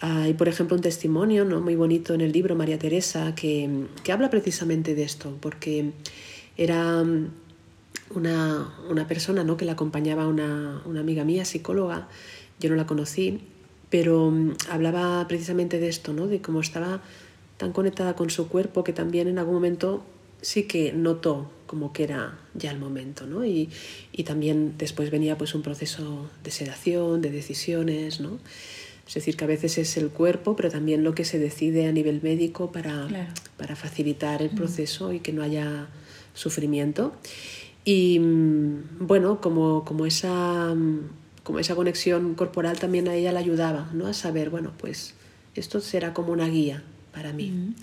Hay, 0.00 0.34
por 0.34 0.48
ejemplo, 0.48 0.74
un 0.74 0.82
testimonio 0.82 1.44
¿no? 1.44 1.60
muy 1.60 1.76
bonito 1.76 2.12
en 2.12 2.22
el 2.22 2.32
libro 2.32 2.56
María 2.56 2.76
Teresa 2.76 3.36
que, 3.36 3.86
que 4.02 4.10
habla 4.10 4.28
precisamente 4.30 4.96
de 4.96 5.04
esto, 5.04 5.38
porque 5.40 5.92
era 6.56 7.04
una, 8.10 8.74
una 8.90 9.06
persona 9.06 9.44
¿no? 9.44 9.56
que 9.56 9.64
la 9.64 9.72
acompañaba 9.72 10.26
una, 10.26 10.82
una 10.86 11.00
amiga 11.00 11.24
mía, 11.24 11.44
psicóloga, 11.44 12.08
yo 12.58 12.68
no 12.68 12.74
la 12.74 12.86
conocí, 12.86 13.42
pero 13.88 14.32
hablaba 14.68 15.26
precisamente 15.28 15.78
de 15.78 15.88
esto, 15.88 16.12
¿no? 16.12 16.26
de 16.26 16.42
cómo 16.42 16.60
estaba 16.60 17.00
tan 17.64 17.72
conectada 17.72 18.14
con 18.14 18.28
su 18.28 18.48
cuerpo 18.48 18.84
que 18.84 18.92
también 18.92 19.26
en 19.26 19.38
algún 19.38 19.54
momento 19.54 20.04
sí 20.42 20.64
que 20.64 20.92
notó 20.92 21.50
como 21.66 21.94
que 21.94 22.04
era 22.04 22.38
ya 22.52 22.70
el 22.70 22.78
momento, 22.78 23.26
¿no? 23.26 23.46
Y, 23.46 23.70
y 24.12 24.24
también 24.24 24.74
después 24.76 25.10
venía 25.10 25.38
pues 25.38 25.54
un 25.54 25.62
proceso 25.62 26.28
de 26.42 26.50
sedación, 26.50 27.22
de 27.22 27.30
decisiones, 27.30 28.20
¿no? 28.20 28.38
Es 29.08 29.14
decir, 29.14 29.38
que 29.38 29.44
a 29.44 29.46
veces 29.46 29.78
es 29.78 29.96
el 29.96 30.10
cuerpo, 30.10 30.56
pero 30.56 30.70
también 30.70 31.04
lo 31.04 31.14
que 31.14 31.24
se 31.24 31.38
decide 31.38 31.86
a 31.86 31.92
nivel 31.92 32.20
médico 32.22 32.70
para, 32.70 33.08
para 33.56 33.76
facilitar 33.76 34.42
el 34.42 34.50
proceso 34.50 35.14
y 35.14 35.20
que 35.20 35.32
no 35.32 35.42
haya 35.42 35.88
sufrimiento. 36.34 37.14
Y 37.86 38.18
mm, 38.18 39.06
bueno, 39.06 39.40
como, 39.40 39.86
como, 39.86 40.04
esa, 40.04 40.74
como 41.42 41.58
esa 41.60 41.74
conexión 41.74 42.34
corporal 42.34 42.78
también 42.78 43.08
a 43.08 43.14
ella 43.14 43.32
la 43.32 43.40
ayudaba, 43.40 43.88
¿no? 43.94 44.06
A 44.06 44.12
saber, 44.12 44.50
bueno, 44.50 44.72
pues 44.76 45.14
esto 45.54 45.80
será 45.80 46.12
como 46.12 46.32
una 46.32 46.48
guía, 46.48 46.82
para 47.14 47.32
mí. 47.32 47.74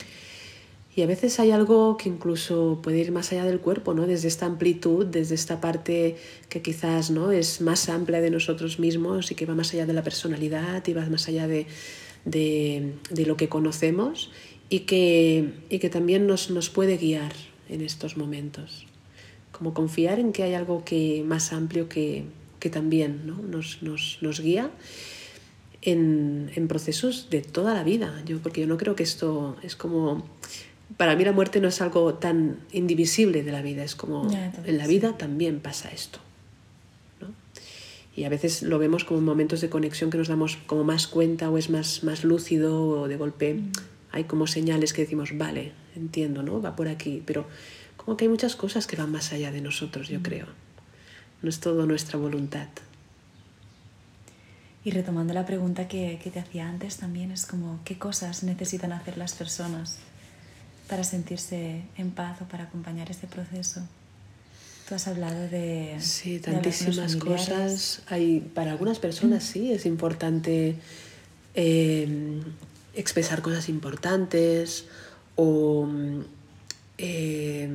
Y 0.93 1.03
a 1.03 1.07
veces 1.07 1.39
hay 1.39 1.51
algo 1.51 1.95
que 1.95 2.09
incluso 2.09 2.81
puede 2.83 2.99
ir 2.99 3.13
más 3.13 3.31
allá 3.31 3.45
del 3.45 3.61
cuerpo, 3.61 3.93
¿no? 3.93 4.05
Desde 4.05 4.27
esta 4.27 4.45
amplitud, 4.45 5.05
desde 5.05 5.35
esta 5.35 5.61
parte 5.61 6.17
que 6.49 6.61
quizás 6.61 7.11
¿no? 7.11 7.31
es 7.31 7.61
más 7.61 7.87
amplia 7.87 8.19
de 8.19 8.29
nosotros 8.29 8.77
mismos 8.77 9.31
y 9.31 9.35
que 9.35 9.45
va 9.45 9.55
más 9.55 9.73
allá 9.73 9.85
de 9.85 9.93
la 9.93 10.03
personalidad 10.03 10.85
y 10.85 10.93
va 10.93 11.05
más 11.05 11.29
allá 11.29 11.47
de, 11.47 11.65
de, 12.25 12.93
de 13.09 13.25
lo 13.25 13.37
que 13.37 13.47
conocemos 13.47 14.31
y 14.69 14.79
que, 14.79 15.53
y 15.69 15.79
que 15.79 15.89
también 15.89 16.27
nos, 16.27 16.51
nos, 16.51 16.69
puede 16.69 16.97
guiar 16.97 17.31
en 17.69 17.79
estos 17.79 18.17
momentos. 18.17 18.85
Como 19.53 19.73
confiar 19.73 20.19
en 20.19 20.33
que 20.33 20.43
hay 20.43 20.55
algo 20.55 20.83
que, 20.83 21.23
más 21.25 21.53
amplio 21.53 21.87
que, 21.87 22.25
que 22.59 22.69
también 22.69 23.25
¿no? 23.25 23.41
nos, 23.41 23.81
nos, 23.81 24.17
nos 24.21 24.41
guía 24.41 24.71
en, 25.81 26.51
en, 26.55 26.67
procesos 26.67 27.29
de 27.29 27.41
toda 27.41 27.73
la 27.73 27.83
vida. 27.83 28.21
Yo, 28.25 28.39
porque 28.39 28.61
yo 28.61 28.67
no 28.67 28.77
creo 28.77 28.95
que 28.95 29.03
esto 29.03 29.57
es 29.63 29.75
como... 29.75 30.25
Para 30.97 31.15
mí 31.15 31.23
la 31.23 31.31
muerte 31.31 31.61
no 31.61 31.69
es 31.69 31.81
algo 31.81 32.15
tan 32.15 32.59
indivisible 32.71 33.43
de 33.43 33.51
la 33.51 33.61
vida, 33.61 33.83
es 33.83 33.95
como 33.95 34.29
en 34.65 34.77
la 34.77 34.87
vida 34.87 35.17
también 35.17 35.61
pasa 35.61 35.89
esto. 35.89 36.19
¿no? 37.21 37.29
Y 38.15 38.25
a 38.25 38.29
veces 38.29 38.61
lo 38.61 38.77
vemos 38.77 39.05
como 39.05 39.21
momentos 39.21 39.61
de 39.61 39.69
conexión 39.69 40.09
que 40.09 40.17
nos 40.17 40.27
damos 40.27 40.57
como 40.67 40.83
más 40.83 41.07
cuenta 41.07 41.49
o 41.49 41.57
es 41.57 41.69
más, 41.69 42.03
más 42.03 42.25
lúcido 42.25 42.87
o 42.87 43.07
de 43.07 43.15
golpe 43.15 43.53
mm. 43.53 43.71
hay 44.11 44.25
como 44.25 44.47
señales 44.47 44.91
que 44.91 45.03
decimos, 45.03 45.37
vale, 45.37 45.71
entiendo, 45.95 46.43
¿no? 46.43 46.61
Va 46.61 46.75
por 46.75 46.89
aquí, 46.89 47.23
pero 47.25 47.45
como 47.95 48.17
que 48.17 48.25
hay 48.25 48.29
muchas 48.29 48.57
cosas 48.57 48.85
que 48.85 48.97
van 48.97 49.13
más 49.13 49.31
allá 49.31 49.51
de 49.51 49.61
nosotros, 49.61 50.09
yo 50.09 50.19
mm. 50.19 50.23
creo. 50.23 50.47
No 51.41 51.49
es 51.49 51.61
todo 51.61 51.85
nuestra 51.85 52.19
voluntad. 52.19 52.67
Y 54.83 54.91
retomando 54.91 55.33
la 55.33 55.45
pregunta 55.45 55.87
que, 55.87 56.19
que, 56.23 56.31
te 56.31 56.39
hacía 56.39 56.67
antes 56.67 56.97
también, 56.97 57.31
es 57.31 57.45
como, 57.45 57.79
¿qué 57.85 57.99
cosas 57.99 58.43
necesitan 58.43 58.91
hacer 58.93 59.17
las 59.17 59.33
personas 59.33 59.97
para 60.87 61.03
sentirse 61.03 61.83
en 61.97 62.11
paz 62.11 62.41
o 62.41 62.45
para 62.45 62.63
acompañar 62.63 63.11
este 63.11 63.27
proceso? 63.27 63.81
Tú 64.89 64.95
has 64.95 65.07
hablado 65.07 65.47
de... 65.47 65.95
Sí, 65.99 66.39
tantísimas 66.39 67.15
cosas. 67.15 68.01
Hay, 68.07 68.41
para 68.41 68.71
algunas 68.71 68.99
personas 68.99 69.43
sí, 69.43 69.71
es 69.71 69.85
importante 69.85 70.75
eh, 71.53 72.41
expresar 72.93 73.41
cosas 73.41 73.69
importantes 73.69 74.85
o 75.35 75.87
eh, 76.97 77.69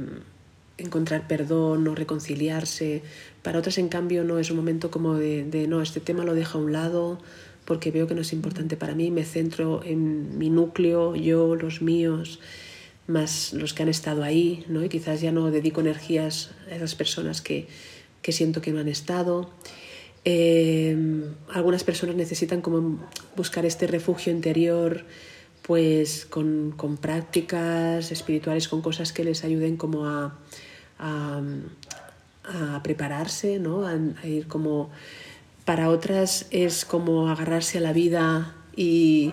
encontrar 0.76 1.26
perdón 1.26 1.88
o 1.88 1.94
reconciliarse 1.94 3.02
para 3.46 3.60
otras, 3.60 3.78
en 3.78 3.88
cambio, 3.88 4.24
no 4.24 4.40
es 4.40 4.50
un 4.50 4.56
momento 4.56 4.90
como 4.90 5.14
de, 5.14 5.66
no, 5.68 5.80
este 5.80 6.00
tema 6.00 6.24
lo 6.24 6.34
dejo 6.34 6.58
a 6.58 6.60
un 6.60 6.72
lado 6.72 7.20
porque 7.64 7.92
veo 7.92 8.08
que 8.08 8.14
no 8.16 8.22
es 8.22 8.32
importante 8.32 8.76
para 8.76 8.96
mí, 8.96 9.12
me 9.12 9.24
centro 9.24 9.84
en 9.84 10.36
mi 10.36 10.50
núcleo, 10.50 11.14
yo, 11.14 11.54
los 11.54 11.80
míos, 11.80 12.40
más 13.06 13.52
los 13.52 13.72
que 13.72 13.84
han 13.84 13.88
estado 13.88 14.24
ahí, 14.24 14.64
¿no? 14.66 14.82
y 14.82 14.88
quizás 14.88 15.20
ya 15.20 15.30
no 15.30 15.48
dedico 15.52 15.80
energías 15.80 16.50
a 16.68 16.74
esas 16.74 16.96
personas 16.96 17.40
que, 17.40 17.68
que 18.20 18.32
siento 18.32 18.60
que 18.60 18.72
no 18.72 18.80
han 18.80 18.88
estado. 18.88 19.48
Em, 20.24 21.22
algunas 21.48 21.84
personas 21.84 22.16
necesitan 22.16 22.62
como 22.62 22.98
buscar 23.36 23.64
este 23.64 23.86
refugio 23.86 24.32
interior 24.32 25.04
pues 25.62 26.26
con, 26.26 26.72
con 26.76 26.96
prácticas 26.96 28.10
espirituales, 28.10 28.66
con 28.66 28.82
cosas 28.82 29.12
que 29.12 29.22
les 29.22 29.44
ayuden 29.44 29.76
como 29.76 30.04
a, 30.04 30.36
a, 30.98 31.40
a 32.46 32.82
prepararse, 32.82 33.58
¿no? 33.58 33.86
a, 33.86 33.98
ir 34.26 34.46
como... 34.46 34.90
Para 35.64 35.90
otras 35.90 36.46
es 36.52 36.84
como 36.84 37.28
agarrarse 37.28 37.78
a 37.78 37.80
la 37.80 37.92
vida 37.92 38.54
y 38.76 39.32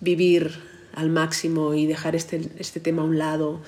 vivir 0.00 0.60
al 0.94 1.10
máximo 1.10 1.74
y 1.74 1.86
dejar 1.86 2.14
este, 2.14 2.40
este 2.58 2.78
tema 2.78 3.02
a 3.02 3.04
un 3.04 3.18
lado. 3.18 3.60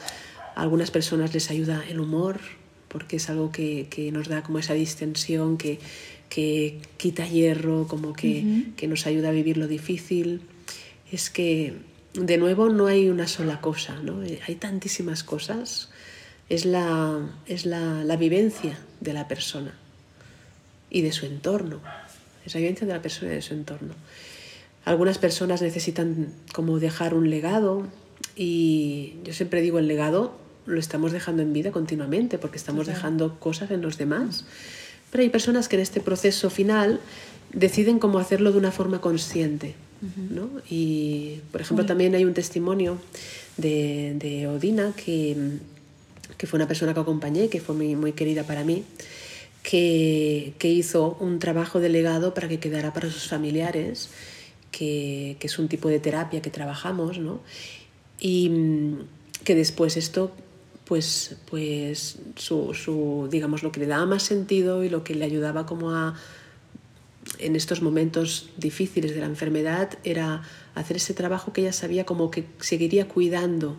A 0.54 0.62
algunas 0.62 0.92
personas 0.92 1.34
les 1.34 1.50
ayuda 1.50 1.82
el 1.88 1.98
humor, 1.98 2.38
porque 2.86 3.16
es 3.16 3.28
algo 3.30 3.50
que, 3.50 3.88
que 3.90 4.12
nos 4.12 4.28
da 4.28 4.44
como 4.44 4.60
esa 4.60 4.74
distensión, 4.74 5.56
que, 5.56 5.80
que 6.28 6.80
quita 6.98 7.26
hierro, 7.26 7.88
como 7.88 8.12
que, 8.12 8.66
que, 8.76 8.86
nos 8.86 9.06
ayuda 9.08 9.30
a 9.30 9.32
vivir 9.32 9.56
lo 9.56 9.66
difícil. 9.66 10.42
Es 11.10 11.30
que, 11.30 11.74
de 12.14 12.38
nuevo, 12.38 12.68
no 12.68 12.86
hay 12.86 13.08
una 13.08 13.26
sola 13.26 13.60
cosa, 13.60 14.00
¿no? 14.02 14.20
hay 14.46 14.54
tantísimas 14.54 15.24
cosas 15.24 15.91
es 16.48 16.64
la, 16.64 17.20
es 17.46 17.66
la, 17.66 18.04
la 18.04 18.16
vivencia 18.16 18.78
de 19.00 19.12
la 19.12 19.28
persona 19.28 19.74
y 20.90 21.02
de 21.02 21.12
su 21.12 21.26
entorno. 21.26 21.80
Es 22.44 22.54
la 22.54 22.60
vivencia 22.60 22.86
de 22.86 22.92
la 22.92 23.02
persona 23.02 23.32
y 23.32 23.36
de 23.36 23.42
su 23.42 23.54
entorno. 23.54 23.94
Algunas 24.84 25.18
personas 25.18 25.62
necesitan 25.62 26.32
como 26.52 26.78
dejar 26.78 27.14
un 27.14 27.30
legado 27.30 27.86
y 28.36 29.14
yo 29.24 29.32
siempre 29.32 29.60
digo 29.60 29.78
el 29.78 29.86
legado 29.86 30.40
lo 30.66 30.78
estamos 30.78 31.12
dejando 31.12 31.42
en 31.42 31.52
vida 31.52 31.72
continuamente 31.72 32.38
porque 32.38 32.56
estamos 32.56 32.86
dejando 32.86 33.38
cosas 33.38 33.70
en 33.70 33.82
los 33.82 33.98
demás. 33.98 34.44
Pero 35.10 35.22
hay 35.22 35.30
personas 35.30 35.68
que 35.68 35.76
en 35.76 35.82
este 35.82 36.00
proceso 36.00 36.50
final 36.50 37.00
deciden 37.52 37.98
cómo 37.98 38.18
hacerlo 38.18 38.52
de 38.52 38.58
una 38.58 38.72
forma 38.72 39.00
consciente. 39.00 39.74
¿no? 40.30 40.48
Y, 40.68 41.40
por 41.52 41.60
ejemplo, 41.60 41.86
también 41.86 42.14
hay 42.14 42.24
un 42.24 42.34
testimonio 42.34 42.98
de, 43.56 44.16
de 44.18 44.48
Odina 44.48 44.92
que 44.96 45.36
que 46.36 46.46
fue 46.46 46.58
una 46.58 46.68
persona 46.68 46.94
que 46.94 47.00
acompañé, 47.00 47.48
que 47.48 47.60
fue 47.60 47.74
muy, 47.74 47.96
muy 47.96 48.12
querida 48.12 48.44
para 48.44 48.64
mí, 48.64 48.84
que, 49.62 50.54
que, 50.58 50.68
hizo 50.68 51.16
un 51.20 51.38
trabajo 51.38 51.80
delegado 51.80 52.34
para 52.34 52.48
que 52.48 52.58
quedara 52.58 52.92
para 52.92 53.10
sus 53.10 53.28
familiares, 53.28 54.10
que, 54.70 55.36
que 55.38 55.46
es 55.46 55.58
un 55.58 55.68
tipo 55.68 55.88
de 55.88 56.00
terapia 56.00 56.42
que 56.42 56.50
trabajamos, 56.50 57.18
¿no? 57.18 57.40
Y 58.18 58.48
mm, 58.48 58.98
que 59.44 59.54
después 59.54 59.96
esto 59.96 60.32
pues, 60.84 61.36
pues 61.48 62.18
su, 62.36 62.74
su, 62.74 63.28
digamos, 63.30 63.62
lo 63.62 63.72
que 63.72 63.80
le 63.80 63.86
daba 63.86 64.04
más 64.04 64.24
sentido 64.24 64.84
y 64.84 64.90
lo 64.90 65.04
que 65.04 65.14
le 65.14 65.24
ayudaba 65.24 65.64
como 65.64 65.92
a 65.92 66.14
en 67.38 67.56
estos 67.56 67.82
momentos 67.82 68.50
difíciles 68.56 69.14
de 69.14 69.20
la 69.20 69.26
enfermedad 69.26 69.90
era 70.04 70.42
hacer 70.74 70.96
ese 70.96 71.14
trabajo 71.14 71.52
que 71.52 71.62
ella 71.62 71.72
sabía 71.72 72.04
como 72.04 72.30
que 72.30 72.44
seguiría 72.60 73.08
cuidando 73.08 73.76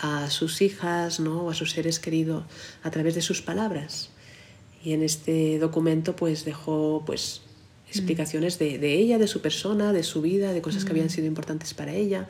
a 0.00 0.30
sus 0.30 0.62
hijas 0.62 1.20
¿no? 1.20 1.42
o 1.42 1.50
a 1.50 1.54
sus 1.54 1.72
seres 1.72 1.98
queridos 1.98 2.44
a 2.82 2.90
través 2.90 3.14
de 3.14 3.22
sus 3.22 3.42
palabras. 3.42 4.10
Y 4.82 4.92
en 4.92 5.02
este 5.02 5.58
documento 5.58 6.16
pues 6.16 6.44
dejó 6.44 7.02
pues 7.04 7.42
explicaciones 7.88 8.58
de, 8.58 8.78
de, 8.78 8.94
ella, 8.94 9.18
de 9.18 9.26
su 9.26 9.40
persona, 9.40 9.92
de 9.92 10.04
su 10.04 10.22
vida, 10.22 10.52
de 10.52 10.62
cosas 10.62 10.84
que 10.84 10.92
habían 10.92 11.10
sido 11.10 11.26
importantes 11.26 11.74
para 11.74 11.92
ella, 11.92 12.28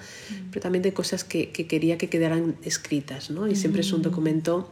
pero 0.51 0.63
también 0.63 0.83
de 0.83 0.93
cosas 0.93 1.23
que, 1.23 1.51
que, 1.51 1.67
quería 1.67 1.99
que 1.99 2.09
quedaran 2.09 2.57
escritas. 2.65 3.31
¿no? 3.31 3.47
Y 3.47 3.55
siempre 3.55 3.83
es 3.83 3.93
un 3.93 4.03
documento 4.03 4.71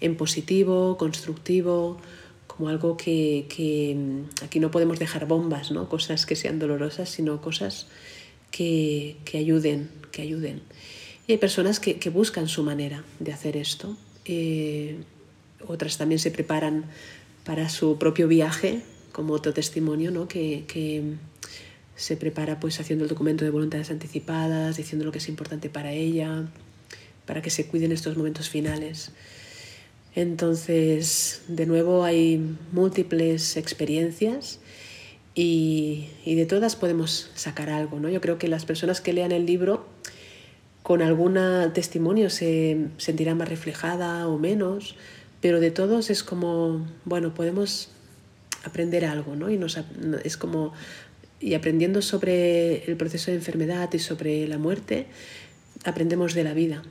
en 0.00 0.16
positivo, 0.16 0.96
constructivo, 0.96 1.98
como 2.46 2.68
algo 2.68 2.96
que, 2.96 3.46
que, 3.48 3.96
aquí 4.42 4.60
no 4.60 4.70
podemos 4.70 4.98
dejar 4.98 5.26
bombas, 5.26 5.70
¿no? 5.70 5.88
cosas 5.88 6.24
que 6.24 6.36
sean 6.36 6.58
dolorosas, 6.58 7.08
sino 7.08 7.40
cosas 7.40 7.88
que, 8.50 9.16
que 9.24 9.38
ayuden, 9.38 9.90
que 10.12 10.22
ayuden. 10.22 10.62
Y 11.28 11.32
hay 11.32 11.38
personas 11.38 11.78
que, 11.78 12.10
buscan 12.10 12.48
su 12.48 12.62
manera 12.62 13.04
de 13.20 13.32
hacer 13.34 13.58
esto. 13.58 13.94
Eh, 14.24 14.96
otras 15.66 15.98
también 15.98 16.18
se 16.18 16.30
preparan 16.30 16.86
para 17.44 17.68
su 17.68 17.98
propio 17.98 18.28
viaje, 18.28 18.80
como 19.12 19.34
otro 19.34 19.52
testimonio, 19.52 20.10
¿no? 20.10 20.26
que, 20.26 20.64
que 20.66 21.02
se 21.96 22.16
prepara 22.16 22.58
pues 22.60 22.80
haciendo 22.80 23.04
el 23.04 23.10
documento 23.10 23.44
de 23.44 23.50
voluntades 23.50 23.90
anticipadas, 23.90 24.78
diciendo 24.78 25.04
lo 25.04 25.12
que 25.12 25.18
es 25.18 25.28
importante 25.28 25.68
para 25.68 25.92
ella, 25.92 26.46
para 27.26 27.42
que 27.42 27.50
se 27.50 27.66
cuiden 27.66 27.92
estos 27.92 28.16
momentos 28.16 28.48
finales. 28.48 29.10
Entonces, 30.14 31.42
de 31.46 31.66
nuevo 31.66 32.04
hay 32.04 32.56
múltiples 32.72 33.58
experiencias 33.58 34.60
y, 35.34 36.08
y, 36.24 36.36
de 36.36 36.46
todas 36.46 36.74
podemos 36.74 37.30
sacar 37.34 37.68
algo. 37.68 38.00
¿no? 38.00 38.08
Yo 38.08 38.22
creo 38.22 38.38
que 38.38 38.48
las 38.48 38.64
personas 38.64 39.02
que 39.02 39.12
lean 39.12 39.30
el 39.30 39.44
libro 39.44 39.86
con 40.88 41.02
algún 41.02 41.38
testimonio 41.74 42.30
se 42.30 42.86
sentirán 42.96 43.36
más 43.36 43.50
reflejada 43.50 44.26
o 44.26 44.38
menos, 44.38 44.96
pero 45.42 45.60
de 45.60 45.70
todos 45.70 46.08
es 46.08 46.22
como, 46.22 46.86
bueno, 47.04 47.34
podemos 47.34 47.90
aprender 48.64 49.04
algo, 49.04 49.36
¿no? 49.36 49.50
Y 49.50 49.58
nos, 49.58 49.78
es 50.24 50.38
como, 50.38 50.72
y 51.40 51.52
aprendiendo 51.52 52.00
sobre 52.00 52.86
el 52.86 52.96
proceso 52.96 53.30
de 53.30 53.36
enfermedad 53.36 53.92
y 53.92 53.98
sobre 53.98 54.48
la 54.48 54.56
muerte, 54.56 55.08
aprendemos 55.84 56.32
de 56.32 56.44
la 56.44 56.54
vida. 56.54 56.82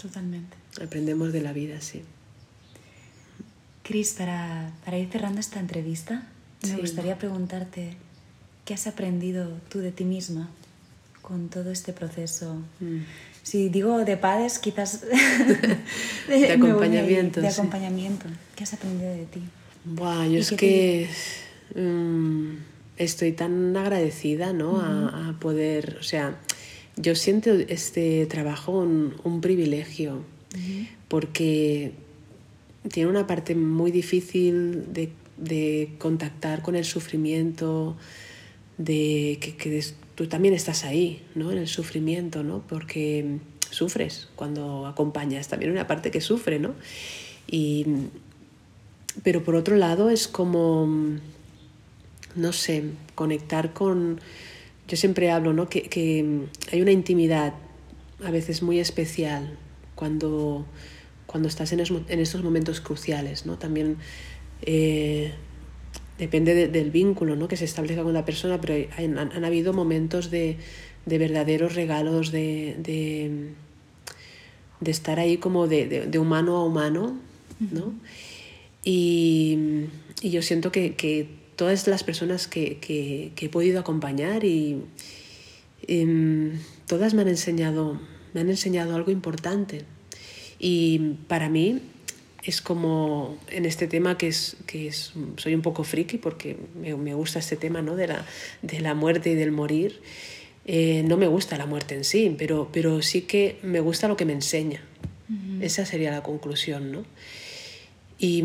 Totalmente. 0.00 0.56
Aprendemos 0.82 1.34
de 1.34 1.42
la 1.42 1.52
vida, 1.52 1.82
sí. 1.82 2.04
Cris, 3.82 4.14
para, 4.14 4.72
para, 4.82 4.96
ir 4.96 5.10
cerrando 5.10 5.40
esta 5.40 5.60
entrevista, 5.60 6.26
me 6.66 6.76
gustaría 6.76 7.18
preguntarte 7.18 7.98
qué 8.64 8.72
has 8.72 8.86
aprendido 8.86 9.60
tú 9.68 9.80
de 9.80 9.92
ti 9.92 10.06
misma 10.06 10.48
con 11.26 11.48
todo 11.48 11.72
este 11.72 11.92
proceso. 11.92 12.54
Mm. 12.78 13.00
Si 13.42 13.68
digo 13.68 14.04
de 14.04 14.16
padres, 14.16 14.60
quizás 14.60 15.00
de, 16.28 16.38
de 16.38 16.52
acompañamiento. 16.52 17.40
De 17.40 17.48
acompañamiento. 17.48 18.28
Sí. 18.28 18.34
¿Qué 18.54 18.64
has 18.64 18.74
aprendido 18.74 19.10
de 19.10 19.26
ti? 19.26 19.40
Buah, 19.84 20.26
yo 20.26 20.38
es 20.38 20.50
que 20.50 21.08
te... 21.74 21.80
um, 21.80 22.56
estoy 22.96 23.32
tan 23.32 23.76
agradecida 23.76 24.52
¿no? 24.52 24.72
Uh 24.72 24.78
-huh. 24.78 25.10
a, 25.12 25.28
a, 25.30 25.40
poder, 25.40 25.96
o 26.00 26.02
sea, 26.04 26.38
yo 26.96 27.14
siento 27.14 27.50
este 27.50 28.26
trabajo 28.26 28.78
un, 28.78 29.14
un 29.24 29.40
privilegio 29.40 30.14
uh 30.14 30.58
-huh. 30.58 30.88
porque 31.08 31.92
tiene 32.92 33.10
una 33.10 33.26
parte 33.26 33.54
muy 33.54 33.90
difícil 33.90 34.92
de, 34.92 35.10
de 35.36 35.90
contactar 35.98 36.62
con 36.62 36.76
el 36.76 36.84
sufrimiento, 36.84 37.96
de 38.78 39.38
que, 39.40 39.56
que, 39.56 39.82
tú 40.16 40.26
también 40.26 40.54
estás 40.54 40.84
ahí, 40.84 41.22
¿no? 41.36 41.52
En 41.52 41.58
el 41.58 41.68
sufrimiento, 41.68 42.42
¿no? 42.42 42.64
Porque 42.66 43.38
sufres 43.70 44.28
cuando 44.34 44.86
acompañas, 44.86 45.48
también 45.48 45.70
una 45.70 45.86
parte 45.86 46.10
que 46.10 46.20
sufre, 46.20 46.58
¿no? 46.58 46.74
Y, 47.46 47.86
pero 49.22 49.44
por 49.44 49.54
otro 49.54 49.76
lado 49.76 50.10
es 50.10 50.26
como, 50.26 50.88
no 52.34 52.52
sé, 52.52 52.84
conectar 53.14 53.72
con... 53.72 54.20
Yo 54.88 54.96
siempre 54.96 55.30
hablo, 55.30 55.52
¿no? 55.52 55.68
Que, 55.68 56.46
hay 56.72 56.82
una 56.82 56.92
intimidad 56.92 57.54
a 58.24 58.30
veces 58.30 58.62
muy 58.62 58.80
especial 58.80 59.56
cuando 59.94 60.66
cuando 61.26 61.48
estás 61.48 61.72
en, 61.72 61.80
es, 61.80 61.90
en 61.90 62.20
estos 62.20 62.42
momentos 62.44 62.80
cruciales, 62.80 63.46
¿no? 63.46 63.58
También 63.58 63.96
eh, 64.62 65.34
depende 66.18 66.54
de, 66.54 66.68
del 66.68 66.90
vínculo 66.90 67.36
¿no? 67.36 67.48
que 67.48 67.56
se 67.56 67.64
establezca 67.64 68.02
con 68.02 68.14
la 68.14 68.24
persona, 68.24 68.60
pero 68.60 68.74
hay, 68.74 68.88
han, 68.96 69.18
han, 69.18 69.44
habido 69.44 69.72
momentos 69.72 70.30
de, 70.30 70.56
de 71.04 71.18
verdaderos 71.18 71.74
regalos, 71.74 72.32
de, 72.32 72.76
de, 72.78 73.52
de, 74.80 74.90
estar 74.90 75.18
ahí 75.20 75.36
como 75.36 75.68
de, 75.68 76.06
de 76.06 76.18
humano 76.18 76.56
a 76.56 76.64
humano, 76.64 77.18
¿no? 77.60 77.94
Y, 78.84 79.86
y, 80.22 80.30
yo 80.30 80.42
siento 80.42 80.70
que, 80.70 80.94
que 80.94 81.28
todas 81.56 81.86
las 81.88 82.04
personas 82.04 82.46
que, 82.46 82.78
que, 82.78 83.32
que, 83.34 83.46
he 83.46 83.48
podido 83.48 83.80
acompañar 83.80 84.44
y, 84.44 84.82
y 85.86 86.06
todas 86.86 87.14
me 87.14 87.22
han 87.22 87.28
enseñado, 87.28 88.00
me 88.32 88.42
han 88.42 88.48
enseñado 88.48 88.94
algo 88.94 89.10
importante. 89.10 89.84
Y 90.58 91.16
para 91.26 91.48
mí 91.48 91.80
es 92.46 92.60
como 92.60 93.36
en 93.50 93.66
este 93.66 93.88
tema 93.88 94.16
que 94.16 94.28
es, 94.28 94.56
que 94.66 94.86
es 94.86 95.12
soy 95.36 95.54
un 95.54 95.62
poco 95.62 95.82
friki 95.82 96.16
porque 96.16 96.56
me, 96.80 96.94
me 96.94 97.12
gusta 97.12 97.40
este 97.40 97.56
tema 97.56 97.82
¿no? 97.82 97.96
de, 97.96 98.06
la, 98.06 98.24
de 98.62 98.80
la 98.80 98.94
muerte 98.94 99.30
y 99.30 99.34
del 99.34 99.50
morir. 99.50 100.00
Eh, 100.64 101.02
no 101.04 101.16
me 101.16 101.26
gusta 101.26 101.58
la 101.58 101.66
muerte 101.66 101.96
en 101.96 102.04
sí, 102.04 102.34
pero, 102.38 102.68
pero 102.72 103.02
sí 103.02 103.22
que 103.22 103.58
me 103.62 103.80
gusta 103.80 104.06
lo 104.06 104.16
que 104.16 104.24
me 104.24 104.32
enseña. 104.32 104.80
Uh 105.28 105.32
-huh. 105.32 105.64
Esa 105.64 105.84
sería 105.84 106.12
la 106.12 106.22
conclusión. 106.22 106.92
¿no? 106.92 107.04
Y 108.16 108.44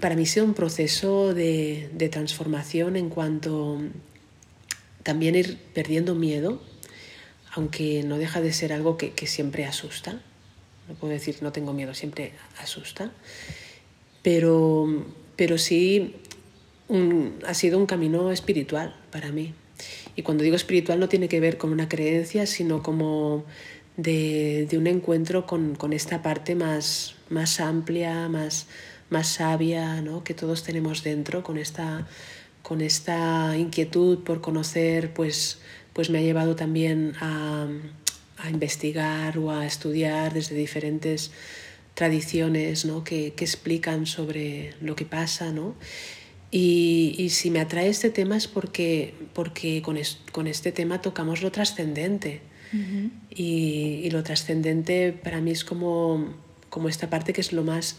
para 0.00 0.16
mí 0.16 0.22
ha 0.22 0.26
sido 0.26 0.46
un 0.46 0.54
proceso 0.54 1.34
de, 1.34 1.90
de 1.92 2.08
transformación 2.08 2.96
en 2.96 3.10
cuanto 3.10 3.82
también 5.02 5.34
ir 5.34 5.58
perdiendo 5.74 6.14
miedo, 6.14 6.62
aunque 7.52 8.02
no 8.02 8.16
deja 8.16 8.40
de 8.40 8.52
ser 8.54 8.72
algo 8.72 8.96
que, 8.96 9.10
que 9.10 9.26
siempre 9.26 9.66
asusta 9.66 10.22
no 10.90 10.96
puedo 10.96 11.12
decir 11.12 11.36
no 11.40 11.52
tengo 11.52 11.72
miedo, 11.72 11.94
siempre 11.94 12.32
asusta, 12.58 13.12
pero, 14.22 15.04
pero 15.36 15.56
sí 15.56 16.16
un, 16.88 17.38
ha 17.46 17.54
sido 17.54 17.78
un 17.78 17.86
camino 17.86 18.32
espiritual 18.32 18.96
para 19.12 19.30
mí. 19.30 19.54
Y 20.16 20.22
cuando 20.22 20.42
digo 20.42 20.56
espiritual 20.56 20.98
no 20.98 21.08
tiene 21.08 21.28
que 21.28 21.38
ver 21.38 21.56
con 21.56 21.70
una 21.70 21.88
creencia, 21.88 22.44
sino 22.46 22.82
como 22.82 23.44
de, 23.96 24.66
de 24.68 24.78
un 24.78 24.88
encuentro 24.88 25.46
con, 25.46 25.76
con, 25.76 25.92
esta 25.92 26.22
parte 26.22 26.56
más, 26.56 27.14
más 27.28 27.60
amplia, 27.60 28.28
más, 28.28 28.66
más 29.10 29.28
sabia, 29.28 30.02
¿no? 30.02 30.24
que 30.24 30.34
todos 30.34 30.64
tenemos 30.64 31.04
dentro, 31.04 31.44
con 31.44 31.56
esta, 31.56 32.08
con 32.62 32.80
esta 32.80 33.56
inquietud 33.56 34.24
por 34.24 34.40
conocer, 34.40 35.14
pues, 35.14 35.60
pues 35.92 36.10
me 36.10 36.18
ha 36.18 36.22
llevado 36.22 36.56
también 36.56 37.14
a, 37.20 37.68
a 38.42 38.50
investigar 38.50 39.38
o 39.38 39.50
a 39.50 39.66
estudiar 39.66 40.32
desde 40.34 40.54
diferentes 40.56 41.30
tradiciones 41.94 42.84
¿no? 42.84 43.04
que, 43.04 43.32
que, 43.34 43.44
explican 43.44 44.06
sobre 44.06 44.74
lo 44.80 44.96
que 44.96 45.04
pasa. 45.04 45.52
¿no? 45.52 45.74
Y, 46.50 47.14
y, 47.18 47.30
si 47.30 47.50
me 47.50 47.60
atrae 47.60 47.88
este 47.88 48.10
tema 48.10 48.36
es 48.36 48.48
porque, 48.48 49.14
porque 49.34 49.82
con, 49.82 49.96
es, 49.96 50.18
con 50.32 50.46
este 50.46 50.72
tema 50.72 51.00
tocamos 51.00 51.42
lo 51.42 51.50
trascendente. 51.52 52.40
Uh 52.72 52.76
-huh. 52.76 53.10
y, 53.30 54.00
y, 54.04 54.10
lo 54.10 54.22
trascendente 54.22 55.12
para 55.12 55.40
mí 55.40 55.50
es 55.50 55.64
como, 55.64 56.34
como 56.68 56.88
esta 56.88 57.10
parte 57.10 57.32
que 57.32 57.40
es 57.40 57.52
lo 57.52 57.64
más, 57.64 57.98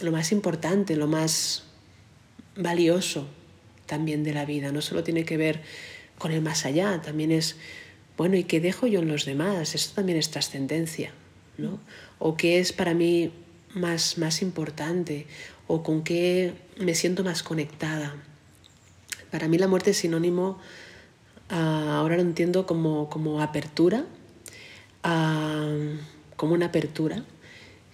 lo 0.00 0.10
más 0.10 0.32
importante, 0.32 0.96
lo 0.96 1.06
más 1.06 1.64
valioso 2.56 3.28
también 3.86 4.24
de 4.24 4.34
la 4.34 4.44
vida. 4.44 4.72
No 4.72 4.82
solo 4.82 5.02
tiene 5.04 5.24
que 5.24 5.36
ver 5.36 5.60
con 6.18 6.32
el 6.32 6.42
más 6.42 6.66
allá, 6.66 7.00
también 7.00 7.30
es 7.30 7.56
bueno, 8.16 8.36
¿y 8.36 8.44
qué 8.44 8.60
dejo 8.60 8.86
yo 8.86 9.00
en 9.00 9.08
los 9.08 9.24
demás? 9.24 9.74
Esto 9.74 9.94
también 9.96 10.18
es 10.18 10.30
trascendencia, 10.30 11.12
¿no? 11.56 11.80
O 12.18 12.36
qué 12.36 12.58
es 12.58 12.72
para 12.72 12.94
mí 12.94 13.32
más, 13.74 14.18
más 14.18 14.42
importante, 14.42 15.26
o 15.66 15.82
con 15.82 16.04
qué 16.04 16.54
me 16.78 16.94
siento 16.94 17.24
más 17.24 17.42
conectada. 17.42 18.14
Para 19.30 19.48
mí 19.48 19.56
la 19.56 19.66
muerte 19.66 19.92
es 19.92 19.96
sinónimo, 19.96 20.58
uh, 21.50 21.54
ahora 21.54 22.16
lo 22.16 22.22
entiendo 22.22 22.66
como, 22.66 23.08
como 23.08 23.40
apertura, 23.40 24.04
uh, 25.04 25.96
como 26.36 26.52
una 26.52 26.66
apertura, 26.66 27.24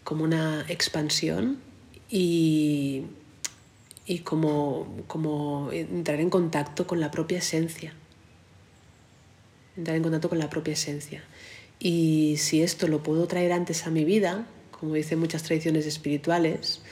como 0.03 0.25
una 0.25 0.65
expansión 0.69 1.59
y, 2.11 3.05
y 4.05 4.19
como, 4.21 5.05
como 5.07 5.71
entrar 5.71 6.19
en 6.19 6.31
contacto 6.31 6.89
con 6.89 6.99
la 6.99 7.13
propia 7.13 7.39
esencia 7.39 7.95
entrar 9.79 9.97
en 9.97 10.03
contacto 10.03 10.29
con 10.29 10.39
la 10.39 10.51
propia 10.51 10.75
esencia. 10.75 11.25
Y 11.79 12.37
si 12.39 12.63
esto 12.63 12.89
lo 12.89 13.03
puedo 13.03 13.27
traer 13.27 13.53
antes 13.53 13.87
a 13.87 13.91
mi 13.91 14.05
vida, 14.05 14.47
como 14.71 14.95
dicen 14.95 15.19
muchas 15.19 15.45
tradiciones 15.45 15.87
espirituales, 15.87 16.83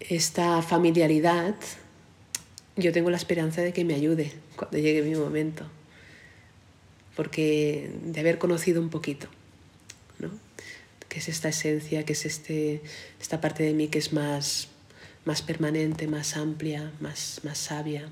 esta 0.00 0.60
familiaridad 0.62 1.54
yo 2.76 2.92
tengo 2.92 3.10
la 3.10 3.16
esperanza 3.16 3.62
de 3.62 3.72
que 3.72 3.84
me 3.84 3.94
ayude 3.94 4.32
cuando 4.56 4.78
llegue 4.78 5.02
mi 5.02 5.14
momento, 5.14 5.66
porque 7.14 7.90
de 8.04 8.20
haber 8.20 8.38
conocido 8.38 8.80
un 8.80 8.90
poquito, 8.90 9.28
¿no? 10.18 10.30
que 11.08 11.18
es 11.18 11.28
esta 11.28 11.48
esencia, 11.48 12.04
que 12.04 12.12
es 12.12 12.24
este, 12.24 12.82
esta 13.20 13.40
parte 13.40 13.64
de 13.64 13.74
mí 13.74 13.88
que 13.88 13.98
es 13.98 14.12
más, 14.12 14.68
más 15.24 15.42
permanente, 15.42 16.06
más 16.06 16.36
amplia, 16.36 16.92
más, 17.00 17.40
más 17.44 17.58
sabia. 17.58 18.08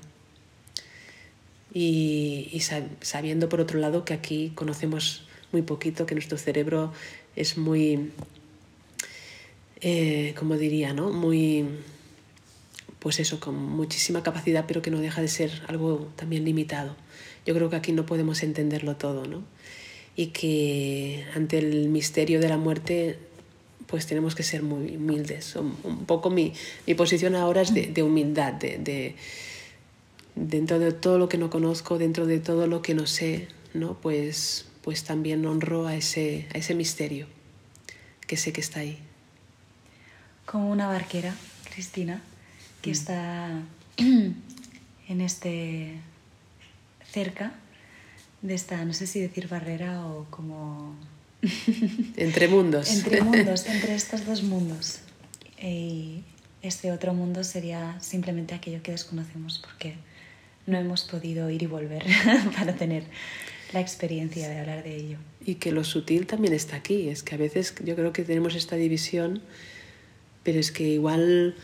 Y, 1.73 2.49
y 2.51 2.61
sabiendo 3.01 3.47
por 3.47 3.61
otro 3.61 3.79
lado 3.79 4.05
que 4.05 4.13
aquí 4.13 4.51
conocemos 4.55 5.23
muy 5.51 5.61
poquito, 5.61 6.05
que 6.05 6.15
nuestro 6.15 6.37
cerebro 6.37 6.91
es 7.35 7.57
muy, 7.57 8.11
eh, 9.81 10.33
como 10.37 10.57
diría, 10.57 10.93
¿no? 10.93 11.11
Muy, 11.11 11.65
pues 12.99 13.19
eso, 13.19 13.39
con 13.39 13.55
muchísima 13.55 14.23
capacidad, 14.23 14.65
pero 14.67 14.81
que 14.81 14.91
no 14.91 14.99
deja 14.99 15.21
de 15.21 15.27
ser 15.27 15.51
algo 15.67 16.09
también 16.15 16.45
limitado. 16.45 16.95
Yo 17.45 17.55
creo 17.55 17.69
que 17.69 17.77
aquí 17.77 17.91
no 17.91 18.05
podemos 18.05 18.43
entenderlo 18.43 18.95
todo, 18.95 19.25
¿no? 19.25 19.43
Y 20.15 20.27
que 20.27 21.25
ante 21.33 21.59
el 21.59 21.89
misterio 21.89 22.41
de 22.41 22.49
la 22.49 22.57
muerte, 22.57 23.17
pues 23.87 24.05
tenemos 24.05 24.35
que 24.35 24.43
ser 24.43 24.63
muy 24.63 24.97
humildes. 24.97 25.55
Un 25.55 26.05
poco 26.05 26.29
mi, 26.29 26.53
mi 26.85 26.93
posición 26.93 27.35
ahora 27.35 27.61
es 27.61 27.73
de, 27.73 27.87
de 27.87 28.03
humildad, 28.03 28.53
de, 28.53 28.77
de, 28.77 29.15
dentro 30.39 30.79
de 30.79 30.91
todo 30.91 31.17
lo 31.17 31.29
que 31.29 31.37
no 31.37 31.49
conozco, 31.49 31.97
dentro 31.97 32.25
de 32.25 32.39
todo 32.39 32.67
lo 32.67 32.81
que 32.81 32.93
no 32.95 33.05
sé, 33.05 33.47
¿no? 33.73 33.99
Pues 33.99 34.69
pues 34.89 35.03
también 35.03 35.45
honro 35.45 35.87
a 35.87 35.95
ese, 35.95 36.47
a 36.53 36.57
ese 36.57 36.73
misterio 36.73 37.27
que 38.25 38.37
sé 38.37 38.53
que 38.53 38.61
está 38.61 38.79
ahí. 38.79 38.97
Como 40.45 40.71
una 40.71 40.87
barquera, 40.87 41.35
Cristina, 41.71 42.23
que 42.81 42.89
mm. 42.89 42.93
está 42.93 43.61
en 43.97 45.21
este 45.21 45.93
cerca 47.11 47.53
de 48.41 48.53
esta, 48.53 48.83
no 48.85 48.93
sé 48.93 49.05
si 49.05 49.19
decir 49.19 49.47
barrera 49.47 50.05
o 50.05 50.25
como... 50.29 50.95
entre 52.17 52.47
mundos. 52.47 52.89
entre 52.89 53.21
mundos, 53.21 53.65
entre 53.67 53.95
estos 53.95 54.25
dos 54.25 54.43
mundos. 54.43 55.01
Y 55.61 56.23
este 56.61 56.91
otro 56.91 57.13
mundo 57.13 57.43
sería 57.43 57.99
simplemente 58.01 58.55
aquello 58.55 58.81
que 58.81 58.91
desconocemos 58.91 59.59
porque 59.59 59.95
no 60.69 60.77
hemos 60.77 61.03
podido 61.03 61.49
ir 61.49 61.63
y 61.63 61.65
volver 61.65 62.05
para 62.55 62.75
tener 62.75 63.03
la 63.73 63.81
experiencia 63.81 64.49
de 64.49 64.59
hablar 64.59 64.83
de 64.83 64.95
ello. 64.95 65.17
Y 65.45 65.55
que 65.55 65.71
lo 65.71 65.83
sutil 65.83 66.27
también 66.27 66.53
está 66.53 66.75
aquí, 66.77 67.09
es 67.09 67.23
que 67.23 67.35
a 67.35 67.37
veces 67.37 67.73
yo 67.83 67.95
creo 67.95 68.13
que 68.13 68.23
tenemos 68.23 68.55
esta 68.55 68.75
división, 68.75 69.41
pero 70.43 70.59
es 70.59 70.71
que 70.71 70.83
igual 70.83 71.55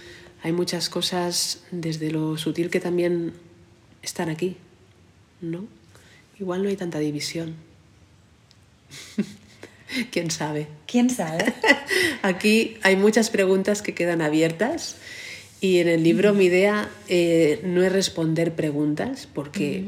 hay 0.44 0.52
muchas 0.52 0.90
cosas 0.90 1.64
desde 1.72 2.12
lo 2.12 2.38
sutil 2.38 2.70
que 2.70 2.80
también 2.80 3.34
están 4.04 4.30
aquí, 4.30 4.58
¿no? 5.42 5.68
Igual 6.40 6.64
no 6.64 6.70
hay 6.70 6.76
tanta 6.76 7.00
división. 7.00 7.56
¿Quién 10.12 10.30
sabe? 10.30 10.68
¿Quién 10.86 11.10
sabe? 11.10 11.54
Aquí 12.22 12.78
hay 12.84 12.96
muchas 12.96 13.30
preguntas 13.30 13.82
que 13.82 13.94
quedan 13.94 14.22
abiertas 14.22 14.98
y 15.66 15.80
en 15.80 15.88
el 15.88 16.04
libro 16.04 16.36
mi 16.36 16.46
idea 16.46 16.92
eh, 17.08 17.60
no 17.64 17.82
es 17.82 17.92
responder 17.92 18.54
preguntas 18.54 19.28
porque 19.34 19.84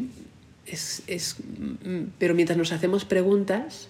es, 0.65 1.03
pero 2.17 2.33
mientras 2.33 2.57
nos 2.57 2.71
hacemos 2.71 3.05
preguntas 3.05 3.87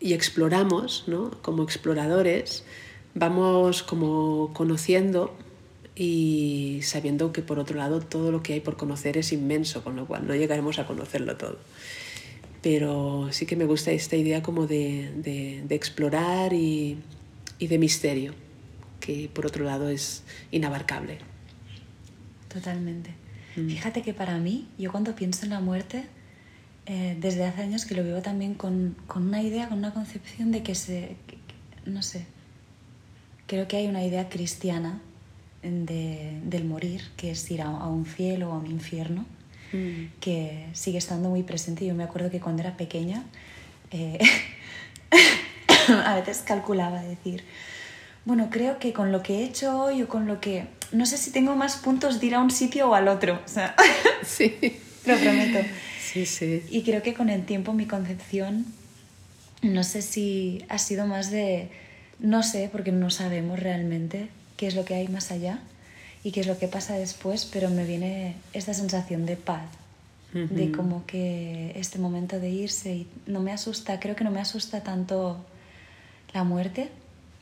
y 0.00 0.12
exploramos, 0.12 1.04
¿no? 1.06 1.30
como 1.40 1.62
exploradores, 1.62 2.62
vamos 3.14 3.82
como 3.82 4.52
conociendo 4.52 5.34
y 5.94 6.80
sabiendo 6.82 7.32
que 7.32 7.40
por 7.40 7.58
otro 7.58 7.78
lado 7.78 8.00
todo 8.00 8.30
lo 8.30 8.42
que 8.42 8.52
hay 8.52 8.60
por 8.60 8.76
conocer 8.76 9.16
es 9.16 9.32
inmenso, 9.32 9.82
con 9.82 9.96
lo 9.96 10.06
cual 10.06 10.26
no 10.26 10.34
llegaremos 10.34 10.78
a 10.78 10.86
conocerlo 10.86 11.38
todo. 11.38 11.56
Pero 12.60 13.28
sí 13.30 13.46
que 13.46 13.56
me 13.56 13.64
gusta 13.64 13.92
esta 13.92 14.16
idea 14.16 14.42
como 14.42 14.66
de, 14.66 15.10
de 15.66 15.74
explorar 15.74 16.52
y, 16.52 16.98
y 17.58 17.66
de 17.68 17.78
misterio, 17.78 18.34
que 19.06 19.30
por 19.32 19.46
otro 19.46 19.64
lado 19.64 19.88
es 19.88 20.24
inabarcable. 20.50 21.18
Totalmente. 22.52 23.10
Mm. 23.54 23.68
Fíjate 23.68 24.02
que 24.02 24.12
para 24.12 24.38
mí, 24.38 24.66
yo 24.78 24.90
cuando 24.90 25.14
pienso 25.14 25.44
en 25.44 25.50
la 25.50 25.60
muerte, 25.60 26.04
eh, 26.86 27.16
desde 27.20 27.44
hace 27.44 27.62
años 27.62 27.86
que 27.86 27.94
lo 27.94 28.02
vivo 28.02 28.20
también 28.20 28.54
con, 28.54 28.96
con, 29.06 29.28
una 29.28 29.42
idea, 29.42 29.68
con 29.68 29.78
una 29.78 29.94
concepción 29.94 30.50
de 30.50 30.64
que 30.64 30.74
se, 30.74 31.16
no 31.84 32.02
sé, 32.02 32.26
creo 33.46 33.68
que 33.68 33.76
hay 33.76 33.86
una 33.86 34.04
idea 34.04 34.28
cristiana 34.28 35.00
de, 35.62 36.40
del 36.44 36.64
morir, 36.64 37.02
que 37.16 37.30
es 37.30 37.48
ir 37.50 37.62
a, 37.62 37.68
un 37.68 38.06
cielo 38.06 38.50
o 38.50 38.52
a 38.54 38.58
un 38.58 38.66
infierno, 38.66 39.24
mm. 39.72 40.18
que 40.18 40.66
sigue 40.72 40.98
estando 40.98 41.30
muy 41.30 41.44
presente. 41.44 41.86
Yo 41.86 41.94
me 41.94 42.02
acuerdo 42.02 42.28
que 42.28 42.40
cuando 42.40 42.62
era 42.62 42.76
pequeña, 42.76 43.22
eh, 43.92 44.18
a 45.88 46.16
veces 46.16 46.42
calculaba 46.44 47.02
decir, 47.02 47.44
bueno, 48.26 48.48
creo 48.50 48.78
que 48.78 48.92
con 48.92 49.12
lo 49.12 49.22
que 49.22 49.36
he 49.38 49.44
hecho 49.44 49.80
hoy 49.80 50.02
o 50.02 50.08
con 50.08 50.26
lo 50.26 50.40
que 50.40 50.66
no 50.90 51.06
sé 51.06 51.16
si 51.16 51.30
tengo 51.30 51.54
más 51.54 51.76
puntos 51.76 52.20
de 52.20 52.26
ir 52.26 52.34
a 52.34 52.40
un 52.40 52.50
sitio 52.50 52.90
o 52.90 52.94
al 52.94 53.08
otro. 53.08 53.40
O 53.44 53.48
sea, 53.48 53.74
sí. 54.26 54.56
lo 55.06 55.16
prometo. 55.16 55.60
Sí, 56.00 56.26
sí. 56.26 56.62
Y 56.68 56.82
creo 56.82 57.02
que 57.02 57.14
con 57.14 57.30
el 57.30 57.44
tiempo 57.44 57.72
mi 57.72 57.86
concepción, 57.86 58.66
no 59.62 59.84
sé 59.84 60.02
si 60.02 60.64
ha 60.68 60.78
sido 60.78 61.06
más 61.06 61.30
de, 61.30 61.70
no 62.18 62.42
sé, 62.42 62.68
porque 62.70 62.90
no 62.90 63.10
sabemos 63.10 63.60
realmente 63.60 64.28
qué 64.56 64.66
es 64.66 64.74
lo 64.74 64.84
que 64.84 64.94
hay 64.94 65.06
más 65.06 65.30
allá 65.30 65.60
y 66.24 66.32
qué 66.32 66.40
es 66.40 66.48
lo 66.48 66.58
que 66.58 66.66
pasa 66.66 66.94
después, 66.94 67.44
pero 67.44 67.70
me 67.70 67.84
viene 67.84 68.34
esta 68.52 68.74
sensación 68.74 69.24
de 69.26 69.36
paz, 69.36 69.66
de 70.32 70.70
como 70.70 71.06
que 71.06 71.72
este 71.76 71.98
momento 71.98 72.38
de 72.38 72.50
irse 72.50 72.94
y 72.94 73.06
no 73.26 73.40
me 73.40 73.52
asusta, 73.52 74.00
creo 74.00 74.16
que 74.16 74.24
no 74.24 74.30
me 74.30 74.40
asusta 74.40 74.82
tanto 74.82 75.46
la 76.34 76.44
muerte, 76.44 76.90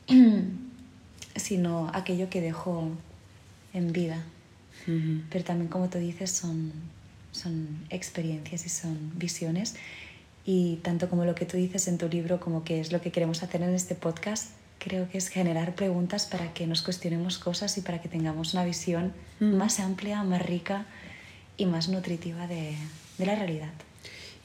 sino 1.35 1.89
aquello 1.93 2.29
que 2.29 2.41
dejo 2.41 2.89
en 3.73 3.91
vida. 3.91 4.23
Pero 5.31 5.43
también, 5.43 5.69
como 5.69 5.89
tú 5.89 5.97
dices, 5.97 6.31
son, 6.31 6.71
son 7.31 7.85
experiencias 7.89 8.65
y 8.65 8.69
son 8.69 9.13
visiones. 9.17 9.75
Y 10.45 10.75
tanto 10.77 11.09
como 11.09 11.25
lo 11.25 11.33
que 11.33 11.45
tú 11.45 11.57
dices 11.57 11.87
en 11.87 11.97
tu 11.97 12.07
libro, 12.07 12.39
como 12.39 12.63
que 12.63 12.79
es 12.79 12.91
lo 12.91 13.01
que 13.01 13.11
queremos 13.11 13.41
hacer 13.41 13.63
en 13.63 13.73
este 13.73 13.95
podcast, 13.95 14.51
creo 14.77 15.09
que 15.09 15.17
es 15.17 15.29
generar 15.29 15.73
preguntas 15.73 16.27
para 16.27 16.53
que 16.53 16.67
nos 16.67 16.83
cuestionemos 16.83 17.39
cosas 17.39 17.77
y 17.77 17.81
para 17.81 17.99
que 18.01 18.09
tengamos 18.09 18.53
una 18.53 18.63
visión 18.63 19.13
más 19.39 19.79
amplia, 19.79 20.23
más 20.23 20.45
rica 20.45 20.85
y 21.57 21.65
más 21.65 21.89
nutritiva 21.89 22.47
de, 22.47 22.75
de, 23.17 23.25
la 23.25 23.35
realidad. 23.35 23.71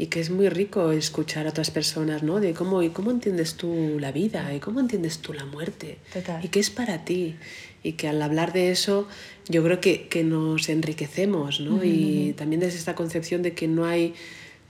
Y 0.00 0.06
que 0.06 0.20
es 0.20 0.30
muy 0.30 0.48
rico 0.48 0.92
escuchar 0.92 1.46
a 1.46 1.50
otras 1.50 1.70
personas, 1.70 2.22
¿no? 2.22 2.40
De 2.40 2.54
cómo, 2.54 2.82
y 2.82 2.88
cómo 2.88 3.10
entiendes 3.10 3.56
tú 3.56 3.98
la 4.00 4.12
vida, 4.12 4.54
y 4.54 4.58
cómo 4.58 4.80
entiendes 4.80 5.18
tú 5.18 5.34
la 5.34 5.44
muerte, 5.44 5.98
Total. 6.12 6.42
y 6.42 6.48
qué 6.48 6.58
es 6.58 6.70
para 6.70 7.04
ti 7.04 7.36
y 7.82 7.92
que 7.92 8.08
al 8.08 8.20
hablar 8.22 8.52
de 8.52 8.70
eso 8.70 9.08
yo 9.48 9.62
creo 9.62 9.80
que, 9.80 10.08
que 10.08 10.22
nos 10.22 10.68
enriquecemos, 10.68 11.60
¿no? 11.60 11.82
Y 11.82 12.34
también 12.36 12.60
desde 12.60 12.78
esta 12.78 12.94
concepción 12.94 13.42
de 13.42 13.52
que 13.52 13.68
no 13.68 13.84
hay 13.84 14.14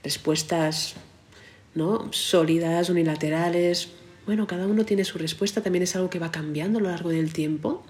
respuestas 0.03 0.95
¿no? 1.75 2.11
sólidas, 2.11 2.89
unilaterales. 2.89 3.89
Bueno, 4.25 4.47
cada 4.47 4.67
uno 4.67 4.85
tiene 4.85 5.03
su 5.03 5.17
respuesta, 5.17 5.61
también 5.61 5.83
es 5.83 5.95
algo 5.95 6.09
que 6.09 6.19
va 6.19 6.31
cambiando 6.31 6.79
a 6.79 6.81
lo 6.81 6.89
largo 6.89 7.09
del 7.09 7.33
tiempo. 7.33 7.83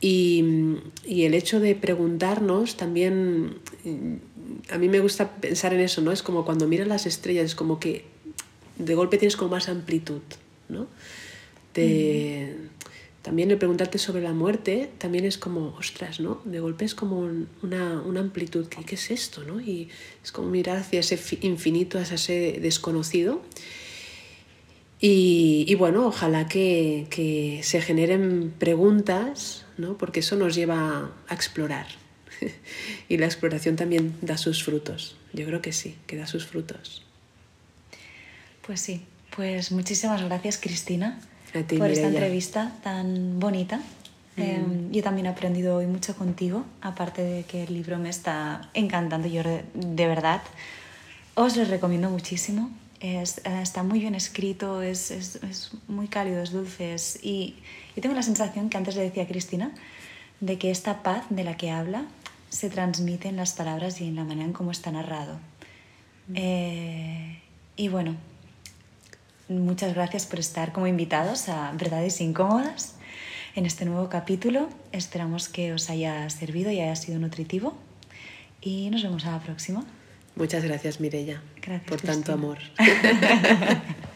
Y, 0.00 0.44
y 1.06 1.24
el 1.24 1.34
hecho 1.34 1.60
de 1.60 1.76
preguntarnos 1.76 2.76
también, 2.76 3.58
a 4.70 4.78
mí 4.78 4.88
me 4.88 5.00
gusta 5.00 5.36
pensar 5.36 5.74
en 5.74 5.80
eso, 5.80 6.00
¿no? 6.00 6.12
Es 6.12 6.22
como 6.22 6.44
cuando 6.44 6.68
miras 6.68 6.88
las 6.88 7.06
estrellas, 7.06 7.46
es 7.46 7.54
como 7.54 7.78
que 7.78 8.04
de 8.78 8.94
golpe 8.94 9.18
tienes 9.18 9.36
como 9.36 9.50
más 9.50 9.68
amplitud, 9.68 10.22
¿no? 10.68 10.86
De, 11.74 12.56
también 13.22 13.52
el 13.52 13.58
preguntarte 13.58 13.98
sobre 13.98 14.20
la 14.20 14.32
muerte 14.32 14.90
también 14.98 15.24
es 15.24 15.38
como, 15.38 15.76
ostras, 15.78 16.18
¿no? 16.18 16.40
De 16.44 16.58
golpe 16.58 16.84
es 16.84 16.94
como 16.94 17.20
una, 17.62 18.02
una 18.02 18.20
amplitud, 18.20 18.66
¿qué, 18.66 18.84
¿qué, 18.84 18.96
es 18.96 19.10
esto? 19.12 19.44
¿no? 19.44 19.60
Y 19.60 19.88
es 20.22 20.32
como 20.32 20.48
mirar 20.50 20.78
hacia 20.78 21.00
ese 21.00 21.18
infinito, 21.42 21.98
hacia 21.98 22.16
ese 22.16 22.58
desconocido. 22.60 23.40
Y, 25.00 25.64
y 25.68 25.74
bueno, 25.76 26.06
ojalá 26.06 26.48
que, 26.48 27.06
que, 27.10 27.60
se 27.62 27.80
generen 27.80 28.52
preguntas, 28.58 29.66
¿no? 29.78 29.96
Porque 29.98 30.20
eso 30.20 30.36
nos 30.36 30.54
lleva 30.54 31.12
a 31.28 31.34
explorar. 31.34 32.01
y 33.08 33.16
la 33.18 33.26
exploración 33.26 33.76
también 33.76 34.16
da 34.20 34.36
sus 34.36 34.64
frutos. 34.64 35.16
Yo 35.32 35.46
creo 35.46 35.62
que 35.62 35.72
sí, 35.72 35.96
que 36.06 36.16
da 36.16 36.26
sus 36.26 36.46
frutos. 36.46 37.04
Pues 38.66 38.80
sí, 38.80 39.02
pues 39.34 39.72
muchísimas 39.72 40.22
gracias 40.22 40.58
Cristina 40.58 41.18
por 41.78 41.90
esta 41.90 42.08
entrevista 42.08 42.72
tan 42.82 43.38
bonita. 43.38 43.80
Mm. 44.36 44.40
Em, 44.40 44.92
yo 44.92 45.02
también 45.02 45.26
he 45.26 45.30
aprendido 45.30 45.76
hoy 45.76 45.86
mucho 45.86 46.16
contigo, 46.16 46.64
aparte 46.80 47.22
de 47.22 47.44
que 47.44 47.64
el 47.64 47.74
libro 47.74 47.98
me 47.98 48.08
está 48.08 48.70
encantando, 48.72 49.28
yo 49.28 49.42
de 49.42 50.06
verdad 50.06 50.42
os 51.34 51.56
lo 51.56 51.64
recomiendo 51.64 52.08
muchísimo. 52.08 52.70
Es, 53.00 53.38
eh, 53.38 53.60
está 53.62 53.82
muy 53.82 53.98
bien 53.98 54.14
escrito, 54.14 54.80
es, 54.80 55.10
es, 55.10 55.36
es 55.36 55.72
muy 55.88 56.06
cálido, 56.06 56.42
es 56.42 56.52
dulce. 56.52 56.96
y, 57.22 57.56
tengo 58.00 58.14
la 58.14 58.22
sensación 58.22 58.70
que 58.70 58.76
antes 58.78 58.96
le 58.96 59.02
decía 59.02 59.26
Cristina, 59.26 59.72
de 60.40 60.56
que 60.56 60.70
esta 60.70 61.02
paz 61.02 61.24
de 61.28 61.44
la 61.44 61.56
que 61.56 61.70
habla 61.70 62.04
se 62.52 62.68
transmite 62.68 63.28
en 63.28 63.36
las 63.36 63.54
palabras 63.54 64.00
y 64.02 64.06
en 64.06 64.14
la 64.14 64.24
manera 64.24 64.46
en 64.46 64.52
cómo 64.52 64.70
está 64.70 64.92
narrado. 64.92 65.40
Eh, 66.34 67.40
y 67.76 67.88
bueno, 67.88 68.14
muchas 69.48 69.94
gracias 69.94 70.26
por 70.26 70.38
estar 70.38 70.72
como 70.72 70.86
invitados 70.86 71.48
a 71.48 71.72
Verdades 71.72 72.20
Incómodas 72.20 72.96
en 73.56 73.64
este 73.64 73.86
nuevo 73.86 74.10
capítulo. 74.10 74.68
Esperamos 74.92 75.48
que 75.48 75.72
os 75.72 75.88
haya 75.88 76.28
servido 76.28 76.70
y 76.70 76.80
haya 76.80 76.94
sido 76.94 77.18
nutritivo. 77.18 77.74
Y 78.60 78.90
nos 78.90 79.02
vemos 79.02 79.24
a 79.24 79.32
la 79.32 79.40
próxima. 79.40 79.86
Muchas 80.36 80.62
gracias, 80.62 81.00
Mirella, 81.00 81.40
por 81.88 82.02
tanto 82.02 82.34
amor. 82.34 82.58